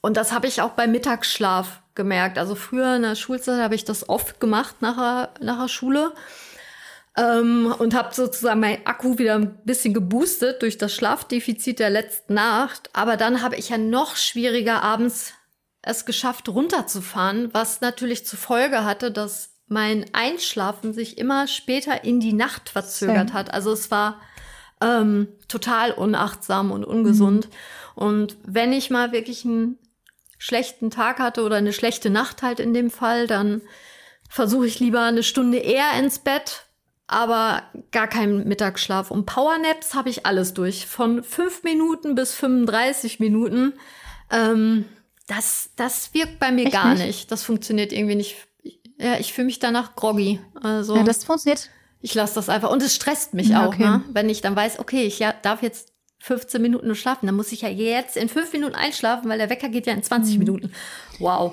und 0.00 0.16
das 0.16 0.32
habe 0.32 0.46
ich 0.46 0.62
auch 0.62 0.70
beim 0.70 0.92
Mittagsschlaf 0.92 1.82
gemerkt. 1.94 2.38
Also 2.38 2.54
früher 2.54 2.96
in 2.96 3.02
der 3.02 3.14
Schulzeit 3.14 3.60
habe 3.60 3.74
ich 3.74 3.84
das 3.84 4.08
oft 4.08 4.40
gemacht 4.40 4.76
nach 4.80 4.96
der, 4.96 5.44
nach 5.44 5.60
der 5.62 5.68
Schule 5.68 6.12
ähm, 7.16 7.74
und 7.78 7.94
habe 7.94 8.14
sozusagen 8.14 8.60
mein 8.60 8.86
Akku 8.86 9.18
wieder 9.18 9.36
ein 9.36 9.56
bisschen 9.64 9.94
geboostet 9.94 10.62
durch 10.62 10.78
das 10.78 10.94
Schlafdefizit 10.94 11.78
der 11.78 11.90
letzten 11.90 12.34
Nacht. 12.34 12.90
Aber 12.92 13.16
dann 13.16 13.42
habe 13.42 13.56
ich 13.56 13.68
ja 13.68 13.78
noch 13.78 14.16
schwieriger 14.16 14.82
abends 14.82 15.34
es 15.86 16.06
geschafft, 16.06 16.48
runterzufahren, 16.48 17.52
was 17.52 17.80
natürlich 17.80 18.24
zur 18.24 18.38
Folge 18.38 18.84
hatte, 18.84 19.10
dass 19.10 19.50
mein 19.66 20.06
Einschlafen 20.12 20.92
sich 20.92 21.18
immer 21.18 21.46
später 21.46 22.04
in 22.04 22.20
die 22.20 22.32
Nacht 22.32 22.70
verzögert 22.70 23.32
hat. 23.32 23.52
Also 23.52 23.72
es 23.72 23.90
war 23.90 24.20
ähm, 24.80 25.28
total 25.48 25.92
unachtsam 25.92 26.70
und 26.70 26.84
ungesund. 26.84 27.48
Mhm. 27.48 28.02
Und 28.02 28.36
wenn 28.44 28.72
ich 28.72 28.90
mal 28.90 29.12
wirklich 29.12 29.44
einen 29.44 29.78
schlechten 30.38 30.90
Tag 30.90 31.18
hatte 31.18 31.42
oder 31.42 31.56
eine 31.56 31.72
schlechte 31.72 32.10
Nacht 32.10 32.42
halt 32.42 32.60
in 32.60 32.74
dem 32.74 32.90
Fall, 32.90 33.26
dann 33.26 33.62
versuche 34.28 34.66
ich 34.66 34.80
lieber 34.80 35.02
eine 35.02 35.22
Stunde 35.22 35.58
eher 35.58 35.92
ins 35.98 36.18
Bett, 36.18 36.66
aber 37.06 37.62
gar 37.92 38.08
keinen 38.08 38.48
Mittagsschlaf. 38.48 39.10
Und 39.10 39.26
Powernaps 39.26 39.94
habe 39.94 40.08
ich 40.08 40.26
alles 40.26 40.54
durch. 40.54 40.86
Von 40.86 41.22
fünf 41.22 41.62
Minuten 41.62 42.14
bis 42.14 42.34
35 42.34 43.20
Minuten. 43.20 43.74
Ähm, 44.30 44.86
das, 45.26 45.70
das 45.76 46.12
wirkt 46.14 46.38
bei 46.38 46.50
mir 46.50 46.64
Echt 46.64 46.72
gar 46.72 46.94
nicht? 46.94 47.06
nicht? 47.06 47.32
Das 47.32 47.42
funktioniert 47.42 47.92
irgendwie 47.92 48.16
nicht. 48.16 48.36
Ja, 48.98 49.18
ich 49.18 49.32
fühle 49.32 49.46
mich 49.46 49.58
danach 49.58 49.96
groggy. 49.96 50.40
Also, 50.62 50.96
ja, 50.96 51.02
das 51.02 51.24
funktioniert. 51.24 51.70
Ich 52.00 52.14
lasse 52.14 52.34
das 52.34 52.48
einfach. 52.48 52.70
Und 52.70 52.82
es 52.82 52.94
stresst 52.94 53.34
mich 53.34 53.48
ja, 53.48 53.64
auch, 53.64 53.68
okay. 53.68 53.84
ne? 53.84 54.04
wenn 54.12 54.28
ich 54.28 54.40
dann 54.40 54.54
weiß, 54.54 54.78
okay, 54.78 55.04
ich 55.04 55.18
ja, 55.18 55.32
darf 55.42 55.62
jetzt 55.62 55.93
15 56.24 56.62
Minuten 56.62 56.86
nur 56.86 56.96
schlafen. 56.96 57.26
Dann 57.26 57.34
muss 57.34 57.52
ich 57.52 57.60
ja 57.60 57.68
jetzt 57.68 58.16
in 58.16 58.30
fünf 58.30 58.50
Minuten 58.54 58.74
einschlafen, 58.74 59.28
weil 59.28 59.36
der 59.36 59.50
Wecker 59.50 59.68
geht 59.68 59.86
ja 59.86 59.92
in 59.92 60.02
20 60.02 60.34
mhm. 60.34 60.38
Minuten. 60.38 60.72
Wow. 61.18 61.52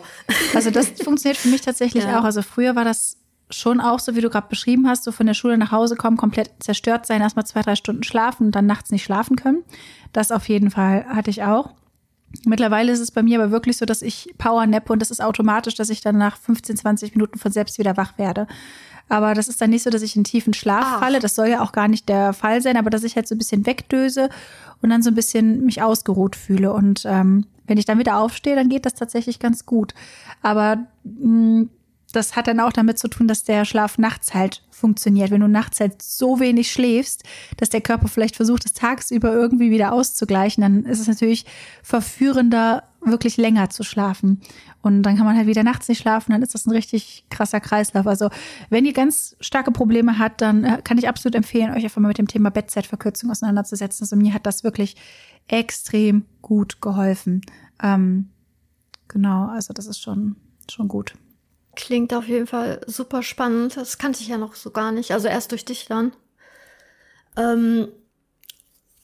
Also 0.55 0.71
das 0.71 0.89
funktioniert 1.03 1.37
für 1.37 1.49
mich 1.49 1.59
tatsächlich 1.59 2.05
ja. 2.05 2.17
auch. 2.17 2.23
Also 2.23 2.41
früher 2.41 2.73
war 2.73 2.85
das 2.85 3.17
schon 3.49 3.81
auch 3.81 3.99
so, 3.99 4.15
wie 4.15 4.21
du 4.21 4.29
gerade 4.29 4.47
beschrieben 4.47 4.87
hast, 4.87 5.03
so 5.03 5.11
von 5.11 5.27
der 5.27 5.33
Schule 5.33 5.57
nach 5.57 5.73
Hause 5.73 5.97
kommen, 5.97 6.15
komplett 6.15 6.51
zerstört 6.59 7.05
sein, 7.05 7.19
erstmal 7.19 7.45
zwei, 7.45 7.61
drei 7.61 7.75
Stunden 7.75 8.03
schlafen 8.03 8.45
und 8.45 8.55
dann 8.55 8.65
nachts 8.65 8.91
nicht 8.91 9.03
schlafen 9.03 9.35
können. 9.35 9.65
Das 10.13 10.31
auf 10.31 10.47
jeden 10.47 10.71
Fall 10.71 11.05
hatte 11.05 11.29
ich 11.29 11.43
auch. 11.43 11.71
Mittlerweile 12.45 12.93
ist 12.93 13.01
es 13.01 13.11
bei 13.11 13.23
mir 13.23 13.41
aber 13.41 13.51
wirklich 13.51 13.75
so, 13.75 13.85
dass 13.85 14.01
ich 14.01 14.33
Power 14.37 14.65
nappe 14.67 14.93
und 14.93 15.01
das 15.01 15.11
ist 15.11 15.21
automatisch, 15.21 15.75
dass 15.75 15.89
ich 15.89 15.99
dann 15.99 16.17
nach 16.17 16.37
15, 16.37 16.77
20 16.77 17.13
Minuten 17.13 17.37
von 17.37 17.51
selbst 17.51 17.77
wieder 17.77 17.97
wach 17.97 18.17
werde. 18.17 18.47
Aber 19.11 19.33
das 19.33 19.49
ist 19.49 19.59
dann 19.59 19.71
nicht 19.71 19.83
so, 19.83 19.89
dass 19.89 20.03
ich 20.03 20.15
in 20.15 20.23
tiefen 20.23 20.53
Schlaf 20.53 20.85
Ach. 20.85 20.99
falle. 21.01 21.19
Das 21.19 21.35
soll 21.35 21.49
ja 21.49 21.59
auch 21.59 21.73
gar 21.73 21.89
nicht 21.89 22.07
der 22.07 22.31
Fall 22.31 22.61
sein, 22.61 22.77
aber 22.77 22.89
dass 22.89 23.03
ich 23.03 23.17
halt 23.17 23.27
so 23.27 23.35
ein 23.35 23.37
bisschen 23.37 23.65
wegdöse 23.65 24.29
und 24.81 24.89
dann 24.89 25.03
so 25.03 25.09
ein 25.09 25.15
bisschen 25.15 25.65
mich 25.65 25.81
ausgeruht 25.81 26.37
fühle. 26.37 26.71
Und 26.71 27.03
ähm, 27.05 27.45
wenn 27.67 27.77
ich 27.77 27.83
dann 27.83 27.99
wieder 27.99 28.17
aufstehe, 28.17 28.55
dann 28.55 28.69
geht 28.69 28.85
das 28.85 28.93
tatsächlich 28.93 29.39
ganz 29.39 29.65
gut. 29.65 29.93
Aber 30.41 30.87
mh, 31.03 31.65
das 32.13 32.37
hat 32.37 32.47
dann 32.47 32.61
auch 32.61 32.71
damit 32.71 32.99
zu 32.99 33.09
tun, 33.09 33.27
dass 33.27 33.43
der 33.43 33.65
Schlaf 33.65 33.97
nachts 33.97 34.33
halt 34.33 34.63
funktioniert. 34.69 35.29
Wenn 35.29 35.41
du 35.41 35.49
nachts 35.49 35.81
halt 35.81 36.01
so 36.01 36.39
wenig 36.39 36.71
schläfst, 36.71 37.23
dass 37.57 37.67
der 37.67 37.81
Körper 37.81 38.07
vielleicht 38.07 38.37
versucht, 38.37 38.63
es 38.65 38.71
tagsüber 38.71 39.33
irgendwie 39.33 39.71
wieder 39.71 39.91
auszugleichen, 39.91 40.61
dann 40.61 40.85
ist 40.85 41.01
es 41.01 41.07
natürlich 41.09 41.45
verführender, 41.83 42.83
wirklich 43.03 43.37
länger 43.37 43.69
zu 43.69 43.83
schlafen. 43.83 44.41
Und 44.81 45.03
dann 45.03 45.17
kann 45.17 45.25
man 45.25 45.35
halt 45.35 45.47
wieder 45.47 45.63
nachts 45.63 45.87
nicht 45.87 46.01
schlafen, 46.01 46.31
dann 46.31 46.41
ist 46.41 46.53
das 46.53 46.65
ein 46.65 46.71
richtig 46.71 47.25
krasser 47.29 47.59
Kreislauf. 47.59 48.07
Also 48.07 48.29
wenn 48.69 48.85
ihr 48.85 48.93
ganz 48.93 49.35
starke 49.39 49.71
Probleme 49.71 50.19
habt, 50.19 50.41
dann 50.41 50.63
äh, 50.63 50.81
kann 50.83 50.97
ich 50.97 51.07
absolut 51.07 51.35
empfehlen, 51.35 51.71
euch 51.71 51.83
einfach 51.83 52.01
mal 52.01 52.09
mit 52.09 52.17
dem 52.17 52.27
Thema 52.27 52.51
Bettzeitverkürzung 52.51 53.31
auseinanderzusetzen. 53.31 54.03
Also 54.03 54.15
mir 54.15 54.33
hat 54.33 54.45
das 54.45 54.63
wirklich 54.63 54.95
extrem 55.47 56.25
gut 56.41 56.81
geholfen. 56.81 57.41
Ähm, 57.81 58.29
genau, 59.07 59.47
also 59.47 59.73
das 59.73 59.87
ist 59.87 60.01
schon, 60.01 60.35
schon 60.69 60.87
gut. 60.87 61.13
Klingt 61.75 62.13
auf 62.13 62.27
jeden 62.27 62.47
Fall 62.47 62.81
super 62.85 63.23
spannend. 63.23 63.77
Das 63.77 63.97
kannte 63.97 64.21
ich 64.21 64.27
ja 64.27 64.37
noch 64.37 64.55
so 64.55 64.71
gar 64.71 64.91
nicht. 64.91 65.11
Also 65.11 65.27
erst 65.27 65.51
durch 65.51 65.65
dich 65.65 65.85
dann. 65.85 66.11
Ähm, 67.37 67.87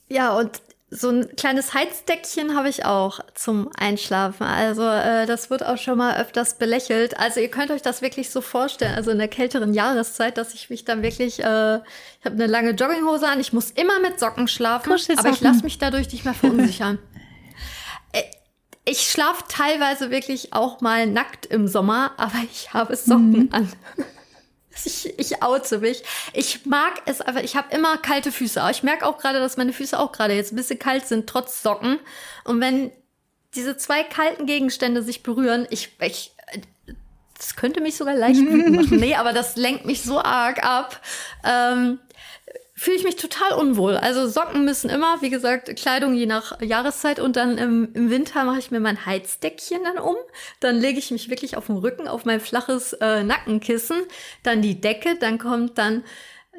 ja, 0.08 0.36
und 0.36 0.62
so 0.90 1.10
ein 1.10 1.36
kleines 1.36 1.74
Heizdeckchen 1.74 2.56
habe 2.56 2.70
ich 2.70 2.86
auch 2.86 3.20
zum 3.34 3.68
Einschlafen. 3.76 4.44
Also 4.44 4.82
äh, 4.82 5.26
das 5.26 5.50
wird 5.50 5.64
auch 5.64 5.76
schon 5.76 5.98
mal 5.98 6.18
öfters 6.18 6.54
belächelt. 6.54 7.18
Also 7.18 7.40
ihr 7.40 7.50
könnt 7.50 7.70
euch 7.70 7.82
das 7.82 8.00
wirklich 8.00 8.30
so 8.30 8.40
vorstellen. 8.40 8.94
Also 8.94 9.10
in 9.10 9.18
der 9.18 9.28
kälteren 9.28 9.74
Jahreszeit, 9.74 10.38
dass 10.38 10.54
ich 10.54 10.70
mich 10.70 10.86
dann 10.86 11.02
wirklich, 11.02 11.40
äh, 11.40 11.76
ich 11.76 12.24
habe 12.24 12.36
eine 12.36 12.46
lange 12.46 12.70
Jogginghose 12.70 13.28
an, 13.28 13.38
ich 13.38 13.52
muss 13.52 13.70
immer 13.70 14.00
mit 14.00 14.18
Socken 14.18 14.48
schlafen, 14.48 14.90
aber 14.90 15.28
ich 15.28 15.40
lasse 15.42 15.62
mich 15.62 15.78
dadurch 15.78 16.10
nicht 16.10 16.24
mehr 16.24 16.34
verunsichern. 16.34 16.98
Äh, 18.12 18.22
ich 18.86 19.10
schlafe 19.10 19.44
teilweise 19.50 20.10
wirklich 20.10 20.54
auch 20.54 20.80
mal 20.80 21.06
nackt 21.06 21.44
im 21.44 21.68
Sommer, 21.68 22.12
aber 22.16 22.38
ich 22.50 22.72
habe 22.72 22.96
Socken 22.96 23.32
mhm. 23.32 23.48
an. 23.52 23.72
Ich, 24.84 25.18
ich 25.18 25.42
oute 25.42 25.78
mich. 25.78 26.02
Ich 26.32 26.64
mag 26.66 27.02
es 27.06 27.20
einfach. 27.20 27.42
Ich 27.42 27.56
habe 27.56 27.74
immer 27.74 27.98
kalte 27.98 28.32
Füße. 28.32 28.62
Ich 28.70 28.82
merke 28.82 29.06
auch 29.06 29.18
gerade, 29.18 29.38
dass 29.38 29.56
meine 29.56 29.72
Füße 29.72 29.98
auch 29.98 30.12
gerade 30.12 30.34
jetzt 30.34 30.52
ein 30.52 30.56
bisschen 30.56 30.78
kalt 30.78 31.06
sind, 31.06 31.26
trotz 31.28 31.62
Socken. 31.62 31.98
Und 32.44 32.60
wenn 32.60 32.90
diese 33.54 33.76
zwei 33.76 34.02
kalten 34.02 34.46
Gegenstände 34.46 35.02
sich 35.02 35.22
berühren, 35.22 35.66
ich, 35.70 35.90
ich 36.00 36.32
das 37.38 37.54
könnte 37.54 37.80
mich 37.80 37.96
sogar 37.96 38.14
leicht 38.14 38.40
wütend 38.40 38.76
machen. 38.76 38.98
Nee, 38.98 39.14
aber 39.14 39.32
das 39.32 39.56
lenkt 39.56 39.86
mich 39.86 40.02
so 40.02 40.20
arg 40.20 40.62
ab. 40.64 41.00
Ähm, 41.44 42.00
fühle 42.78 42.96
ich 42.96 43.02
mich 43.02 43.16
total 43.16 43.54
unwohl. 43.54 43.96
Also 43.96 44.28
Socken 44.28 44.64
müssen 44.64 44.88
immer, 44.88 45.20
wie 45.20 45.30
gesagt, 45.30 45.74
Kleidung 45.74 46.14
je 46.14 46.26
nach 46.26 46.60
Jahreszeit 46.62 47.18
und 47.18 47.34
dann 47.34 47.58
im, 47.58 47.92
im 47.92 48.08
Winter 48.08 48.44
mache 48.44 48.60
ich 48.60 48.70
mir 48.70 48.78
mein 48.78 49.04
Heizdeckchen 49.04 49.82
dann 49.82 49.98
um. 49.98 50.14
Dann 50.60 50.76
lege 50.76 51.00
ich 51.00 51.10
mich 51.10 51.28
wirklich 51.28 51.56
auf 51.56 51.66
den 51.66 51.76
Rücken, 51.76 52.06
auf 52.06 52.24
mein 52.24 52.38
flaches 52.38 52.92
äh, 52.92 53.24
Nackenkissen, 53.24 53.96
dann 54.44 54.62
die 54.62 54.80
Decke, 54.80 55.16
dann 55.16 55.38
kommt 55.38 55.76
dann 55.76 56.04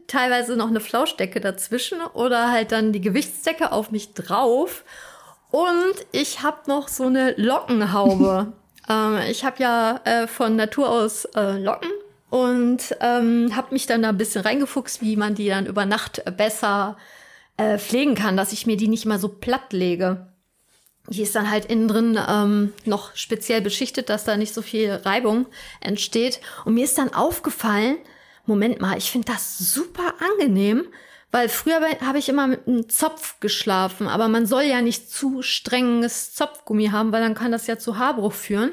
teilweise 0.08 0.58
noch 0.58 0.68
eine 0.68 0.82
Flauschdecke 0.82 1.40
dazwischen 1.40 2.02
oder 2.14 2.52
halt 2.52 2.74
dann 2.74 2.92
die 2.92 3.02
Gewichtsdecke 3.02 3.72
auf 3.72 3.92
mich 3.92 4.14
drauf. 4.14 4.84
Und 5.52 5.96
ich 6.12 6.44
habe 6.44 6.60
noch 6.68 6.90
so 6.90 7.06
eine 7.06 7.34
Lockenhaube. 7.38 8.52
ähm, 8.90 9.20
ich 9.30 9.46
habe 9.46 9.64
ja 9.64 10.02
äh, 10.04 10.28
von 10.28 10.58
Natur 10.58 10.90
aus 10.90 11.24
äh, 11.36 11.58
Locken 11.58 11.90
und 12.30 12.96
ähm, 13.02 13.56
habe 13.56 13.74
mich 13.74 13.86
dann 13.88 14.04
da 14.04 14.10
ein 14.10 14.18
bisschen 14.18 14.42
reingefuchst, 14.42 15.02
wie 15.02 15.16
man 15.16 15.36
die 15.36 15.50
dann 15.50 15.66
über 15.66 15.86
Nacht 15.86 16.24
besser 16.38 16.98
äh, 17.58 17.78
pflegen 17.78 18.16
kann, 18.16 18.38
dass 18.38 18.54
ich 18.54 18.68
mir 18.68 18.78
die 18.78 18.88
nicht 18.88 19.06
mal 19.06 19.20
so 19.20 19.30
platt 19.30 19.74
lege. 19.74 20.28
Die 21.08 21.24
ist 21.24 21.36
dann 21.36 21.50
halt 21.50 21.66
innen 21.66 21.88
drin 21.88 22.20
ähm, 22.28 22.74
noch 22.86 23.16
speziell 23.16 23.62
beschichtet, 23.62 24.10
dass 24.10 24.26
da 24.26 24.38
nicht 24.38 24.54
so 24.54 24.62
viel 24.62 24.92
Reibung 24.92 25.48
entsteht. 25.82 26.40
Und 26.66 26.76
mir 26.76 26.84
ist 26.84 27.00
dann 27.00 27.14
aufgefallen, 27.14 27.98
Moment 28.46 28.80
mal, 28.80 28.98
ich 28.98 29.10
finde 29.10 29.32
das 29.32 29.58
super 29.58 30.14
angenehm, 30.20 30.86
weil 31.32 31.50
früher 31.50 31.82
habe 32.02 32.20
ich 32.20 32.30
immer 32.30 32.48
mit 32.48 32.68
einem 32.68 32.90
Zopf 32.90 33.40
geschlafen, 33.40 34.08
aber 34.08 34.28
man 34.28 34.46
soll 34.46 34.64
ja 34.64 34.82
nicht 34.82 35.12
zu 35.12 35.42
strenges 35.42 36.34
Zopfgummi 36.34 36.88
haben, 36.88 37.12
weil 37.12 37.22
dann 37.22 37.36
kann 37.36 37.52
das 37.52 37.68
ja 37.68 37.78
zu 37.78 37.98
Haarbruch 37.98 38.34
führen. 38.34 38.72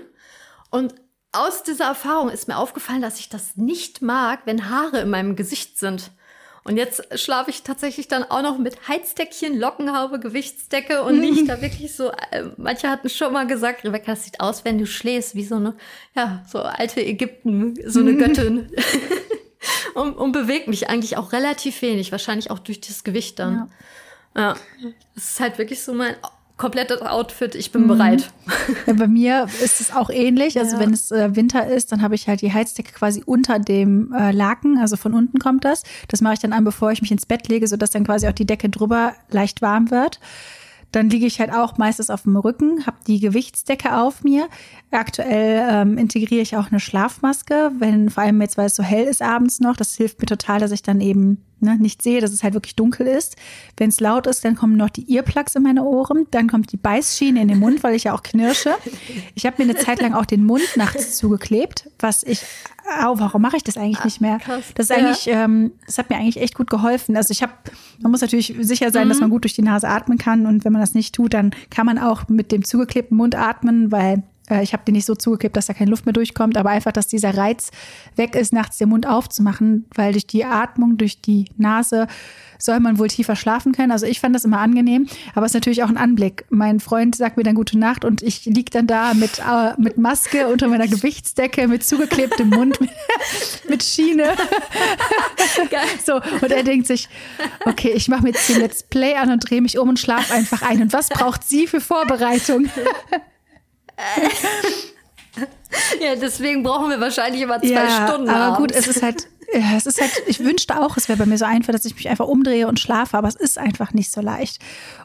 Und 0.70 0.94
aus 1.36 1.62
dieser 1.62 1.86
Erfahrung 1.86 2.30
ist 2.30 2.48
mir 2.48 2.56
aufgefallen, 2.56 3.02
dass 3.02 3.20
ich 3.20 3.28
das 3.28 3.56
nicht 3.56 4.02
mag, 4.02 4.40
wenn 4.44 4.70
Haare 4.70 5.00
in 5.00 5.10
meinem 5.10 5.36
Gesicht 5.36 5.78
sind. 5.78 6.10
Und 6.64 6.76
jetzt 6.76 7.16
schlafe 7.16 7.50
ich 7.50 7.62
tatsächlich 7.62 8.08
dann 8.08 8.24
auch 8.24 8.42
noch 8.42 8.58
mit 8.58 8.88
Heizdeckchen, 8.88 9.56
Lockenhaube, 9.56 10.18
Gewichtsdecke 10.18 11.04
und 11.04 11.20
nicht 11.20 11.48
da 11.48 11.62
wirklich 11.62 11.94
so. 11.94 12.10
Äh, 12.10 12.50
manche 12.56 12.90
hatten 12.90 13.08
schon 13.08 13.32
mal 13.32 13.46
gesagt, 13.46 13.84
Rebecca, 13.84 14.12
das 14.12 14.24
sieht 14.24 14.40
aus, 14.40 14.64
wenn 14.64 14.76
du 14.76 14.84
schläfst, 14.84 15.36
wie 15.36 15.44
so 15.44 15.56
eine, 15.56 15.76
ja, 16.16 16.44
so 16.50 16.58
alte 16.58 17.00
Ägypten, 17.00 17.78
so 17.86 18.00
eine 18.00 18.16
Göttin. 18.16 18.68
und, 19.94 20.14
und 20.14 20.32
bewegt 20.32 20.66
mich 20.66 20.88
eigentlich 20.88 21.16
auch 21.16 21.32
relativ 21.32 21.82
wenig, 21.82 22.10
wahrscheinlich 22.10 22.50
auch 22.50 22.58
durch 22.58 22.80
das 22.80 23.04
Gewicht 23.04 23.38
dann. 23.38 23.70
Ja. 24.34 24.42
ja. 24.42 24.90
Es 25.14 25.30
ist 25.30 25.40
halt 25.40 25.58
wirklich 25.58 25.82
so 25.82 25.94
mein 25.94 26.16
komplettes 26.56 27.02
Outfit, 27.02 27.54
ich 27.54 27.70
bin 27.70 27.82
mhm. 27.82 27.88
bereit. 27.88 28.30
Ja, 28.86 28.94
bei 28.94 29.06
mir 29.06 29.46
ist 29.62 29.80
es 29.80 29.94
auch 29.94 30.10
ähnlich. 30.10 30.58
Also 30.58 30.76
ja. 30.76 30.80
wenn 30.80 30.92
es 30.92 31.10
äh, 31.10 31.36
Winter 31.36 31.66
ist, 31.66 31.92
dann 31.92 32.02
habe 32.02 32.14
ich 32.14 32.28
halt 32.28 32.40
die 32.40 32.52
Heizdecke 32.52 32.92
quasi 32.92 33.22
unter 33.26 33.58
dem 33.58 34.12
äh, 34.12 34.32
Laken, 34.32 34.78
also 34.78 34.96
von 34.96 35.14
unten 35.14 35.38
kommt 35.38 35.64
das. 35.64 35.82
Das 36.08 36.20
mache 36.20 36.34
ich 36.34 36.40
dann 36.40 36.52
an, 36.52 36.64
bevor 36.64 36.92
ich 36.92 37.02
mich 37.02 37.10
ins 37.10 37.26
Bett 37.26 37.48
lege, 37.48 37.66
sodass 37.66 37.90
dann 37.90 38.04
quasi 38.04 38.26
auch 38.26 38.32
die 38.32 38.46
Decke 38.46 38.68
drüber 38.68 39.12
leicht 39.30 39.60
warm 39.60 39.90
wird. 39.90 40.20
Dann 40.92 41.10
liege 41.10 41.26
ich 41.26 41.40
halt 41.40 41.52
auch 41.52 41.76
meistens 41.76 42.08
auf 42.08 42.22
dem 42.22 42.36
Rücken, 42.36 42.86
habe 42.86 42.96
die 43.06 43.20
Gewichtsdecke 43.20 43.98
auf 43.98 44.24
mir. 44.24 44.48
Aktuell 44.90 45.68
ähm, 45.70 45.98
integriere 45.98 46.40
ich 46.40 46.56
auch 46.56 46.70
eine 46.70 46.80
Schlafmaske, 46.80 47.72
wenn 47.78 48.08
vor 48.08 48.22
allem 48.22 48.40
jetzt, 48.40 48.56
weil 48.56 48.66
es 48.66 48.76
so 48.76 48.82
hell 48.82 49.04
ist 49.04 49.20
abends 49.20 49.60
noch. 49.60 49.76
Das 49.76 49.94
hilft 49.94 50.20
mir 50.20 50.26
total, 50.26 50.60
dass 50.60 50.70
ich 50.70 50.82
dann 50.82 51.00
eben 51.02 51.44
ne, 51.60 51.76
nicht 51.78 52.02
sehe, 52.02 52.20
dass 52.20 52.32
es 52.32 52.42
halt 52.42 52.54
wirklich 52.54 52.76
dunkel 52.76 53.06
ist. 53.06 53.36
Wenn 53.76 53.88
es 53.88 54.00
laut 54.00 54.26
ist, 54.26 54.44
dann 54.44 54.54
kommen 54.54 54.76
noch 54.76 54.90
die 54.90 55.12
Earplugs 55.12 55.54
in 55.54 55.62
meine 55.62 55.84
Ohren, 55.84 56.26
dann 56.30 56.48
kommt 56.48 56.72
die 56.72 56.76
Beißschiene 56.76 57.40
in 57.40 57.48
den 57.48 57.58
Mund, 57.58 57.82
weil 57.82 57.94
ich 57.94 58.04
ja 58.04 58.14
auch 58.14 58.22
knirsche. 58.22 58.74
Ich 59.34 59.46
habe 59.46 59.62
mir 59.62 59.70
eine 59.70 59.78
Zeit 59.78 60.00
lang 60.00 60.14
auch 60.14 60.26
den 60.26 60.44
Mund 60.44 60.64
nachts 60.76 61.16
zugeklebt, 61.16 61.90
was 61.98 62.22
ich 62.22 62.42
oh, 63.04 63.14
warum 63.18 63.42
mache 63.42 63.56
ich 63.56 63.64
das 63.64 63.76
eigentlich 63.76 64.04
nicht 64.04 64.20
mehr? 64.20 64.38
Krass. 64.38 64.64
Das 64.74 64.90
ist 64.90 64.96
eigentlich, 64.96 65.26
ähm, 65.26 65.72
das 65.86 65.98
hat 65.98 66.10
mir 66.10 66.16
eigentlich 66.16 66.40
echt 66.40 66.54
gut 66.54 66.70
geholfen. 66.70 67.16
Also 67.16 67.32
ich 67.32 67.42
habe, 67.42 67.52
man 68.00 68.10
muss 68.10 68.20
natürlich 68.20 68.54
sicher 68.60 68.90
sein, 68.90 69.06
mhm. 69.06 69.08
dass 69.10 69.20
man 69.20 69.30
gut 69.30 69.44
durch 69.44 69.54
die 69.54 69.62
Nase 69.62 69.88
atmen 69.88 70.18
kann 70.18 70.46
und 70.46 70.64
wenn 70.64 70.72
man 70.72 70.80
das 70.80 70.94
nicht 70.94 71.14
tut, 71.14 71.34
dann 71.34 71.50
kann 71.70 71.86
man 71.86 71.98
auch 71.98 72.28
mit 72.28 72.52
dem 72.52 72.64
zugeklebten 72.64 73.16
Mund 73.16 73.34
atmen, 73.34 73.90
weil 73.92 74.22
ich 74.62 74.72
habe 74.72 74.84
den 74.84 74.94
nicht 74.94 75.06
so 75.06 75.14
zugeklebt, 75.14 75.56
dass 75.56 75.66
da 75.66 75.74
keine 75.74 75.90
Luft 75.90 76.06
mehr 76.06 76.12
durchkommt, 76.12 76.56
aber 76.56 76.70
einfach, 76.70 76.92
dass 76.92 77.06
dieser 77.06 77.36
Reiz 77.36 77.70
weg 78.14 78.34
ist, 78.34 78.52
nachts 78.52 78.78
den 78.78 78.88
Mund 78.88 79.06
aufzumachen, 79.06 79.86
weil 79.94 80.12
durch 80.12 80.26
die 80.26 80.44
Atmung, 80.44 80.96
durch 80.96 81.20
die 81.20 81.46
Nase 81.56 82.06
soll 82.58 82.80
man 82.80 82.98
wohl 82.98 83.08
tiefer 83.08 83.36
schlafen 83.36 83.72
können. 83.72 83.92
Also 83.92 84.06
ich 84.06 84.20
fand 84.20 84.34
das 84.34 84.44
immer 84.44 84.60
angenehm, 84.60 85.06
aber 85.34 85.46
es 85.46 85.50
ist 85.50 85.54
natürlich 85.54 85.82
auch 85.82 85.88
ein 85.88 85.96
Anblick. 85.96 86.44
Mein 86.48 86.80
Freund 86.80 87.14
sagt 87.14 87.36
mir 87.36 87.42
dann 87.42 87.54
gute 87.54 87.78
Nacht 87.78 88.04
und 88.04 88.22
ich 88.22 88.44
lieg 88.46 88.70
dann 88.70 88.86
da 88.86 89.14
mit, 89.14 89.40
äh, 89.40 89.72
mit 89.78 89.98
Maske 89.98 90.48
unter 90.48 90.68
meiner 90.68 90.86
Gewichtsdecke, 90.86 91.68
mit 91.68 91.84
zugeklebtem 91.84 92.48
Mund, 92.48 92.80
mit, 92.80 92.90
mit 93.68 93.82
Schiene. 93.82 94.34
Geil. 95.70 95.86
So, 96.04 96.14
und 96.16 96.50
er 96.50 96.62
denkt 96.62 96.86
sich, 96.86 97.08
okay, 97.64 97.92
ich 97.94 98.08
mache 98.08 98.22
mir 98.22 98.30
jetzt 98.30 98.46
hier 98.46 98.58
Let's 98.58 98.82
Play 98.82 99.14
an 99.16 99.30
und 99.30 99.48
drehe 99.48 99.60
mich 99.60 99.78
um 99.78 99.88
und 99.88 99.98
schlafe 99.98 100.32
einfach 100.34 100.62
ein. 100.62 100.82
Und 100.82 100.92
was 100.92 101.08
braucht 101.08 101.44
sie 101.44 101.66
für 101.66 101.80
Vorbereitung? 101.80 102.68
ja, 106.00 106.16
deswegen 106.16 106.62
brauchen 106.62 106.90
wir 106.90 107.00
wahrscheinlich 107.00 107.42
immer 107.42 107.60
zwei 107.60 107.68
ja, 107.68 108.06
Stunden. 108.06 108.28
Aber 108.28 108.56
abends. 108.56 108.58
gut, 108.58 108.72
es 108.72 108.86
ist 108.86 109.02
halt, 109.02 109.28
ja, 109.52 109.76
es 109.76 109.86
ist 109.86 110.00
halt, 110.00 110.10
ich 110.26 110.40
wünschte 110.40 110.80
auch, 110.80 110.96
es 110.96 111.08
wäre 111.08 111.18
bei 111.18 111.26
mir 111.26 111.38
so 111.38 111.44
einfach, 111.44 111.72
dass 111.72 111.84
ich 111.84 111.94
mich 111.94 112.08
einfach 112.08 112.26
umdrehe 112.26 112.68
und 112.68 112.80
schlafe, 112.80 113.16
aber 113.16 113.28
es 113.28 113.36
ist 113.36 113.58
einfach 113.58 113.92
nicht 113.92 114.10
so 114.10 114.20
leicht. 114.20 114.60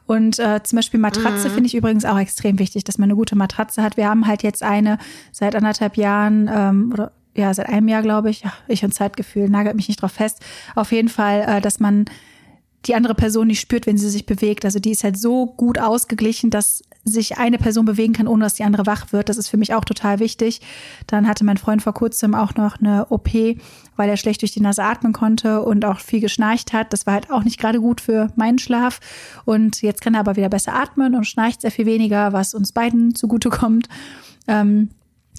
Und 0.08 0.40
äh, 0.40 0.62
zum 0.64 0.78
Beispiel 0.78 1.00
Matratze 1.00 1.50
mhm. 1.50 1.54
finde 1.54 1.68
ich 1.68 1.76
übrigens 1.76 2.06
auch 2.06 2.20
extrem 2.20 2.60
wichtig, 2.60 2.84
dass 2.84 2.98
man 2.98 3.10
eine 3.10 3.16
gute 3.16 3.36
Matratze 3.36 3.84
hat. 3.84 3.98
Wir 3.98 4.10
haben 4.10 4.28
halt 4.28 4.44
jetzt 4.44 4.64
eine 4.64 4.98
seit 5.32 5.56
anderthalb 5.56 5.98
Jahren 5.98 6.50
ähm, 6.54 6.92
oder 6.94 7.12
ja, 7.36 7.54
seit 7.54 7.70
einem 7.70 7.88
Jahr, 7.88 8.02
glaube 8.02 8.30
ich. 8.30 8.42
Ja, 8.42 8.54
ich 8.68 8.84
und 8.84 8.94
Zeitgefühl, 8.94 9.50
nagelt 9.50 9.76
mich 9.76 9.88
nicht 9.88 10.02
drauf 10.02 10.12
fest. 10.12 10.40
Auf 10.76 10.92
jeden 10.92 11.10
Fall, 11.10 11.46
äh, 11.48 11.62
dass 11.62 11.80
man 11.80 12.06
die 12.86 12.96
andere 12.96 13.14
Person 13.14 13.48
nicht 13.48 13.60
spürt, 13.60 13.86
wenn 13.86 13.98
sie 13.98 14.10
sich 14.10 14.26
bewegt. 14.26 14.66
Also 14.66 14.80
die 14.80 14.92
ist 14.92 15.04
halt 15.04 15.18
so 15.18 15.46
gut 15.46 15.78
ausgeglichen, 15.78 16.50
dass 16.50 16.84
sich 17.04 17.38
eine 17.38 17.58
Person 17.58 17.86
bewegen 17.86 18.14
kann, 18.14 18.28
ohne 18.28 18.44
dass 18.44 18.56
die 18.56 18.64
andere 18.64 18.86
wach 18.86 19.12
wird. 19.12 19.30
Das 19.30 19.38
ist 19.38 19.50
für 19.50 19.58
mich 19.58 19.74
auch 19.74 19.86
total 19.86 20.20
wichtig. 20.20 20.62
Dann 21.08 21.28
hatte 21.28 21.44
mein 21.44 21.58
Freund 21.58 21.82
vor 21.82 21.94
kurzem 21.94 22.36
auch 22.36 22.56
noch 22.56 22.80
eine 22.80 23.08
OP, 23.10 23.34
weil 23.96 24.10
er 24.10 24.18
schlecht 24.18 24.42
durch 24.42 24.52
die 24.52 24.62
Nase 24.62 24.84
atmen 24.84 25.14
konnte 25.14 25.62
und 25.62 25.86
auch 25.86 26.00
viel 26.00 26.22
geschnarcht 26.22 26.74
hat. 26.74 26.94
Das 26.94 27.06
war 27.06 27.16
halt 27.16 27.32
auch 27.32 27.44
nicht 27.44 27.60
gerade 27.60 27.80
gut 27.80 28.02
für 28.02 28.32
meinen 28.36 28.60
Schlaf. 28.60 29.00
Und 29.46 29.82
jetzt 29.82 30.02
kann 30.02 30.14
er 30.14 30.20
aber 30.20 30.36
wieder 30.36 30.50
besser 30.50 30.74
atmen 30.74 31.16
und 31.16 31.26
schnarcht 31.26 31.62
sehr 31.62 31.72
viel 31.72 31.86
weniger, 31.86 32.34
was 32.34 32.54
uns 32.54 32.72
beiden 32.72 33.16
zugutekommt. 33.16 33.88
Ähm, 34.48 34.90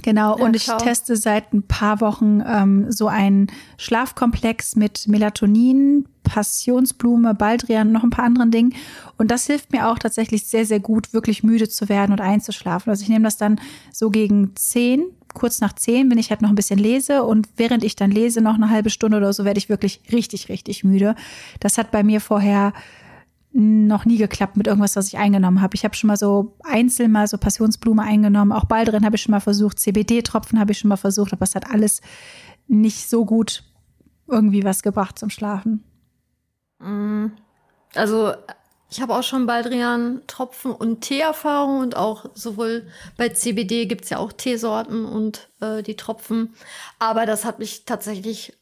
Genau, 0.02 0.36
ja, 0.38 0.44
und 0.44 0.56
ich 0.56 0.64
schau. 0.64 0.78
teste 0.78 1.16
seit 1.16 1.52
ein 1.52 1.62
paar 1.62 2.00
Wochen 2.00 2.42
ähm, 2.46 2.90
so 2.90 3.08
einen 3.08 3.48
Schlafkomplex 3.76 4.74
mit 4.74 5.06
Melatonin, 5.06 6.06
Passionsblume, 6.24 7.34
Baldrian 7.34 7.88
und 7.88 7.92
noch 7.92 8.02
ein 8.02 8.10
paar 8.10 8.24
anderen 8.24 8.50
Dingen. 8.50 8.74
Und 9.18 9.30
das 9.30 9.46
hilft 9.46 9.72
mir 9.72 9.88
auch 9.88 9.98
tatsächlich 9.98 10.46
sehr, 10.46 10.64
sehr 10.66 10.80
gut, 10.80 11.12
wirklich 11.12 11.42
müde 11.42 11.68
zu 11.68 11.88
werden 11.88 12.12
und 12.12 12.20
einzuschlafen. 12.20 12.90
Also 12.90 13.02
ich 13.02 13.08
nehme 13.08 13.24
das 13.24 13.36
dann 13.36 13.60
so 13.92 14.10
gegen 14.10 14.52
zehn, 14.56 15.04
kurz 15.34 15.60
nach 15.60 15.74
zehn, 15.74 16.10
wenn 16.10 16.18
ich 16.18 16.30
halt 16.30 16.42
noch 16.42 16.48
ein 16.48 16.54
bisschen 16.56 16.78
lese. 16.78 17.24
Und 17.24 17.48
während 17.56 17.84
ich 17.84 17.94
dann 17.94 18.10
lese, 18.10 18.40
noch 18.40 18.54
eine 18.54 18.70
halbe 18.70 18.90
Stunde 18.90 19.18
oder 19.18 19.32
so, 19.32 19.44
werde 19.44 19.58
ich 19.58 19.68
wirklich 19.68 20.00
richtig, 20.10 20.48
richtig 20.48 20.84
müde. 20.84 21.14
Das 21.60 21.78
hat 21.78 21.90
bei 21.90 22.02
mir 22.02 22.20
vorher 22.20 22.72
noch 23.52 24.06
nie 24.06 24.16
geklappt 24.16 24.56
mit 24.56 24.66
irgendwas, 24.66 24.96
was 24.96 25.08
ich 25.08 25.18
eingenommen 25.18 25.60
habe. 25.60 25.74
Ich 25.74 25.84
habe 25.84 25.94
schon 25.94 26.08
mal 26.08 26.16
so 26.16 26.56
einzeln 26.64 27.12
mal 27.12 27.28
so 27.28 27.36
Passionsblume 27.36 28.02
eingenommen. 28.02 28.52
Auch 28.52 28.64
Baldrin 28.64 29.04
habe 29.04 29.16
ich 29.16 29.22
schon 29.22 29.32
mal 29.32 29.40
versucht. 29.40 29.78
CBD-Tropfen 29.78 30.58
habe 30.58 30.72
ich 30.72 30.78
schon 30.78 30.88
mal 30.88 30.96
versucht, 30.96 31.32
aber 31.32 31.42
es 31.42 31.54
hat 31.54 31.70
alles 31.70 32.00
nicht 32.66 33.10
so 33.10 33.26
gut 33.26 33.64
irgendwie 34.26 34.64
was 34.64 34.82
gebracht 34.82 35.18
zum 35.18 35.28
Schlafen. 35.28 35.84
Mm. 36.78 37.26
Also 37.94 38.32
ich 38.90 39.00
habe 39.00 39.14
auch 39.14 39.22
schon 39.22 39.46
Baldrian-Tropfen 39.46 40.70
und 40.72 41.00
Tee-Erfahrung 41.02 41.80
und 41.80 41.96
auch 41.96 42.26
sowohl 42.34 42.86
bei 43.16 43.30
CBD 43.30 43.86
gibt's 43.86 44.10
ja 44.10 44.18
auch 44.18 44.32
Teesorten 44.32 45.04
und 45.04 45.48
äh, 45.60 45.82
die 45.82 45.96
Tropfen. 45.96 46.54
Aber 46.98 47.26
das 47.26 47.44
hat 47.44 47.58
mich 47.58 47.84
tatsächlich 47.84 48.54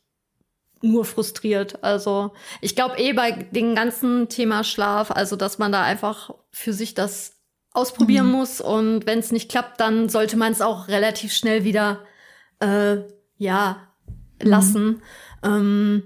nur 0.82 1.04
frustriert. 1.04 1.82
Also 1.82 2.32
ich 2.60 2.74
glaube 2.74 2.98
eh 2.98 3.12
bei 3.12 3.32
dem 3.32 3.74
ganzen 3.74 4.28
Thema 4.28 4.64
Schlaf, 4.64 5.10
also 5.10 5.36
dass 5.36 5.58
man 5.58 5.72
da 5.72 5.82
einfach 5.82 6.30
für 6.50 6.72
sich 6.72 6.94
das 6.94 7.32
ausprobieren 7.72 8.26
mhm. 8.26 8.32
muss 8.32 8.60
und 8.60 9.06
wenn 9.06 9.20
es 9.20 9.30
nicht 9.30 9.50
klappt, 9.50 9.80
dann 9.80 10.08
sollte 10.08 10.36
man 10.36 10.52
es 10.52 10.60
auch 10.60 10.88
relativ 10.88 11.32
schnell 11.32 11.64
wieder 11.64 12.00
äh, 12.58 12.96
ja 13.36 13.88
lassen. 14.40 14.86
Mhm. 14.86 15.02
Ähm, 15.44 16.02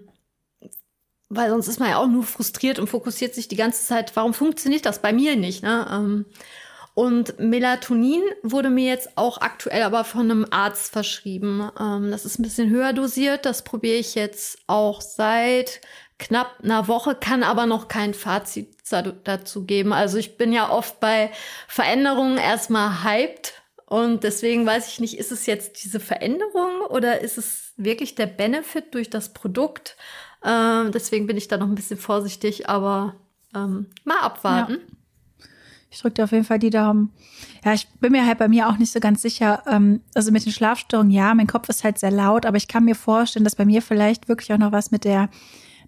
weil 1.30 1.50
sonst 1.50 1.68
ist 1.68 1.80
man 1.80 1.90
ja 1.90 1.98
auch 1.98 2.06
nur 2.06 2.22
frustriert 2.22 2.78
und 2.78 2.88
fokussiert 2.88 3.34
sich 3.34 3.48
die 3.48 3.56
ganze 3.56 3.84
Zeit, 3.84 4.14
warum 4.14 4.34
funktioniert 4.34 4.86
das 4.86 5.00
bei 5.00 5.12
mir 5.12 5.36
nicht? 5.36 5.62
Ne? 5.62 5.86
Ähm, 5.90 6.26
und 6.94 7.40
Melatonin 7.40 8.22
wurde 8.44 8.70
mir 8.70 8.88
jetzt 8.88 9.18
auch 9.18 9.38
aktuell 9.40 9.82
aber 9.82 10.04
von 10.04 10.30
einem 10.30 10.46
Arzt 10.50 10.92
verschrieben. 10.92 11.68
Ähm, 11.78 12.12
das 12.12 12.24
ist 12.24 12.38
ein 12.38 12.44
bisschen 12.44 12.70
höher 12.70 12.92
dosiert. 12.92 13.44
Das 13.44 13.64
probiere 13.64 13.96
ich 13.96 14.14
jetzt 14.14 14.58
auch 14.68 15.00
seit 15.00 15.80
knapp 16.20 16.60
einer 16.62 16.86
Woche, 16.86 17.16
kann 17.16 17.42
aber 17.42 17.66
noch 17.66 17.88
kein 17.88 18.14
Fazit 18.14 18.68
dazu 19.24 19.64
geben. 19.64 19.92
Also 19.92 20.18
ich 20.18 20.36
bin 20.36 20.52
ja 20.52 20.70
oft 20.70 21.00
bei 21.00 21.32
Veränderungen 21.66 22.38
erstmal 22.38 23.02
hyped. 23.02 23.54
Und 23.86 24.24
deswegen 24.24 24.64
weiß 24.64 24.88
ich 24.88 25.00
nicht, 25.00 25.18
ist 25.18 25.32
es 25.32 25.46
jetzt 25.46 25.84
diese 25.84 26.00
Veränderung 26.00 26.80
oder 26.88 27.20
ist 27.20 27.38
es 27.38 27.72
wirklich 27.76 28.14
der 28.14 28.26
Benefit 28.26 28.94
durch 28.94 29.10
das 29.10 29.32
Produkt? 29.34 29.96
Ähm, 30.44 30.92
deswegen 30.92 31.26
bin 31.26 31.36
ich 31.36 31.48
da 31.48 31.56
noch 31.56 31.66
ein 31.66 31.74
bisschen 31.74 31.98
vorsichtig, 31.98 32.68
aber 32.68 33.16
ähm, 33.54 33.86
mal 34.04 34.20
abwarten. 34.20 34.72
Ja. 34.74 34.93
Ich 35.94 36.00
drücke 36.00 36.14
dir 36.14 36.24
auf 36.24 36.32
jeden 36.32 36.44
Fall 36.44 36.58
die 36.58 36.70
Daumen. 36.70 37.12
Ja, 37.64 37.72
ich 37.72 37.88
bin 38.00 38.10
mir 38.10 38.26
halt 38.26 38.38
bei 38.38 38.48
mir 38.48 38.68
auch 38.68 38.78
nicht 38.78 38.92
so 38.92 38.98
ganz 38.98 39.22
sicher. 39.22 39.62
Ähm, 39.68 40.00
also 40.12 40.32
mit 40.32 40.44
den 40.44 40.52
Schlafstörungen, 40.52 41.12
ja, 41.12 41.32
mein 41.34 41.46
Kopf 41.46 41.68
ist 41.68 41.84
halt 41.84 42.00
sehr 42.00 42.10
laut, 42.10 42.46
aber 42.46 42.56
ich 42.56 42.66
kann 42.66 42.84
mir 42.84 42.96
vorstellen, 42.96 43.44
dass 43.44 43.54
bei 43.54 43.64
mir 43.64 43.80
vielleicht 43.80 44.28
wirklich 44.28 44.52
auch 44.52 44.58
noch 44.58 44.72
was 44.72 44.90
mit 44.90 45.04
der 45.04 45.28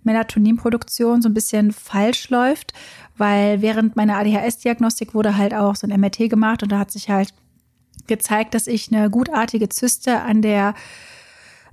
Melatoninproduktion 0.04 1.22
so 1.22 1.28
ein 1.28 1.34
bisschen 1.34 1.72
falsch 1.72 2.30
läuft, 2.30 2.72
weil 3.16 3.62
während 3.62 3.96
meiner 3.96 4.16
ADHS-Diagnostik 4.18 5.12
wurde 5.12 5.36
halt 5.36 5.52
auch 5.52 5.74
so 5.74 5.88
ein 5.88 6.00
MRT 6.00 6.30
gemacht 6.30 6.62
und 6.62 6.70
da 6.70 6.78
hat 6.78 6.92
sich 6.92 7.10
halt 7.10 7.34
gezeigt, 8.06 8.54
dass 8.54 8.68
ich 8.68 8.92
eine 8.92 9.10
gutartige 9.10 9.68
Zyste 9.68 10.20
an 10.20 10.40
der, 10.40 10.74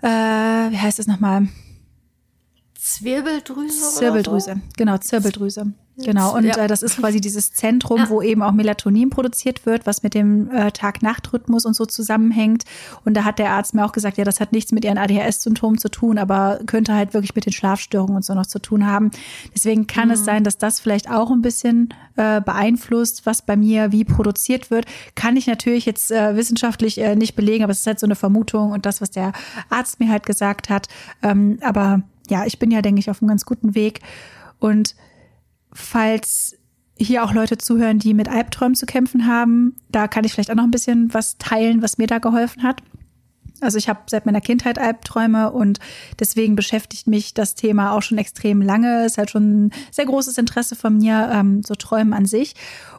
äh, 0.02 0.08
wie 0.08 0.80
heißt 0.80 0.98
das 0.98 1.06
nochmal? 1.06 1.50
Zwirbeldrüse? 2.74 3.92
Zirbeldrüse, 4.00 4.56
so? 4.56 4.62
genau, 4.76 4.98
Zirbeldrüse. 4.98 5.74
Genau, 5.98 6.36
und 6.36 6.46
ja. 6.46 6.58
äh, 6.58 6.68
das 6.68 6.82
ist 6.82 6.98
quasi 6.98 7.22
dieses 7.22 7.54
Zentrum, 7.54 8.00
ja. 8.00 8.10
wo 8.10 8.22
eben 8.22 8.42
auch 8.42 8.52
Melatonin 8.52 9.12
produziert 9.12 9.66
wird, 9.68 9.86
was 9.86 10.02
mit 10.02 10.16
dem 10.16 10.50
äh, 10.50 10.72
Tag-Nacht-Rhythmus 10.72 11.66
und 11.66 11.76
so 11.76 11.86
zusammenhängt. 11.86 12.64
Und 13.06 13.16
da 13.16 13.24
hat 13.24 13.38
der 13.38 13.52
Arzt 13.52 13.76
mir 13.76 13.86
auch 13.86 13.92
gesagt, 13.92 14.18
ja, 14.18 14.24
das 14.24 14.40
hat 14.40 14.54
nichts 14.54 14.72
mit 14.72 14.86
ihren 14.86 14.98
ADHS-Symptomen 14.98 15.78
zu 15.78 15.90
tun, 15.90 16.18
aber 16.18 16.60
könnte 16.66 16.96
halt 16.96 17.14
wirklich 17.14 17.36
mit 17.36 17.46
den 17.46 17.54
Schlafstörungen 17.54 18.16
und 18.16 18.26
so 18.26 18.34
noch 18.34 18.48
zu 18.48 18.60
tun 18.60 18.88
haben. 18.88 19.12
Deswegen 19.54 19.86
kann 19.86 20.08
mhm. 20.08 20.16
es 20.16 20.26
sein, 20.26 20.44
dass 20.44 20.58
das 20.58 20.80
vielleicht 20.80 21.12
auch 21.12 21.30
ein 21.30 21.44
bisschen 21.44 21.94
äh, 22.16 22.42
beeinflusst, 22.42 23.28
was 23.28 23.44
bei 23.44 23.56
mir 23.56 23.92
wie 23.92 24.04
produziert 24.04 24.72
wird. 24.72 24.86
Kann 25.14 25.38
ich 25.38 25.46
natürlich 25.46 25.86
jetzt 25.86 26.12
äh, 26.12 26.36
wissenschaftlich 26.36 27.00
äh, 27.00 27.16
nicht 27.16 27.36
belegen, 27.36 27.64
aber 27.64 27.72
es 27.72 27.82
ist 27.82 27.88
halt 27.88 28.00
so 28.00 28.08
eine 28.08 28.16
Vermutung 28.16 28.72
und 28.72 28.88
das, 28.88 29.00
was 29.00 29.12
der 29.12 29.32
Arzt 29.70 30.00
mir 30.00 30.10
halt 30.10 30.26
gesagt 30.26 30.70
hat. 30.70 30.88
Ähm, 31.22 31.60
aber 31.62 32.02
ja, 32.30 32.46
ich 32.46 32.58
bin 32.58 32.72
ja, 32.72 32.82
denke 32.82 33.00
ich, 33.00 33.12
auf 33.12 33.22
einem 33.22 33.30
ganz 33.30 33.46
guten 33.46 33.76
Weg. 33.76 34.00
Und 34.60 34.96
falls 35.74 36.56
hier 36.98 37.24
auch 37.24 37.34
Leute 37.34 37.58
zuhören, 37.58 38.00
die 38.00 38.14
mit 38.14 38.30
Albträumen 38.30 38.76
zu 38.76 38.86
kämpfen 38.86 39.28
haben, 39.28 39.76
da 39.90 40.08
kann 40.08 40.24
ich 40.24 40.34
vielleicht 40.34 40.52
auch 40.52 40.56
noch 40.56 40.64
ein 40.64 40.72
bisschen 40.72 41.14
was 41.14 41.38
teilen, 41.38 41.82
was 41.82 41.98
mir 41.98 42.08
da 42.08 42.20
geholfen 42.20 42.64
hat. 42.64 42.82
Also 43.62 43.78
ich 43.78 43.88
habe 43.88 44.02
seit 44.08 44.26
meiner 44.26 44.42
Kindheit 44.42 44.78
Albträume 44.78 45.52
und 45.52 45.80
deswegen 46.20 46.56
beschäftigt 46.56 47.08
mich 47.08 47.34
das 47.34 47.56
Thema 47.56 47.94
auch 47.94 48.02
schon 48.02 48.18
extrem 48.18 48.62
lange. 48.62 49.06
Ist 49.06 49.18
halt 49.18 49.30
schon 49.30 49.66
ein 49.66 49.74
sehr 49.90 50.06
großes 50.06 50.38
Interesse 50.38 50.76
von 50.76 50.98
mir, 50.98 51.30
ähm, 51.32 51.64
so 51.64 51.74
Träumen 51.76 52.14
an 52.14 52.26
sich. 52.26 52.56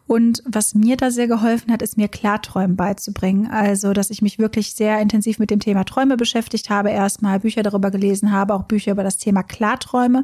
Und 0.07 0.43
was 0.45 0.75
mir 0.75 0.99
da 0.99 1.11
sehr 1.11 1.29
geholfen 1.29 1.73
hat, 1.73 1.81
ist 1.81 1.97
mir 1.97 2.09
Klarträumen 2.09 2.77
beizubringen. 2.77 3.51
Also, 3.51 3.95
dass 3.95 4.11
ich 4.11 4.21
mich 4.21 4.39
wirklich 4.39 4.75
sehr 4.75 5.01
intensiv 5.01 5.39
mit 5.39 5.51
dem 5.51 5.61
Thema 5.61 5.85
Träume 5.85 6.19
beschäftigt 6.19 6.69
habe, 6.69 6.91
erstmal 6.91 7.41
Bücher 7.41 7.63
darüber 7.63 7.91
gelesen 7.91 8.31
habe, 8.31 8.55
auch 8.55 8.65
Bücher 8.65 8.93
über 8.93 9.03
das 9.03 9.17
Thema 9.17 9.43
Klarträume. 9.43 10.23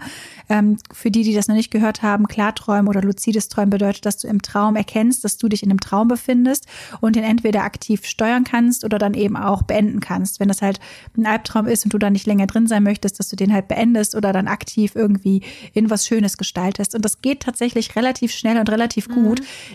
Ähm, 0.50 0.76
für 0.92 1.10
die, 1.10 1.22
die 1.22 1.34
das 1.34 1.48
noch 1.48 1.54
nicht 1.54 1.70
gehört 1.70 2.02
haben, 2.02 2.28
Klarträumen 2.28 2.88
oder 2.88 3.00
luzides 3.00 3.48
Träumen 3.48 3.70
bedeutet, 3.70 4.04
dass 4.04 4.18
du 4.18 4.28
im 4.28 4.42
Traum 4.42 4.76
erkennst, 4.76 5.24
dass 5.24 5.38
du 5.38 5.48
dich 5.48 5.62
in 5.62 5.70
einem 5.70 5.80
Traum 5.80 6.08
befindest 6.08 6.66
und 7.00 7.16
den 7.16 7.24
entweder 7.24 7.64
aktiv 7.64 8.04
steuern 8.04 8.44
kannst 8.44 8.84
oder 8.84 8.98
dann 8.98 9.14
eben 9.14 9.36
auch 9.36 9.62
beenden 9.62 10.00
kannst. 10.00 10.40
Wenn 10.40 10.48
das 10.48 10.60
halt 10.60 10.78
ein 11.16 11.24
Albtraum 11.24 11.66
ist 11.66 11.84
und 11.84 11.94
du 11.94 11.98
da 11.98 12.10
nicht 12.10 12.26
länger 12.26 12.46
drin 12.46 12.66
sein 12.66 12.82
möchtest, 12.82 13.18
dass 13.18 13.30
du 13.30 13.36
den 13.36 13.52
halt 13.52 13.68
beendest 13.68 14.14
oder 14.14 14.34
dann 14.34 14.46
aktiv 14.46 14.92
irgendwie 14.94 15.42
in 15.72 15.88
was 15.88 16.06
Schönes 16.06 16.36
gestaltest. 16.36 16.94
Und 16.94 17.02
das 17.02 17.22
geht 17.22 17.40
tatsächlich 17.40 17.96
relativ 17.96 18.32
schnell 18.32 18.58
und 18.58 18.68
relativ 18.68 19.08
mhm. 19.08 19.14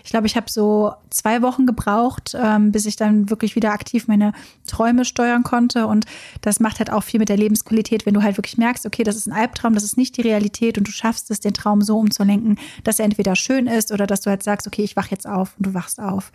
Ich 0.04 0.10
glaube, 0.10 0.26
ich 0.26 0.36
habe 0.36 0.50
so 0.50 0.92
zwei 1.10 1.42
Wochen 1.42 1.66
gebraucht, 1.66 2.36
ähm, 2.38 2.72
bis 2.72 2.86
ich 2.86 2.96
dann 2.96 3.30
wirklich 3.30 3.56
wieder 3.56 3.72
aktiv 3.72 4.08
meine 4.08 4.32
Träume 4.66 5.04
steuern 5.04 5.42
konnte. 5.42 5.86
Und 5.86 6.06
das 6.40 6.60
macht 6.60 6.78
halt 6.78 6.90
auch 6.90 7.02
viel 7.02 7.20
mit 7.20 7.28
der 7.28 7.36
Lebensqualität, 7.36 8.06
wenn 8.06 8.14
du 8.14 8.22
halt 8.22 8.36
wirklich 8.36 8.58
merkst, 8.58 8.86
okay, 8.86 9.02
das 9.02 9.16
ist 9.16 9.26
ein 9.26 9.32
Albtraum, 9.32 9.74
das 9.74 9.84
ist 9.84 9.96
nicht 9.96 10.16
die 10.16 10.22
Realität 10.22 10.78
und 10.78 10.86
du 10.86 10.92
schaffst 10.92 11.30
es, 11.30 11.40
den 11.40 11.54
Traum 11.54 11.82
so 11.82 11.98
umzulenken, 11.98 12.58
dass 12.84 12.98
er 12.98 13.04
entweder 13.04 13.36
schön 13.36 13.66
ist 13.66 13.92
oder 13.92 14.06
dass 14.06 14.20
du 14.20 14.30
halt 14.30 14.42
sagst, 14.42 14.66
okay, 14.66 14.82
ich 14.82 14.96
wach 14.96 15.08
jetzt 15.08 15.26
auf 15.26 15.54
und 15.56 15.66
du 15.66 15.74
wachst 15.74 16.00
auf. 16.00 16.32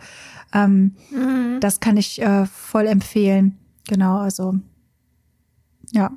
Ähm, 0.52 0.96
mhm. 1.10 1.58
Das 1.60 1.80
kann 1.80 1.96
ich 1.96 2.20
äh, 2.20 2.46
voll 2.46 2.86
empfehlen. 2.86 3.58
Genau, 3.88 4.18
also 4.18 4.54
ja. 5.92 6.10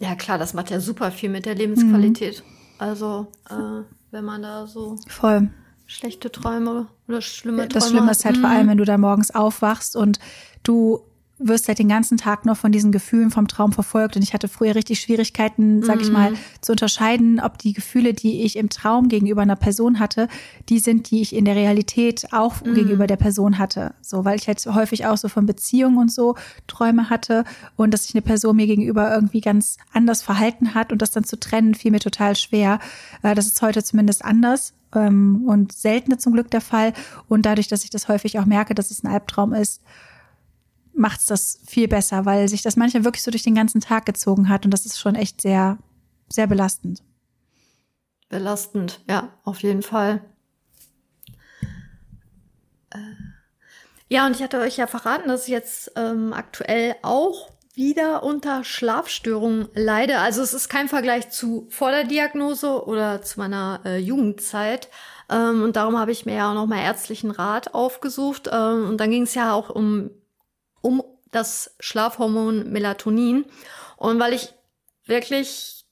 Ja, 0.00 0.14
klar, 0.14 0.38
das 0.38 0.54
macht 0.54 0.70
ja 0.70 0.80
super 0.80 1.10
viel 1.10 1.28
mit 1.28 1.46
der 1.46 1.54
Lebensqualität. 1.54 2.42
Mhm. 2.44 2.52
Also, 2.78 3.26
äh, 3.50 3.82
wenn 4.10 4.24
man 4.24 4.42
da 4.42 4.66
so. 4.66 4.96
Voll 5.08 5.50
schlechte 5.88 6.30
Träume 6.30 6.86
oder 7.08 7.20
schlimme 7.20 7.62
Träume. 7.62 7.68
Das 7.68 7.88
Schlimme 7.88 8.10
ist 8.12 8.24
halt 8.24 8.36
mhm. 8.36 8.40
vor 8.42 8.50
allem, 8.50 8.68
wenn 8.68 8.78
du 8.78 8.84
da 8.84 8.96
morgens 8.96 9.34
aufwachst 9.34 9.96
und 9.96 10.20
du 10.62 11.02
wirst 11.38 11.68
halt 11.68 11.78
den 11.78 11.88
ganzen 11.88 12.18
Tag 12.18 12.44
nur 12.44 12.56
von 12.56 12.72
diesen 12.72 12.92
Gefühlen 12.92 13.30
vom 13.30 13.46
Traum 13.48 13.72
verfolgt. 13.72 14.16
Und 14.16 14.22
ich 14.22 14.34
hatte 14.34 14.48
früher 14.48 14.74
richtig 14.74 15.00
Schwierigkeiten, 15.00 15.82
sag 15.82 16.00
ich 16.00 16.10
mal, 16.10 16.32
mhm. 16.32 16.36
zu 16.60 16.72
unterscheiden, 16.72 17.40
ob 17.40 17.58
die 17.58 17.72
Gefühle, 17.72 18.12
die 18.12 18.42
ich 18.42 18.56
im 18.56 18.68
Traum 18.68 19.08
gegenüber 19.08 19.42
einer 19.42 19.56
Person 19.56 20.00
hatte, 20.00 20.28
die 20.68 20.78
sind, 20.78 21.10
die 21.10 21.20
ich 21.20 21.34
in 21.34 21.44
der 21.44 21.54
Realität 21.54 22.32
auch 22.32 22.62
mhm. 22.62 22.74
gegenüber 22.74 23.06
der 23.06 23.16
Person 23.16 23.58
hatte. 23.58 23.94
So, 24.00 24.24
weil 24.24 24.36
ich 24.36 24.48
halt 24.48 24.64
häufig 24.66 25.06
auch 25.06 25.16
so 25.16 25.28
von 25.28 25.46
Beziehungen 25.46 25.98
und 25.98 26.12
so 26.12 26.34
Träume 26.66 27.10
hatte 27.10 27.44
und 27.76 27.92
dass 27.94 28.04
sich 28.04 28.14
eine 28.14 28.22
Person 28.22 28.56
mir 28.56 28.66
gegenüber 28.66 29.12
irgendwie 29.12 29.40
ganz 29.40 29.76
anders 29.92 30.22
verhalten 30.22 30.74
hat 30.74 30.92
und 30.92 31.02
das 31.02 31.12
dann 31.12 31.24
zu 31.24 31.38
trennen, 31.38 31.74
fiel 31.74 31.92
mir 31.92 32.00
total 32.00 32.36
schwer. 32.36 32.80
Äh, 33.22 33.34
das 33.34 33.46
ist 33.46 33.62
heute 33.62 33.84
zumindest 33.84 34.24
anders 34.24 34.74
ähm, 34.94 35.44
und 35.46 35.72
seltener 35.72 36.18
zum 36.18 36.32
Glück 36.32 36.50
der 36.50 36.60
Fall. 36.60 36.92
Und 37.28 37.46
dadurch, 37.46 37.68
dass 37.68 37.84
ich 37.84 37.90
das 37.90 38.08
häufig 38.08 38.38
auch 38.38 38.46
merke, 38.46 38.74
dass 38.74 38.90
es 38.90 39.04
ein 39.04 39.12
Albtraum 39.12 39.52
ist, 39.52 39.82
macht 40.98 41.20
es 41.20 41.26
das 41.26 41.60
viel 41.66 41.88
besser, 41.88 42.26
weil 42.26 42.48
sich 42.48 42.62
das 42.62 42.76
manchmal 42.76 43.04
wirklich 43.04 43.22
so 43.22 43.30
durch 43.30 43.42
den 43.42 43.54
ganzen 43.54 43.80
Tag 43.80 44.06
gezogen 44.06 44.48
hat 44.48 44.64
und 44.64 44.72
das 44.72 44.86
ist 44.86 44.98
schon 44.98 45.14
echt 45.14 45.40
sehr, 45.40 45.78
sehr 46.28 46.46
belastend. 46.46 47.02
Belastend, 48.28 49.00
ja, 49.08 49.32
auf 49.44 49.62
jeden 49.62 49.82
Fall. 49.82 50.20
Äh, 52.90 52.98
ja, 54.08 54.26
und 54.26 54.36
ich 54.36 54.42
hatte 54.42 54.58
euch 54.58 54.76
ja 54.76 54.86
verraten, 54.86 55.28
dass 55.28 55.44
ich 55.44 55.48
jetzt 55.48 55.92
ähm, 55.96 56.32
aktuell 56.32 56.96
auch 57.02 57.50
wieder 57.74 58.24
unter 58.24 58.64
Schlafstörungen 58.64 59.68
leide. 59.74 60.18
Also 60.18 60.42
es 60.42 60.52
ist 60.52 60.68
kein 60.68 60.88
Vergleich 60.88 61.30
zu 61.30 61.68
vor 61.70 61.92
der 61.92 62.04
Diagnose 62.04 62.84
oder 62.84 63.22
zu 63.22 63.38
meiner 63.38 63.80
äh, 63.84 63.98
Jugendzeit. 63.98 64.88
Ähm, 65.30 65.62
und 65.62 65.76
darum 65.76 65.96
habe 65.96 66.10
ich 66.10 66.26
mir 66.26 66.34
ja 66.34 66.50
auch 66.50 66.54
nochmal 66.54 66.80
ärztlichen 66.80 67.30
Rat 67.30 67.74
aufgesucht. 67.74 68.50
Ähm, 68.52 68.88
und 68.88 68.98
dann 68.98 69.10
ging 69.10 69.22
es 69.22 69.34
ja 69.34 69.52
auch 69.52 69.70
um, 69.70 70.10
um 70.80 71.02
das 71.30 71.74
Schlafhormon 71.80 72.70
Melatonin. 72.70 73.44
Und 73.96 74.18
weil 74.18 74.32
ich 74.32 74.54
wirklich 75.04 75.84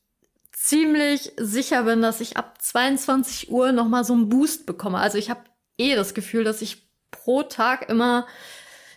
ziemlich 0.52 1.32
sicher 1.36 1.84
bin, 1.84 2.02
dass 2.02 2.20
ich 2.20 2.36
ab 2.36 2.60
22 2.60 3.50
Uhr 3.50 3.72
nochmal 3.72 4.04
so 4.04 4.12
einen 4.12 4.28
Boost 4.28 4.66
bekomme. 4.66 4.98
Also 4.98 5.18
ich 5.18 5.30
habe 5.30 5.40
eh 5.78 5.94
das 5.94 6.14
Gefühl, 6.14 6.44
dass 6.44 6.62
ich 6.62 6.88
pro 7.10 7.42
Tag 7.42 7.88
immer 7.88 8.26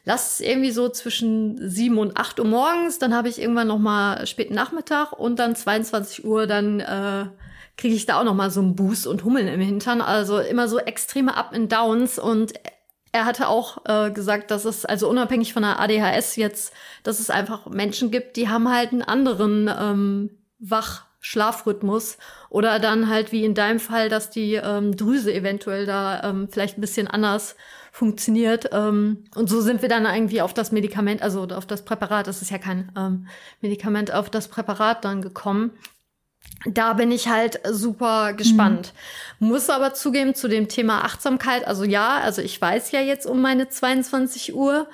lass 0.05 0.33
es 0.33 0.39
irgendwie 0.39 0.71
so 0.71 0.89
zwischen 0.89 1.69
sieben 1.69 1.99
und 1.99 2.17
acht 2.17 2.39
Uhr 2.39 2.45
morgens, 2.45 2.97
dann 2.97 3.13
habe 3.13 3.29
ich 3.29 3.39
irgendwann 3.39 3.67
noch 3.67 3.77
mal 3.77 4.25
späten 4.25 4.55
Nachmittag 4.55 5.11
und 5.11 5.37
dann 5.37 5.55
22 5.55 6.25
Uhr, 6.25 6.47
dann 6.47 6.79
äh, 6.79 7.25
kriege 7.77 7.95
ich 7.95 8.07
da 8.07 8.19
auch 8.19 8.23
noch 8.23 8.33
mal 8.33 8.49
so 8.51 8.59
einen 8.59 8.75
Boost 8.75 9.05
und 9.05 9.23
Hummeln 9.23 9.47
im 9.47 9.61
Hintern. 9.61 10.01
Also 10.01 10.39
immer 10.39 10.67
so 10.67 10.79
extreme 10.79 11.35
Up 11.37 11.53
and 11.53 11.71
Downs 11.71 12.17
und 12.17 12.53
er 13.11 13.25
hatte 13.25 13.47
auch 13.47 13.85
äh, 13.85 14.11
gesagt, 14.11 14.51
dass 14.51 14.65
es 14.65 14.85
also 14.85 15.09
unabhängig 15.09 15.53
von 15.53 15.63
der 15.63 15.79
ADHS 15.79 16.35
jetzt, 16.35 16.73
dass 17.03 17.19
es 17.19 17.29
einfach 17.29 17.65
Menschen 17.67 18.11
gibt, 18.11 18.35
die 18.35 18.49
haben 18.49 18.69
halt 18.69 18.91
einen 18.91 19.01
anderen 19.01 19.67
ähm, 19.67 20.29
Wach 20.59 21.05
Schlafrhythmus 21.21 22.17
oder 22.49 22.79
dann 22.79 23.09
halt 23.09 23.31
wie 23.31 23.43
in 23.43 23.53
deinem 23.53 23.79
Fall, 23.79 24.09
dass 24.09 24.29
die 24.29 24.53
ähm, 24.53 24.95
Drüse 24.95 25.33
eventuell 25.33 25.85
da 25.85 26.23
ähm, 26.23 26.47
vielleicht 26.49 26.77
ein 26.77 26.81
bisschen 26.81 27.07
anders 27.07 27.55
funktioniert. 27.91 28.69
Ähm, 28.71 29.25
und 29.35 29.49
so 29.49 29.59
sind 29.61 29.81
wir 29.81 29.89
dann 29.89 30.05
irgendwie 30.05 30.41
auf 30.41 30.53
das 30.53 30.71
Medikament, 30.71 31.21
also 31.21 31.43
auf 31.43 31.65
das 31.65 31.83
Präparat, 31.83 32.27
das 32.27 32.41
ist 32.41 32.51
ja 32.51 32.57
kein 32.57 32.91
ähm, 32.97 33.27
Medikament, 33.61 34.13
auf 34.13 34.29
das 34.29 34.47
Präparat 34.47 35.03
dann 35.03 35.21
gekommen. 35.21 35.71
Da 36.65 36.93
bin 36.93 37.11
ich 37.11 37.29
halt 37.29 37.61
super 37.69 38.33
gespannt. 38.33 38.93
Mhm. 39.39 39.47
Muss 39.47 39.69
aber 39.69 39.93
zugeben 39.93 40.35
zu 40.35 40.47
dem 40.47 40.67
Thema 40.67 41.05
Achtsamkeit, 41.05 41.65
also 41.65 41.83
ja, 41.83 42.19
also 42.19 42.41
ich 42.41 42.59
weiß 42.59 42.91
ja 42.91 42.99
jetzt 42.99 43.25
um 43.25 43.41
meine 43.41 43.69
22 43.69 44.53
Uhr. 44.53 44.87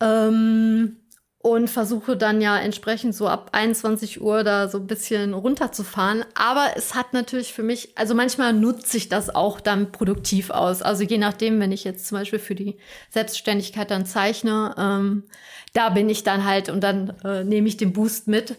Ähm, 0.00 0.96
und 1.44 1.68
versuche 1.68 2.16
dann 2.16 2.40
ja 2.40 2.58
entsprechend 2.58 3.14
so 3.14 3.28
ab 3.28 3.50
21 3.52 4.22
Uhr 4.22 4.44
da 4.44 4.66
so 4.66 4.78
ein 4.78 4.86
bisschen 4.86 5.34
runterzufahren. 5.34 6.24
Aber 6.34 6.70
es 6.74 6.94
hat 6.94 7.12
natürlich 7.12 7.52
für 7.52 7.62
mich, 7.62 7.90
also 7.98 8.14
manchmal 8.14 8.54
nutze 8.54 8.96
ich 8.96 9.10
das 9.10 9.28
auch 9.28 9.60
dann 9.60 9.92
produktiv 9.92 10.48
aus. 10.48 10.80
Also 10.80 11.04
je 11.04 11.18
nachdem, 11.18 11.60
wenn 11.60 11.70
ich 11.70 11.84
jetzt 11.84 12.06
zum 12.06 12.16
Beispiel 12.16 12.38
für 12.38 12.54
die 12.54 12.78
Selbstständigkeit 13.10 13.90
dann 13.90 14.06
zeichne, 14.06 14.74
ähm, 14.78 15.24
da 15.74 15.90
bin 15.90 16.08
ich 16.08 16.24
dann 16.24 16.46
halt 16.46 16.70
und 16.70 16.80
dann 16.80 17.12
äh, 17.22 17.44
nehme 17.44 17.68
ich 17.68 17.76
den 17.76 17.92
Boost 17.92 18.26
mit. 18.26 18.56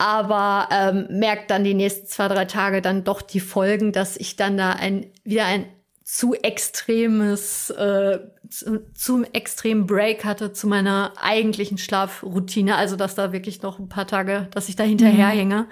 Aber 0.00 0.66
ähm, 0.70 1.08
merkt 1.10 1.50
dann 1.50 1.62
die 1.62 1.74
nächsten 1.74 2.06
zwei, 2.06 2.26
drei 2.28 2.46
Tage 2.46 2.80
dann 2.80 3.04
doch 3.04 3.20
die 3.20 3.38
Folgen, 3.38 3.92
dass 3.92 4.16
ich 4.16 4.34
dann 4.34 4.56
da 4.56 4.70
ein, 4.70 5.12
wieder 5.24 5.44
ein 5.44 5.66
zu 6.04 6.32
extremes, 6.32 7.68
äh, 7.68 8.18
zu, 8.48 8.90
zu 8.94 9.24
extremen 9.34 9.86
Break 9.86 10.24
hatte 10.24 10.54
zu 10.54 10.68
meiner 10.68 11.12
eigentlichen 11.20 11.76
Schlafroutine. 11.76 12.76
Also, 12.76 12.96
dass 12.96 13.14
da 13.14 13.34
wirklich 13.34 13.60
noch 13.60 13.78
ein 13.78 13.90
paar 13.90 14.06
Tage, 14.06 14.48
dass 14.52 14.70
ich 14.70 14.76
da 14.76 14.84
hinterherhänge. 14.84 15.66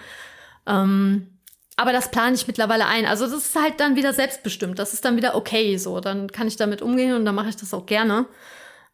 Mhm. 0.67 0.75
Ähm, 0.75 1.39
aber 1.77 1.95
das 1.95 2.11
plane 2.11 2.35
ich 2.35 2.47
mittlerweile 2.47 2.85
ein. 2.85 3.07
Also, 3.07 3.25
das 3.25 3.35
ist 3.35 3.57
halt 3.59 3.81
dann 3.81 3.97
wieder 3.97 4.13
selbstbestimmt. 4.13 4.79
Das 4.79 4.93
ist 4.93 5.07
dann 5.07 5.17
wieder 5.17 5.37
okay 5.37 5.79
so. 5.79 6.01
Dann 6.01 6.31
kann 6.31 6.47
ich 6.47 6.57
damit 6.57 6.83
umgehen 6.83 7.15
und 7.15 7.25
dann 7.25 7.35
mache 7.35 7.49
ich 7.49 7.57
das 7.57 7.73
auch 7.73 7.87
gerne. 7.87 8.27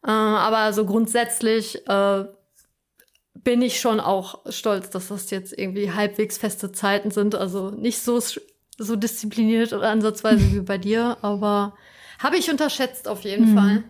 Äh, 0.01 0.11
aber 0.11 0.71
so 0.71 0.85
grundsätzlich 0.85 1.85
äh, 1.89 2.23
bin 3.45 3.61
ich 3.61 3.79
schon 3.79 4.01
auch 4.01 4.39
stolz, 4.49 4.89
dass 4.89 5.07
das 5.07 5.29
jetzt 5.29 5.57
irgendwie 5.57 5.91
halbwegs 5.91 6.37
feste 6.37 6.73
Zeiten 6.73 7.11
sind. 7.11 7.35
Also 7.35 7.69
nicht 7.69 8.01
so 8.01 8.19
so 8.77 8.97
diszipliniert 8.97 9.71
oder 9.71 9.89
ansatzweise 9.89 10.51
wie 10.53 10.59
bei 10.59 10.77
dir, 10.77 11.17
aber 11.21 11.77
habe 12.19 12.35
ich 12.35 12.51
unterschätzt 12.51 13.07
auf 13.07 13.21
jeden 13.21 13.51
mhm. 13.51 13.57
Fall. 13.57 13.83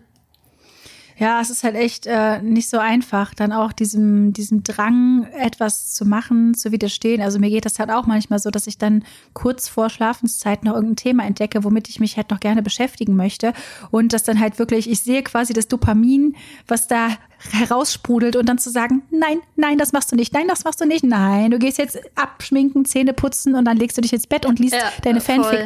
Ja, 1.18 1.40
es 1.40 1.48
ist 1.48 1.64
halt 1.64 1.76
echt 1.76 2.06
äh, 2.06 2.42
nicht 2.42 2.68
so 2.68 2.78
einfach, 2.78 3.32
dann 3.32 3.50
auch 3.50 3.72
diesem, 3.72 4.34
diesem 4.34 4.62
Drang, 4.62 5.26
etwas 5.32 5.94
zu 5.94 6.04
machen, 6.04 6.52
zu 6.52 6.72
widerstehen. 6.72 7.22
Also 7.22 7.38
mir 7.38 7.48
geht 7.48 7.64
das 7.64 7.78
halt 7.78 7.90
auch 7.90 8.06
manchmal 8.06 8.38
so, 8.38 8.50
dass 8.50 8.66
ich 8.66 8.76
dann 8.76 9.02
kurz 9.32 9.66
vor 9.66 9.88
Schlafenszeit 9.88 10.62
noch 10.62 10.74
irgendein 10.74 10.96
Thema 10.96 11.24
entdecke, 11.24 11.64
womit 11.64 11.88
ich 11.88 12.00
mich 12.00 12.18
halt 12.18 12.30
noch 12.30 12.40
gerne 12.40 12.62
beschäftigen 12.62 13.16
möchte. 13.16 13.54
Und 13.90 14.12
das 14.12 14.24
dann 14.24 14.38
halt 14.38 14.58
wirklich, 14.58 14.90
ich 14.90 15.02
sehe 15.02 15.22
quasi 15.22 15.54
das 15.54 15.68
Dopamin, 15.68 16.36
was 16.66 16.86
da 16.86 17.08
heraussprudelt 17.52 18.36
und 18.36 18.46
dann 18.46 18.58
zu 18.58 18.70
sagen, 18.70 19.02
nein, 19.10 19.38
nein, 19.56 19.78
das 19.78 19.92
machst 19.92 20.12
du 20.12 20.16
nicht, 20.16 20.32
nein, 20.32 20.48
das 20.48 20.64
machst 20.64 20.80
du 20.80 20.86
nicht, 20.86 21.04
nein, 21.04 21.50
du 21.50 21.58
gehst 21.58 21.78
jetzt 21.78 21.98
abschminken, 22.14 22.84
Zähne 22.84 23.12
putzen 23.12 23.54
und 23.54 23.64
dann 23.64 23.76
legst 23.76 23.96
du 23.96 24.02
dich 24.02 24.12
ins 24.12 24.26
Bett 24.26 24.46
und 24.46 24.58
liest 24.58 24.74
ja, 24.74 24.92
deine 25.02 25.20
voll. 25.20 25.64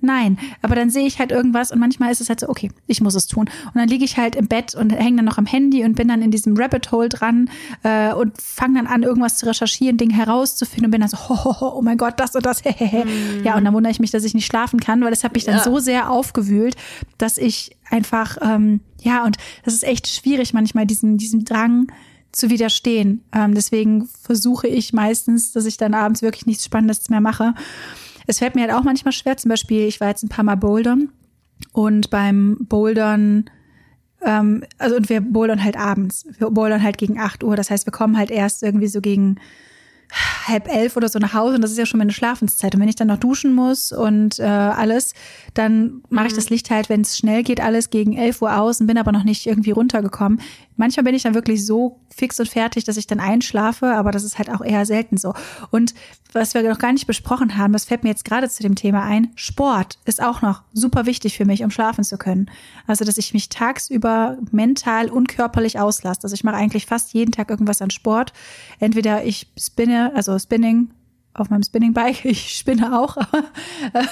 Nein, 0.00 0.38
aber 0.62 0.74
dann 0.74 0.90
sehe 0.90 1.06
ich 1.06 1.18
halt 1.18 1.30
irgendwas 1.30 1.70
und 1.70 1.78
manchmal 1.78 2.10
ist 2.10 2.20
es 2.20 2.28
halt 2.28 2.40
so, 2.40 2.48
okay, 2.48 2.70
ich 2.86 3.00
muss 3.00 3.14
es 3.14 3.26
tun. 3.26 3.50
Und 3.66 3.74
dann 3.74 3.88
liege 3.88 4.04
ich 4.04 4.16
halt 4.16 4.34
im 4.34 4.48
Bett 4.48 4.74
und 4.74 4.90
hänge 4.90 5.16
dann 5.16 5.26
noch 5.26 5.38
am 5.38 5.46
Handy 5.46 5.84
und 5.84 5.94
bin 5.94 6.08
dann 6.08 6.22
in 6.22 6.30
diesem 6.30 6.56
Rabbit 6.56 6.90
Hole 6.92 7.08
dran 7.08 7.50
äh, 7.82 8.12
und 8.12 8.40
fange 8.40 8.78
dann 8.78 8.86
an, 8.86 9.02
irgendwas 9.02 9.36
zu 9.36 9.46
recherchieren, 9.46 9.96
Dinge 9.96 10.14
herauszufinden 10.14 10.86
und 10.86 10.90
bin 10.90 11.00
dann 11.00 11.10
so, 11.10 11.18
ho, 11.28 11.44
ho, 11.44 11.60
ho, 11.60 11.72
oh 11.76 11.82
mein 11.82 11.98
Gott, 11.98 12.14
das 12.18 12.34
und 12.34 12.46
das, 12.46 12.62
hehehe. 12.64 13.04
Mm. 13.04 13.44
Ja, 13.44 13.56
und 13.56 13.64
dann 13.64 13.74
wundere 13.74 13.90
ich 13.90 14.00
mich, 14.00 14.10
dass 14.10 14.24
ich 14.24 14.34
nicht 14.34 14.46
schlafen 14.46 14.80
kann, 14.80 15.02
weil 15.02 15.12
es 15.12 15.24
hat 15.24 15.34
mich 15.34 15.44
dann 15.44 15.56
ja. 15.56 15.64
so 15.64 15.78
sehr 15.78 16.10
aufgewühlt, 16.10 16.76
dass 17.18 17.38
ich 17.38 17.76
einfach, 17.90 18.38
ähm, 18.40 18.80
ja, 19.02 19.24
und 19.24 19.36
das 19.64 19.74
ist 19.74 19.84
echt 19.84 20.06
schwierig 20.06 20.54
manchmal, 20.54 20.86
diesen, 20.86 21.18
diesem 21.18 21.44
Drang 21.44 21.88
zu 22.32 22.50
widerstehen. 22.50 23.24
Ähm, 23.32 23.54
deswegen 23.54 24.08
versuche 24.22 24.68
ich 24.68 24.92
meistens, 24.92 25.52
dass 25.52 25.66
ich 25.66 25.76
dann 25.76 25.94
abends 25.94 26.22
wirklich 26.22 26.46
nichts 26.46 26.64
Spannendes 26.64 27.08
mehr 27.10 27.20
mache. 27.20 27.54
Es 28.30 28.38
fällt 28.38 28.54
mir 28.54 28.62
halt 28.62 28.72
auch 28.72 28.84
manchmal 28.84 29.10
schwer, 29.10 29.36
zum 29.36 29.48
Beispiel, 29.48 29.88
ich 29.88 30.00
war 30.00 30.06
jetzt 30.06 30.22
ein 30.22 30.28
paar 30.28 30.44
Mal 30.44 30.54
bouldern 30.54 31.10
und 31.72 32.10
beim 32.10 32.58
Bouldern 32.60 33.50
ähm, 34.22 34.62
also 34.78 34.94
und 34.94 35.08
wir 35.08 35.20
bouldern 35.20 35.64
halt 35.64 35.76
abends. 35.76 36.26
Wir 36.38 36.48
bouldern 36.50 36.82
halt 36.82 36.96
gegen 36.96 37.18
8 37.18 37.42
Uhr. 37.42 37.56
Das 37.56 37.70
heißt, 37.70 37.86
wir 37.86 37.92
kommen 37.92 38.16
halt 38.16 38.30
erst 38.30 38.62
irgendwie 38.62 38.86
so 38.86 39.00
gegen 39.00 39.36
halb 40.46 40.68
elf 40.68 40.96
oder 40.96 41.08
so 41.08 41.18
nach 41.18 41.34
Hause 41.34 41.56
und 41.56 41.62
das 41.62 41.70
ist 41.70 41.78
ja 41.78 41.86
schon 41.86 41.98
meine 41.98 42.12
Schlafenszeit. 42.12 42.74
Und 42.74 42.80
wenn 42.80 42.88
ich 42.88 42.96
dann 42.96 43.08
noch 43.08 43.18
duschen 43.18 43.54
muss 43.54 43.92
und 43.92 44.38
äh, 44.38 44.44
alles, 44.44 45.14
dann 45.54 46.02
mache 46.08 46.26
ich 46.26 46.32
mhm. 46.32 46.36
das 46.36 46.50
Licht 46.50 46.70
halt, 46.70 46.88
wenn 46.88 47.02
es 47.02 47.16
schnell 47.16 47.42
geht, 47.42 47.60
alles 47.60 47.90
gegen 47.90 48.16
elf 48.16 48.42
Uhr 48.42 48.56
aus 48.56 48.80
und 48.80 48.86
bin 48.86 48.98
aber 48.98 49.12
noch 49.12 49.24
nicht 49.24 49.46
irgendwie 49.46 49.70
runtergekommen. 49.70 50.40
Manchmal 50.76 51.04
bin 51.04 51.14
ich 51.14 51.22
dann 51.22 51.34
wirklich 51.34 51.64
so 51.66 52.00
fix 52.08 52.40
und 52.40 52.48
fertig, 52.48 52.84
dass 52.84 52.96
ich 52.96 53.06
dann 53.06 53.20
einschlafe, 53.20 53.94
aber 53.94 54.12
das 54.12 54.24
ist 54.24 54.38
halt 54.38 54.50
auch 54.50 54.62
eher 54.62 54.86
selten 54.86 55.18
so. 55.18 55.34
Und 55.70 55.94
was 56.32 56.54
wir 56.54 56.62
noch 56.62 56.78
gar 56.78 56.92
nicht 56.92 57.06
besprochen 57.06 57.56
haben, 57.56 57.72
das 57.72 57.84
fällt 57.84 58.02
mir 58.02 58.10
jetzt 58.10 58.24
gerade 58.24 58.48
zu 58.48 58.62
dem 58.62 58.76
Thema 58.76 59.02
ein, 59.02 59.30
Sport 59.34 59.98
ist 60.04 60.22
auch 60.22 60.42
noch 60.42 60.62
super 60.72 61.06
wichtig 61.06 61.36
für 61.36 61.44
mich, 61.44 61.62
um 61.64 61.70
schlafen 61.70 62.02
zu 62.02 62.16
können. 62.16 62.50
Also, 62.86 63.04
dass 63.04 63.18
ich 63.18 63.34
mich 63.34 63.48
tagsüber 63.48 64.38
mental 64.52 65.10
und 65.10 65.28
körperlich 65.28 65.78
auslasse. 65.78 66.20
Also 66.22 66.34
ich 66.34 66.44
mache 66.44 66.56
eigentlich 66.56 66.86
fast 66.86 67.12
jeden 67.12 67.32
Tag 67.32 67.50
irgendwas 67.50 67.82
an 67.82 67.90
Sport. 67.90 68.32
Entweder 68.78 69.24
ich 69.24 69.48
spinne, 69.58 69.99
also 70.14 70.38
Spinning, 70.38 70.90
auf 71.32 71.48
meinem 71.48 71.62
Spinning 71.62 71.92
Bike. 71.92 72.24
Ich 72.30 72.56
spinne 72.56 72.98
auch, 72.98 73.16
aber 73.16 73.44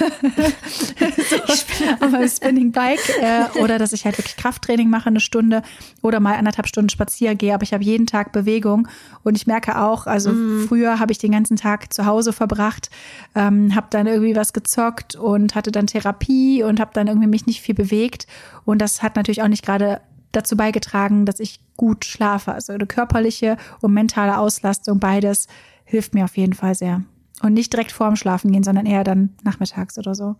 so, 0.71 1.55
spinne. 1.55 1.95
auf 2.01 2.11
meinem 2.11 2.29
Spinning 2.29 2.73
Bike 2.73 3.01
äh, 3.21 3.61
oder 3.61 3.79
dass 3.79 3.93
ich 3.93 4.05
halt 4.05 4.19
wirklich 4.19 4.37
Krafttraining 4.37 4.89
mache 4.89 5.09
eine 5.09 5.21
Stunde 5.21 5.63
oder 6.03 6.21
mal 6.21 6.37
anderthalb 6.37 6.69
Stunden 6.69 6.89
spazieren 6.89 7.39
gehe. 7.39 7.55
Aber 7.55 7.63
ich 7.63 7.73
habe 7.73 7.85
jeden 7.85 8.07
Tag 8.07 8.33
Bewegung 8.33 8.89
und 9.25 9.37
ich 9.37 9.47
merke 9.47 9.81
auch, 9.81 10.07
also 10.07 10.31
mm. 10.31 10.67
früher 10.69 10.99
habe 10.99 11.13
ich 11.13 11.19
den 11.19 11.33
ganzen 11.33 11.57
Tag 11.57 11.93
zu 11.93 12.07
Hause 12.07 12.33
verbracht, 12.33 12.91
ähm, 13.35 13.75
habe 13.75 13.89
dann 13.91 14.07
irgendwie 14.07 14.37
was 14.37 14.53
gezockt 14.53 15.17
und 15.17 15.55
hatte 15.55 15.73
dann 15.73 15.87
Therapie 15.87 16.63
und 16.63 16.81
habe 16.81 16.91
dann 16.95 17.09
irgendwie 17.09 17.29
mich 17.29 17.47
nicht 17.47 17.61
viel 17.61 17.75
bewegt 17.75 18.27
und 18.65 18.81
das 18.81 19.03
hat 19.03 19.17
natürlich 19.17 19.43
auch 19.43 19.49
nicht 19.49 19.65
gerade 19.65 20.01
dazu 20.33 20.57
beigetragen, 20.57 21.25
dass 21.25 21.41
ich 21.41 21.61
gut 21.77 22.05
schlafe. 22.05 22.53
Also 22.53 22.73
eine 22.73 22.87
körperliche 22.87 23.57
und 23.81 23.93
mentale 23.93 24.39
Auslastung, 24.39 24.99
beides 24.99 25.47
hilft 25.89 26.15
mir 26.15 26.25
auf 26.25 26.37
jeden 26.37 26.53
Fall 26.53 26.75
sehr. 26.75 27.03
Und 27.43 27.55
nicht 27.55 27.73
direkt 27.73 27.93
vorm 27.93 28.17
Schlafen 28.17 28.53
gehen, 28.53 28.65
sondern 28.65 28.87
eher 28.87 29.05
dann 29.05 29.37
nachmittags 29.43 29.99
oder 29.99 30.15
so. 30.15 30.37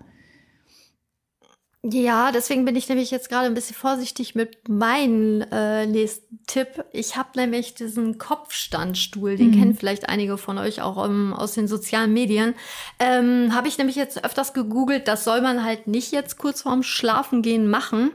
Ja, 1.85 2.33
deswegen 2.33 2.65
bin 2.65 2.75
ich 2.75 2.89
nämlich 2.89 3.13
jetzt 3.13 3.29
gerade 3.29 3.47
ein 3.47 3.55
bisschen 3.55 3.77
vorsichtig 3.77 4.35
mit 4.35 4.69
meinem 4.69 5.43
äh, 5.53 5.87
nächsten 5.87 6.41
Tipp. 6.47 6.85
Ich 6.93 7.17
habe 7.17 7.29
nämlich 7.37 7.75
diesen 7.75 8.19
Kopfstandstuhl, 8.19 9.37
den 9.37 9.51
mhm. 9.51 9.53
kennen 9.53 9.75
vielleicht 9.77 10.09
einige 10.09 10.39
von 10.39 10.59
euch 10.59 10.83
auch 10.83 11.03
um, 11.03 11.33
aus 11.33 11.53
den 11.53 11.69
sozialen 11.69 12.13
Medien. 12.13 12.55
Ähm, 12.99 13.55
habe 13.55 13.69
ich 13.69 13.79
nämlich 13.79 13.95
jetzt 13.95 14.25
öfters 14.25 14.55
gegoogelt, 14.55 15.07
das 15.07 15.23
soll 15.23 15.41
man 15.41 15.65
halt 15.65 15.87
nicht 15.87 16.11
jetzt 16.11 16.37
kurz 16.37 16.63
vorm 16.63 16.83
Schlafengehen 16.83 17.71
machen. 17.71 18.11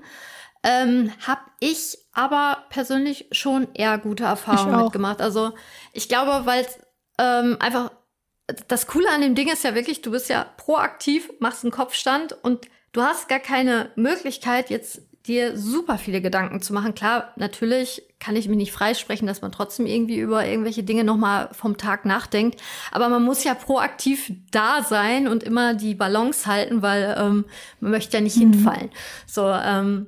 Ähm, 0.62 1.12
habe 1.26 1.42
ich 1.62 1.98
aber 2.12 2.66
persönlich 2.70 3.28
schon 3.32 3.68
eher 3.74 3.98
gute 3.98 4.26
Erfahrungen 4.26 4.84
mitgemacht. 4.84 5.22
Also 5.22 5.52
ich 5.94 6.10
glaube, 6.10 6.46
weil 6.46 6.66
ähm, 7.20 7.58
einfach 7.60 7.92
das 8.68 8.88
Coole 8.88 9.10
an 9.10 9.22
dem 9.22 9.36
Ding 9.36 9.50
ist 9.50 9.64
ja 9.64 9.76
wirklich, 9.76 10.02
du 10.02 10.12
bist 10.12 10.30
ja 10.30 10.46
proaktiv, 10.58 11.32
machst 11.40 11.64
einen 11.64 11.72
Kopfstand 11.72 12.34
und 12.44 12.68
du 12.92 13.02
hast 13.02 13.30
gar 13.30 13.40
keine 13.40 13.92
Möglichkeit, 13.96 14.70
jetzt 14.70 15.02
dir 15.26 15.58
super 15.58 15.98
viele 15.98 16.22
Gedanken 16.22 16.62
zu 16.62 16.74
machen. 16.74 16.96
Klar, 16.96 17.32
natürlich 17.38 18.04
kann 18.20 18.36
ich 18.36 18.50
mich 18.50 18.58
nicht 18.58 18.74
freisprechen, 18.74 19.26
dass 19.26 19.42
man 19.42 19.54
trotzdem 19.54 19.86
irgendwie 19.86 20.18
über 20.18 20.46
irgendwelche 20.46 20.84
Dinge 20.84 21.06
nochmal 21.06 21.50
vom 21.54 21.78
Tag 21.78 22.04
nachdenkt. 22.04 22.62
Aber 22.92 23.08
man 23.08 23.24
muss 23.24 23.46
ja 23.46 23.54
proaktiv 23.54 24.34
da 24.52 24.84
sein 24.84 25.30
und 25.30 25.44
immer 25.44 25.76
die 25.76 25.96
Balance 25.96 26.46
halten, 26.46 26.82
weil 26.82 27.16
ähm, 27.18 27.46
man 27.80 27.92
möchte 27.92 28.18
ja 28.18 28.22
nicht 28.22 28.36
mhm. 28.36 28.52
hinfallen. 28.52 28.90
So, 29.26 29.48
ähm, 29.48 30.08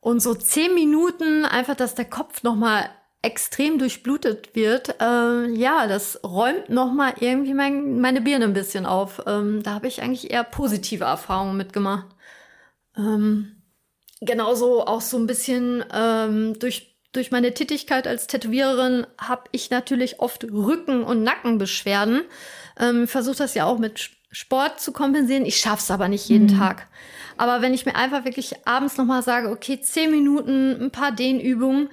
und 0.00 0.20
so 0.20 0.34
zehn 0.34 0.74
Minuten 0.74 1.46
einfach, 1.46 1.74
dass 1.74 1.94
der 1.94 2.04
Kopf 2.04 2.42
nochmal 2.42 2.90
extrem 3.26 3.78
durchblutet 3.78 4.54
wird, 4.54 5.00
äh, 5.00 5.48
ja, 5.50 5.88
das 5.88 6.20
räumt 6.22 6.70
noch 6.70 6.92
mal 6.92 7.12
irgendwie 7.18 7.54
mein, 7.54 8.00
meine 8.00 8.20
Birne 8.20 8.44
ein 8.44 8.52
bisschen 8.52 8.86
auf. 8.86 9.20
Ähm, 9.26 9.64
da 9.64 9.72
habe 9.72 9.88
ich 9.88 10.00
eigentlich 10.00 10.30
eher 10.30 10.44
positive 10.44 11.04
Erfahrungen 11.04 11.56
mitgemacht. 11.56 12.06
Ähm, 12.96 13.62
genauso 14.20 14.86
auch 14.86 15.00
so 15.00 15.18
ein 15.18 15.26
bisschen 15.26 15.84
ähm, 15.92 16.58
durch 16.58 16.94
durch 17.12 17.30
meine 17.30 17.54
Tätigkeit 17.54 18.06
als 18.06 18.26
Tätowiererin 18.26 19.06
habe 19.18 19.44
ich 19.52 19.70
natürlich 19.70 20.20
oft 20.20 20.44
Rücken- 20.44 21.02
und 21.02 21.22
Nackenbeschwerden. 21.22 22.22
Ähm, 22.78 23.08
Versuche 23.08 23.38
das 23.38 23.54
ja 23.54 23.64
auch 23.64 23.78
mit 23.78 24.10
Sport 24.30 24.80
zu 24.80 24.92
kompensieren. 24.92 25.46
Ich 25.46 25.56
schaff's 25.56 25.90
aber 25.90 26.08
nicht 26.08 26.28
jeden 26.28 26.54
mhm. 26.54 26.58
Tag. 26.58 26.88
Aber 27.38 27.62
wenn 27.62 27.72
ich 27.72 27.86
mir 27.86 27.96
einfach 27.96 28.26
wirklich 28.26 28.66
abends 28.66 28.98
noch 28.98 29.06
mal 29.06 29.22
sage, 29.22 29.48
okay, 29.48 29.80
zehn 29.80 30.10
Minuten, 30.10 30.76
ein 30.78 30.90
paar 30.90 31.10
Dehnübungen, 31.10 31.88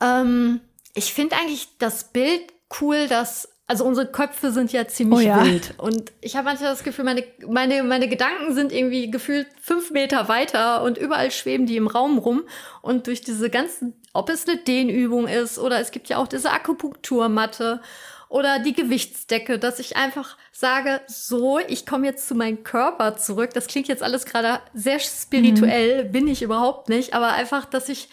ähm, 0.00 0.60
ich 0.94 1.12
finde 1.14 1.36
eigentlich 1.36 1.68
das 1.78 2.04
Bild 2.04 2.42
cool, 2.80 3.08
dass 3.08 3.48
also 3.68 3.84
unsere 3.84 4.06
Köpfe 4.06 4.50
sind 4.50 4.72
ja 4.72 4.88
ziemlich 4.88 5.18
Oh 5.18 5.20
ja. 5.20 5.44
wild. 5.44 5.74
Und 5.76 6.10
ich 6.22 6.36
habe 6.36 6.46
manchmal 6.46 6.70
das 6.70 6.82
Gefühl, 6.84 7.04
meine, 7.04 7.22
meine, 7.46 7.82
meine 7.82 8.08
Gedanken 8.08 8.54
sind 8.54 8.72
irgendwie 8.72 9.10
gefühlt 9.10 9.46
fünf 9.60 9.90
Meter 9.90 10.26
weiter 10.26 10.82
und 10.82 10.96
überall 10.96 11.30
schweben 11.30 11.66
die 11.66 11.76
im 11.76 11.86
Raum 11.86 12.16
rum. 12.16 12.44
Und 12.80 13.06
durch 13.08 13.20
diese 13.20 13.50
ganzen, 13.50 13.92
ob 14.14 14.30
es 14.30 14.48
eine 14.48 14.56
Dehnübung 14.56 15.28
ist 15.28 15.58
oder 15.58 15.80
es 15.80 15.90
gibt 15.90 16.08
ja 16.08 16.16
auch 16.16 16.26
diese 16.26 16.50
Akupunkturmatte 16.50 17.82
oder 18.30 18.58
die 18.58 18.72
Gewichtsdecke, 18.72 19.58
dass 19.58 19.78
ich 19.78 19.98
einfach 19.98 20.38
sage, 20.50 21.02
so, 21.06 21.58
ich 21.58 21.84
komme 21.84 22.06
jetzt 22.06 22.26
zu 22.26 22.34
meinem 22.34 22.64
Körper 22.64 23.16
zurück. 23.16 23.50
Das 23.52 23.66
klingt 23.66 23.88
jetzt 23.88 24.02
alles 24.02 24.24
gerade 24.24 24.60
sehr 24.72 24.98
spirituell, 24.98 26.04
bin 26.04 26.26
ich 26.26 26.40
überhaupt 26.40 26.88
nicht, 26.88 27.12
aber 27.12 27.32
einfach, 27.32 27.66
dass 27.66 27.90
ich 27.90 28.08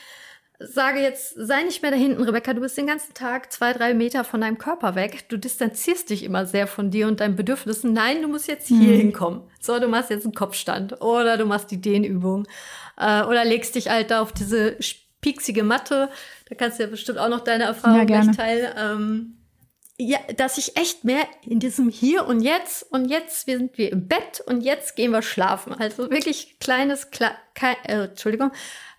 sage 0.59 0.99
jetzt, 0.99 1.33
sei 1.35 1.63
nicht 1.63 1.81
mehr 1.81 1.91
da 1.91 1.97
hinten, 1.97 2.23
Rebecca, 2.23 2.53
du 2.53 2.61
bist 2.61 2.77
den 2.77 2.87
ganzen 2.87 3.13
Tag 3.13 3.51
zwei, 3.51 3.73
drei 3.73 3.93
Meter 3.93 4.23
von 4.23 4.41
deinem 4.41 4.57
Körper 4.57 4.95
weg. 4.95 5.27
Du 5.29 5.37
distanzierst 5.37 6.09
dich 6.09 6.23
immer 6.23 6.45
sehr 6.45 6.67
von 6.67 6.91
dir 6.91 7.07
und 7.07 7.19
deinen 7.19 7.35
Bedürfnissen. 7.35 7.93
Nein, 7.93 8.21
du 8.21 8.27
musst 8.27 8.47
jetzt 8.47 8.67
hier 8.67 8.95
hinkommen. 8.95 9.41
So, 9.59 9.79
du 9.79 9.87
machst 9.87 10.09
jetzt 10.09 10.25
einen 10.25 10.33
Kopfstand 10.33 11.01
oder 11.01 11.37
du 11.37 11.45
machst 11.45 11.71
die 11.71 11.81
Dehnübung 11.81 12.47
äh, 12.97 13.23
oder 13.23 13.43
legst 13.43 13.75
dich 13.75 13.89
halt 13.89 14.11
da 14.11 14.21
auf 14.21 14.31
diese 14.31 14.77
pieksige 15.21 15.63
Matte. 15.63 16.09
Da 16.49 16.55
kannst 16.55 16.79
du 16.79 16.83
ja 16.83 16.89
bestimmt 16.89 17.17
auch 17.17 17.29
noch 17.29 17.41
deine 17.41 17.65
Erfahrung 17.65 17.97
Ja, 17.97 18.03
gerne. 18.05 18.31
gleich 18.31 18.37
teilen. 18.37 18.73
Ähm, 18.77 19.37
ja, 19.97 20.19
dass 20.35 20.57
ich 20.57 20.75
echt 20.77 21.03
mehr 21.05 21.23
in 21.41 21.59
diesem 21.59 21.89
Hier 21.89 22.27
und 22.27 22.41
Jetzt 22.41 22.83
und 22.91 23.05
jetzt 23.05 23.47
wir 23.47 23.57
sind 23.57 23.77
wir 23.77 23.91
im 23.91 24.07
Bett 24.07 24.43
und 24.45 24.61
jetzt 24.61 24.95
gehen 24.95 25.11
wir 25.11 25.21
schlafen. 25.21 25.73
Also 25.73 26.11
wirklich 26.11 26.59
kleines, 26.59 27.11
Kle 27.11 27.31
äh, 27.85 28.03
Entschuldigung, 28.05 28.51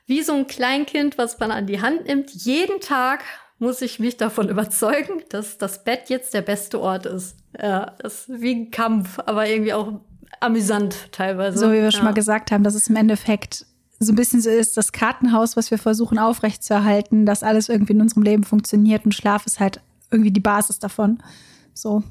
wie 0.07 0.23
so 0.23 0.35
ein 0.35 0.47
Kleinkind, 0.47 1.19
was 1.19 1.39
man 1.39 1.51
an 1.51 1.67
die 1.67 1.81
Hand 1.81 2.07
nimmt. 2.07 2.31
Jeden 2.31 2.81
Tag 2.81 3.25
muss 3.59 3.83
ich 3.83 3.99
mich 3.99 4.17
davon 4.17 4.49
überzeugen, 4.51 5.23
dass 5.29 5.59
das 5.59 5.85
Bett 5.85 6.09
jetzt 6.09 6.35
der 6.35 6.43
beste 6.43 6.81
Ort 6.81 7.07
ist. 7.07 7.37
Ja, 7.61 7.95
das 7.99 8.29
ist 8.29 8.41
wie 8.41 8.55
ein 8.55 8.71
Kampf, 8.71 9.19
aber 9.25 9.49
irgendwie 9.49 9.73
auch 9.73 10.01
amüsant 10.41 11.13
teilweise. 11.13 11.59
So 11.59 11.69
wie 11.69 11.77
wir 11.77 11.85
ja. 11.85 11.91
schon 11.91 12.05
mal 12.05 12.15
gesagt 12.15 12.51
haben, 12.51 12.65
dass 12.65 12.75
es 12.75 12.89
im 12.89 12.97
Endeffekt 12.97 13.67
so 13.99 14.13
ein 14.13 14.17
bisschen 14.17 14.43
so 14.43 14.51
ist, 14.51 14.77
das 14.77 14.93
Kartenhaus, 14.93 15.57
was 15.57 15.71
wir 15.71 15.79
versuchen 15.79 16.19
aufrechtzuerhalten, 16.19 17.25
dass 17.25 17.43
alles 17.43 17.69
irgendwie 17.69 17.95
in 17.95 18.03
unserem 18.03 18.23
Leben 18.23 18.45
funktioniert 18.45 19.05
und 19.07 19.15
Schlaf 19.15 19.47
ist 19.47 19.59
halt 19.59 19.81
irgendwie 20.11 20.31
die 20.31 20.41
Basis 20.41 20.79
davon. 20.79 21.23
So. 21.73 22.03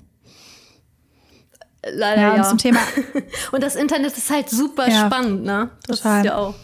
Leider 1.88 2.22
Ja, 2.22 2.36
ja. 2.36 2.42
und 2.42 2.46
zum 2.50 2.58
Thema, 2.58 2.80
Und 3.52 3.62
das 3.62 3.76
Internet 3.76 4.18
ist 4.18 4.32
halt 4.32 4.50
super 4.50 4.90
Ja, 4.90 5.06
spannend, 5.06 5.44
ne? 5.44 5.70
Das 5.86 6.00
total. 6.00 6.20
ist 6.20 6.26
ja 6.26 6.38
auch. 6.38 6.56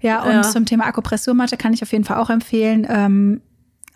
Ja, 0.00 0.22
und 0.22 0.32
Ja. 0.32 0.42
zum 0.42 0.64
Thema 0.66 0.86
Akupressurmatte 0.86 1.56
kann 1.56 1.72
ich 1.72 1.82
auf 1.82 1.92
jeden 1.92 2.04
Fall 2.04 2.18
auch 2.18 2.30
empfehlen. 2.30 2.86
Ähm, 2.88 3.40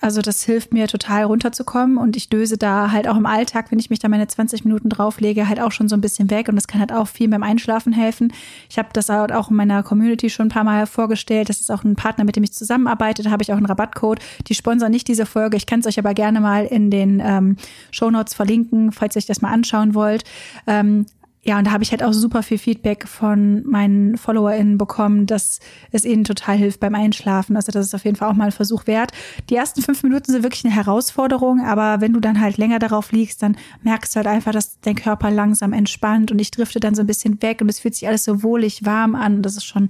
also 0.05 0.21
das 0.21 0.43
hilft 0.43 0.73
mir 0.75 0.89
total 0.89 1.23
runterzukommen 1.23 1.97
und 1.97 2.17
ich 2.17 2.29
döse 2.29 2.59
da 2.59 2.91
halt 2.91 3.07
auch 3.07 3.17
im 3.17 3.25
Alltag, 3.25 3.71
wenn 3.71 3.79
ich 3.79 3.89
mich 3.89 4.01
da 4.01 4.09
meine 4.09 4.27
20 4.27 4.65
Minuten 4.65 4.89
drauflege, 4.89 5.49
halt 5.49 5.61
auch 5.61 5.71
schon 5.71 5.89
so 5.89 5.95
ein 5.95 6.01
bisschen 6.01 6.29
weg 6.29 6.49
und 6.49 6.57
das 6.57 6.67
kann 6.67 6.81
halt 6.81 6.93
auch 6.93 7.07
viel 7.07 7.29
beim 7.29 7.45
Einschlafen 7.45 7.93
helfen. 7.93 8.33
Ich 8.69 8.79
habe 8.79 8.89
das 8.93 9.09
halt 9.09 9.31
auch 9.31 9.51
in 9.51 9.55
meiner 9.57 9.85
Community 9.85 10.29
schon 10.29 10.47
ein 10.47 10.49
paar 10.49 10.65
Mal 10.65 10.87
vorgestellt. 10.89 11.51
Das 11.51 11.61
ist 11.61 11.71
auch 11.71 11.85
ein 11.85 11.95
Partner, 11.95 12.25
mit 12.25 12.35
dem 12.35 12.43
ich 12.43 12.53
zusammenarbeite. 12.53 13.23
Da 13.23 13.31
habe 13.31 13.45
ich 13.45 13.53
auch 13.53 13.57
einen 13.57 13.67
Rabattcode. 13.67 14.19
Die 14.49 14.57
sponsern 14.57 14.91
nicht 14.91 15.07
diese 15.07 15.25
Folge. 15.25 15.57
Ich 15.57 15.67
kann 15.67 15.79
es 15.79 15.87
euch 15.87 16.01
aber 16.01 16.15
gerne 16.15 16.41
mal 16.41 16.65
in 16.65 16.91
den 16.91 17.23
ähm, 17.25 17.57
Shownotes 17.93 18.35
verlinken, 18.35 18.91
falls 18.91 19.15
ihr 19.15 19.21
euch 19.21 19.27
das 19.27 19.41
mal 19.41 19.53
anschauen 19.53 19.95
wollt. 19.95 20.25
Ähm, 20.67 21.07
ja, 21.45 21.59
und 21.59 21.67
da 21.67 21.73
habe 21.73 21.83
ich 21.83 21.91
halt 21.91 22.05
auch 22.05 22.13
super 22.13 22.45
viel 22.45 22.59
Feedback 22.59 23.09
von 23.09 23.67
meinen 23.67 24.17
FollowerInnen 24.17 24.79
bekommen, 24.79 25.27
dass 25.27 25.59
es 25.91 26.05
ihnen 26.05 26.23
total 26.23 26.57
hilft 26.57 26.79
beim 26.79 26.95
Einschlafen. 26.95 27.57
Also 27.57 27.73
das 27.73 27.87
ist 27.87 27.95
auf 27.95 28.05
jeden 28.05 28.17
Fall 28.17 28.31
auch 28.31 28.35
mal 28.37 28.45
ein 28.45 28.53
Versuch 28.53 28.87
wert. 28.87 29.11
Die 29.51 29.57
ersten 29.57 29.83
fünf 29.83 30.05
Minuten 30.05 30.31
sind 30.31 30.45
wirklich 30.45 30.65
eine 30.65 30.73
Herausforderung, 30.73 31.61
aber 31.61 32.01
wenn 32.01 32.13
du 32.13 32.21
dann 32.21 32.41
halt 32.41 32.59
länger 32.59 32.79
darauf 32.79 33.11
liegst, 33.11 33.43
dann 33.43 33.57
merkst 33.83 34.15
du 34.15 34.19
halt 34.19 34.29
einfach, 34.29 34.53
dass 34.53 34.79
dein 34.83 34.95
Körper 34.95 35.33
langsam 35.33 35.73
entspannt 35.73 36.31
und 36.31 36.39
ich 36.39 36.53
drifte 36.53 36.79
dann 36.79 36.95
so 36.95 37.03
ein 37.03 37.09
bisschen 37.09 37.43
weg 37.43 37.61
und 37.61 37.69
es 37.69 37.81
fühlt 37.81 37.97
sich 37.97 38.07
alles 38.07 38.23
so 38.23 38.45
wohlig 38.45 38.85
warm 38.85 39.17
an. 39.17 39.43
Das 39.43 39.57
ist 39.57 39.65
schon 39.65 39.89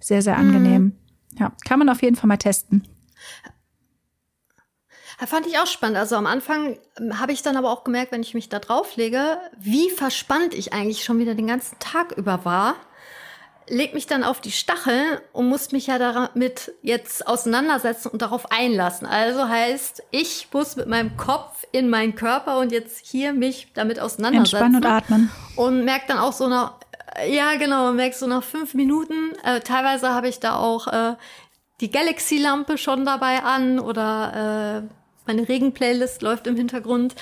sehr, 0.00 0.22
sehr 0.22 0.36
angenehm. 0.36 0.92
Ja, 1.38 1.52
kann 1.64 1.78
man 1.78 1.88
auf 1.88 2.02
jeden 2.02 2.16
Fall 2.16 2.26
mal 2.26 2.36
testen. 2.36 2.82
Ja, 5.20 5.26
fand 5.26 5.46
ich 5.46 5.58
auch 5.58 5.66
spannend. 5.66 5.98
Also 5.98 6.16
am 6.16 6.26
Anfang 6.26 6.78
ähm, 6.98 7.20
habe 7.20 7.32
ich 7.32 7.42
dann 7.42 7.56
aber 7.56 7.70
auch 7.70 7.84
gemerkt, 7.84 8.12
wenn 8.12 8.22
ich 8.22 8.34
mich 8.34 8.48
da 8.48 8.58
drauflege, 8.58 9.38
wie 9.58 9.90
verspannt 9.90 10.54
ich 10.54 10.72
eigentlich 10.72 11.04
schon 11.04 11.18
wieder 11.18 11.34
den 11.34 11.46
ganzen 11.46 11.78
Tag 11.78 12.12
über 12.12 12.44
war. 12.44 12.74
Leg 13.68 13.94
mich 13.94 14.06
dann 14.06 14.24
auf 14.24 14.40
die 14.40 14.50
Stachel 14.50 15.20
und 15.32 15.48
muss 15.48 15.70
mich 15.70 15.86
ja 15.86 15.98
damit 15.98 16.72
jetzt 16.82 17.28
auseinandersetzen 17.28 18.08
und 18.08 18.20
darauf 18.20 18.50
einlassen. 18.50 19.06
Also 19.06 19.46
heißt, 19.46 20.02
ich 20.10 20.48
muss 20.52 20.74
mit 20.74 20.88
meinem 20.88 21.16
Kopf 21.16 21.64
in 21.70 21.88
meinen 21.88 22.16
Körper 22.16 22.58
und 22.58 22.72
jetzt 22.72 23.06
hier 23.06 23.32
mich 23.32 23.68
damit 23.74 24.00
auseinandersetzen. 24.00 24.56
Entspannen 24.56 24.76
und 24.76 24.86
atmen. 24.86 25.30
Und 25.54 25.84
merk 25.84 26.08
dann 26.08 26.18
auch 26.18 26.32
so 26.32 26.48
nach, 26.48 26.72
ja 27.28 27.54
genau, 27.56 27.92
merk 27.92 28.14
so 28.14 28.26
nach 28.26 28.42
fünf 28.42 28.74
Minuten, 28.74 29.36
äh, 29.44 29.60
teilweise 29.60 30.14
habe 30.14 30.28
ich 30.28 30.40
da 30.40 30.56
auch 30.56 30.88
äh, 30.88 31.14
die 31.80 31.92
Galaxy-Lampe 31.92 32.76
schon 32.76 33.04
dabei 33.04 33.44
an 33.44 33.78
oder 33.78 34.82
äh, 34.84 34.99
meine 35.26 35.48
Regen-Playlist 35.48 36.22
läuft 36.22 36.46
im 36.46 36.56
Hintergrund. 36.56 37.14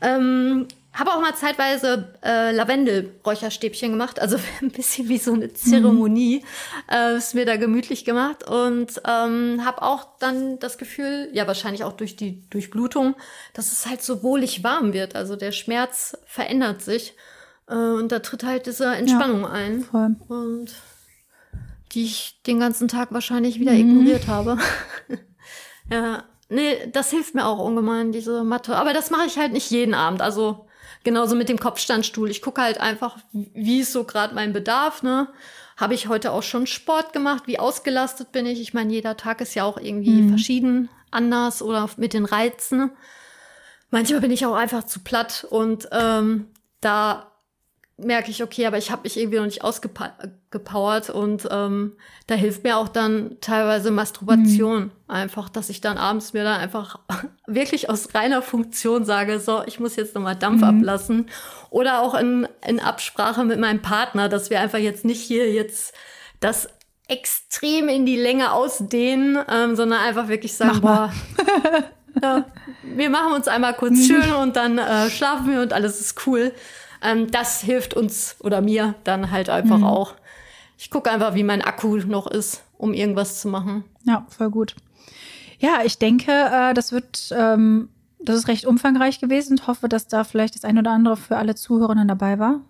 Ähm, 0.00 0.68
habe 0.96 1.12
auch 1.12 1.20
mal 1.20 1.34
zeitweise 1.34 2.14
äh, 2.24 2.52
Lavendel-Räucherstäbchen 2.52 3.90
gemacht, 3.90 4.18
also 4.18 4.38
ein 4.62 4.70
bisschen 4.70 5.08
wie 5.08 5.18
so 5.18 5.34
eine 5.34 5.52
Zeremonie. 5.52 6.42
Äh, 6.90 7.16
ist 7.16 7.34
mir 7.34 7.44
da 7.44 7.56
gemütlich 7.56 8.04
gemacht 8.04 8.48
und 8.48 9.00
ähm, 9.06 9.62
habe 9.64 9.82
auch 9.82 10.18
dann 10.18 10.58
das 10.58 10.78
Gefühl, 10.78 11.28
ja 11.32 11.46
wahrscheinlich 11.46 11.84
auch 11.84 11.92
durch 11.92 12.16
die 12.16 12.48
Durchblutung, 12.48 13.14
dass 13.52 13.72
es 13.72 13.86
halt 13.86 14.02
so 14.02 14.22
wohlig 14.22 14.64
warm 14.64 14.94
wird. 14.94 15.14
Also 15.14 15.36
der 15.36 15.52
Schmerz 15.52 16.16
verändert 16.24 16.80
sich 16.80 17.14
äh, 17.68 17.74
und 17.74 18.10
da 18.10 18.20
tritt 18.20 18.44
halt 18.44 18.66
diese 18.66 18.86
Entspannung 18.86 19.46
ein. 19.46 19.82
Voll. 19.82 20.16
Und 20.28 20.74
die 21.92 22.04
ich 22.04 22.40
den 22.46 22.58
ganzen 22.58 22.88
Tag 22.88 23.12
wahrscheinlich 23.12 23.60
wieder 23.60 23.72
ignoriert 23.72 24.28
habe. 24.28 24.58
ja, 25.90 26.24
nee, 26.48 26.88
das 26.92 27.10
hilft 27.10 27.34
mir 27.34 27.46
auch 27.46 27.58
ungemein, 27.58 28.12
diese 28.12 28.44
Matte. 28.44 28.76
Aber 28.76 28.92
das 28.92 29.10
mache 29.10 29.26
ich 29.26 29.38
halt 29.38 29.52
nicht 29.52 29.70
jeden 29.70 29.94
Abend. 29.94 30.22
Also 30.22 30.66
genauso 31.04 31.36
mit 31.36 31.48
dem 31.48 31.58
Kopfstandstuhl. 31.58 32.30
Ich 32.30 32.42
gucke 32.42 32.62
halt 32.62 32.80
einfach, 32.80 33.16
wie 33.32 33.80
ist 33.80 33.92
so 33.92 34.04
gerade 34.04 34.34
mein 34.34 34.52
Bedarf, 34.52 35.02
ne? 35.02 35.28
Habe 35.76 35.94
ich 35.94 36.08
heute 36.08 36.32
auch 36.32 36.42
schon 36.42 36.66
Sport 36.66 37.12
gemacht? 37.12 37.44
Wie 37.46 37.58
ausgelastet 37.58 38.32
bin 38.32 38.46
ich? 38.46 38.60
Ich 38.60 38.72
meine, 38.72 38.92
jeder 38.92 39.16
Tag 39.16 39.42
ist 39.42 39.54
ja 39.54 39.64
auch 39.64 39.76
irgendwie 39.76 40.26
verschieden, 40.28 40.88
anders 41.10 41.60
oder 41.60 41.90
mit 41.98 42.14
den 42.14 42.24
Reizen. 42.24 42.92
Manchmal 43.90 44.20
bin 44.20 44.30
ich 44.30 44.46
auch 44.46 44.54
einfach 44.54 44.84
zu 44.84 45.00
platt 45.00 45.46
und 45.48 45.88
ähm, 45.92 46.48
da 46.80 47.30
merke 47.98 48.30
ich, 48.30 48.42
okay, 48.42 48.66
aber 48.66 48.76
ich 48.76 48.90
habe 48.90 49.02
mich 49.04 49.18
irgendwie 49.18 49.38
noch 49.38 49.46
nicht 49.46 49.64
ausgepowert 49.64 51.08
und 51.08 51.48
ähm, 51.50 51.92
da 52.26 52.34
hilft 52.34 52.62
mir 52.62 52.76
auch 52.76 52.88
dann 52.88 53.38
teilweise 53.40 53.90
Masturbation. 53.90 54.90
Einfach, 55.08 55.48
dass 55.48 55.70
ich 55.70 55.80
dann 55.80 55.96
abends 55.96 56.34
mir 56.34 56.44
dann 56.44 56.60
einfach 56.60 56.98
wirklich 57.46 57.88
aus 57.88 58.14
reiner 58.14 58.42
Funktion 58.42 59.04
sage, 59.04 59.40
so, 59.40 59.62
ich 59.66 59.80
muss 59.80 59.96
jetzt 59.96 60.14
nochmal 60.14 60.36
Dampf 60.36 60.62
ablassen. 60.62 61.30
Oder 61.70 62.02
auch 62.02 62.14
in, 62.14 62.46
in 62.66 62.80
Absprache 62.80 63.44
mit 63.44 63.58
meinem 63.58 63.80
Partner, 63.80 64.28
dass 64.28 64.50
wir 64.50 64.60
einfach 64.60 64.78
jetzt 64.78 65.04
nicht 65.04 65.22
hier 65.22 65.50
jetzt 65.52 65.94
das 66.40 66.68
extrem 67.08 67.88
in 67.88 68.04
die 68.04 68.16
Länge 68.16 68.52
ausdehnen, 68.52 69.38
ähm, 69.50 69.76
sondern 69.76 70.00
einfach 70.00 70.28
wirklich 70.28 70.54
sagen, 70.54 70.80
boah, 70.80 71.12
ja, 72.22 72.44
wir 72.82 73.10
machen 73.10 73.32
uns 73.32 73.48
einmal 73.48 73.74
kurz 73.74 74.06
schön 74.06 74.32
und 74.32 74.56
dann 74.56 74.78
äh, 74.78 75.08
schlafen 75.08 75.50
wir 75.50 75.62
und 75.62 75.72
alles 75.72 76.00
ist 76.00 76.26
cool. 76.26 76.52
Ähm, 77.02 77.30
das 77.30 77.60
hilft 77.60 77.94
uns 77.94 78.36
oder 78.40 78.60
mir 78.60 78.94
dann 79.04 79.30
halt 79.30 79.48
einfach 79.48 79.82
auch. 79.82 80.14
Ich 80.78 80.90
gucke 80.90 81.10
einfach, 81.10 81.34
wie 81.34 81.44
mein 81.44 81.62
Akku 81.62 81.96
noch 81.96 82.26
ist, 82.26 82.62
um 82.76 82.92
irgendwas 82.92 83.40
zu 83.40 83.48
machen. 83.48 83.84
Ja, 84.04 84.26
voll 84.28 84.50
gut. 84.50 84.76
Ja, 85.58 85.80
ich 85.84 85.98
denke, 85.98 86.32
äh, 86.32 86.74
das 86.74 86.92
wird, 86.92 87.34
ähm, 87.36 87.88
das 88.18 88.36
ist 88.36 88.48
recht 88.48 88.66
umfangreich 88.66 89.20
gewesen 89.20 89.52
und 89.52 89.66
hoffe, 89.66 89.88
dass 89.88 90.06
da 90.06 90.24
vielleicht 90.24 90.54
das 90.54 90.64
ein 90.64 90.78
oder 90.78 90.90
andere 90.90 91.16
für 91.16 91.36
alle 91.36 91.54
Zuhörerinnen 91.54 92.08
dabei 92.08 92.38
war. 92.38 92.60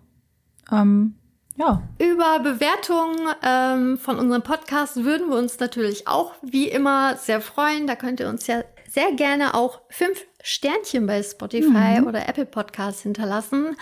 Ähm, 0.71 1.15
ja, 1.57 1.81
Über 1.97 2.39
Bewertungen 2.39 3.17
ähm, 3.43 3.97
von 3.97 4.19
unserem 4.19 4.43
Podcast 4.43 5.03
würden 5.03 5.29
wir 5.29 5.37
uns 5.37 5.59
natürlich 5.59 6.07
auch 6.07 6.33
wie 6.43 6.67
immer 6.67 7.17
sehr 7.17 7.41
freuen. 7.41 7.87
Da 7.87 7.95
könnt 7.95 8.19
ihr 8.19 8.29
uns 8.29 8.45
ja 8.45 8.63
sehr 8.87 9.11
gerne 9.13 9.55
auch 9.55 9.81
fünf 9.89 10.23
Sternchen 10.43 11.07
bei 11.07 11.23
Spotify 11.23 12.01
oder 12.05 12.29
Apple 12.29 12.45
Podcasts 12.45 13.01
hinterlassen. 13.01 13.75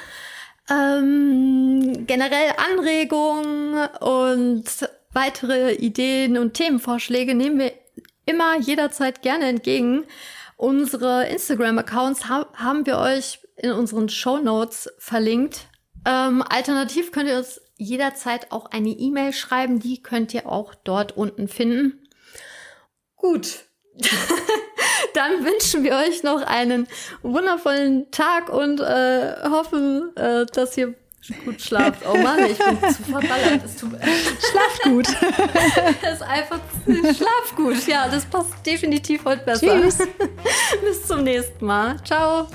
Ähm, 0.69 2.05
generell 2.07 2.53
Anregungen 2.57 3.87
und 3.99 4.65
weitere 5.13 5.73
Ideen 5.73 6.37
und 6.37 6.53
Themenvorschläge 6.53 7.35
nehmen 7.35 7.59
wir 7.59 7.71
immer 8.25 8.57
jederzeit 8.59 9.21
gerne 9.21 9.45
entgegen. 9.45 10.05
Unsere 10.57 11.27
Instagram-Accounts 11.27 12.29
ha 12.29 12.47
haben 12.53 12.85
wir 12.85 12.97
euch 12.97 13.39
in 13.57 13.71
unseren 13.71 14.09
Show 14.09 14.37
Notes 14.37 14.89
verlinkt. 14.97 15.67
Ähm, 16.05 16.41
alternativ 16.41 17.11
könnt 17.11 17.29
ihr 17.29 17.37
uns 17.37 17.61
jederzeit 17.77 18.51
auch 18.51 18.67
eine 18.67 18.89
E-Mail 18.89 19.33
schreiben. 19.33 19.79
Die 19.79 20.01
könnt 20.01 20.33
ihr 20.33 20.47
auch 20.47 20.75
dort 20.75 21.17
unten 21.17 21.47
finden. 21.47 22.07
Gut. 23.15 23.65
Dann 25.13 25.45
wünschen 25.45 25.83
wir 25.83 25.93
euch 25.95 26.23
noch 26.23 26.41
einen 26.41 26.87
wundervollen 27.21 28.11
Tag 28.11 28.49
und 28.49 28.81
äh, 28.81 29.35
hoffen, 29.49 30.15
äh, 30.17 30.45
dass 30.45 30.77
ihr 30.77 30.93
gut 31.43 31.61
schlaft. 31.61 32.01
Oh 32.07 32.17
Mann, 32.17 32.45
ich 32.45 32.57
bin 32.57 32.77
zu 32.91 33.03
verballert. 33.03 33.61
Schlaf 33.69 34.79
gut. 34.83 35.07
Das 36.01 36.15
ist 36.15 36.21
einfach 36.21 36.59
schlaf 36.85 37.55
gut. 37.55 37.87
Ja, 37.87 38.07
das 38.07 38.25
passt 38.25 38.53
definitiv 38.65 39.25
heute 39.25 39.43
besser. 39.43 39.81
Tschüss. 39.81 39.97
Bis 40.81 41.07
zum 41.07 41.23
nächsten 41.23 41.65
Mal. 41.65 41.95
Ciao. 42.03 42.47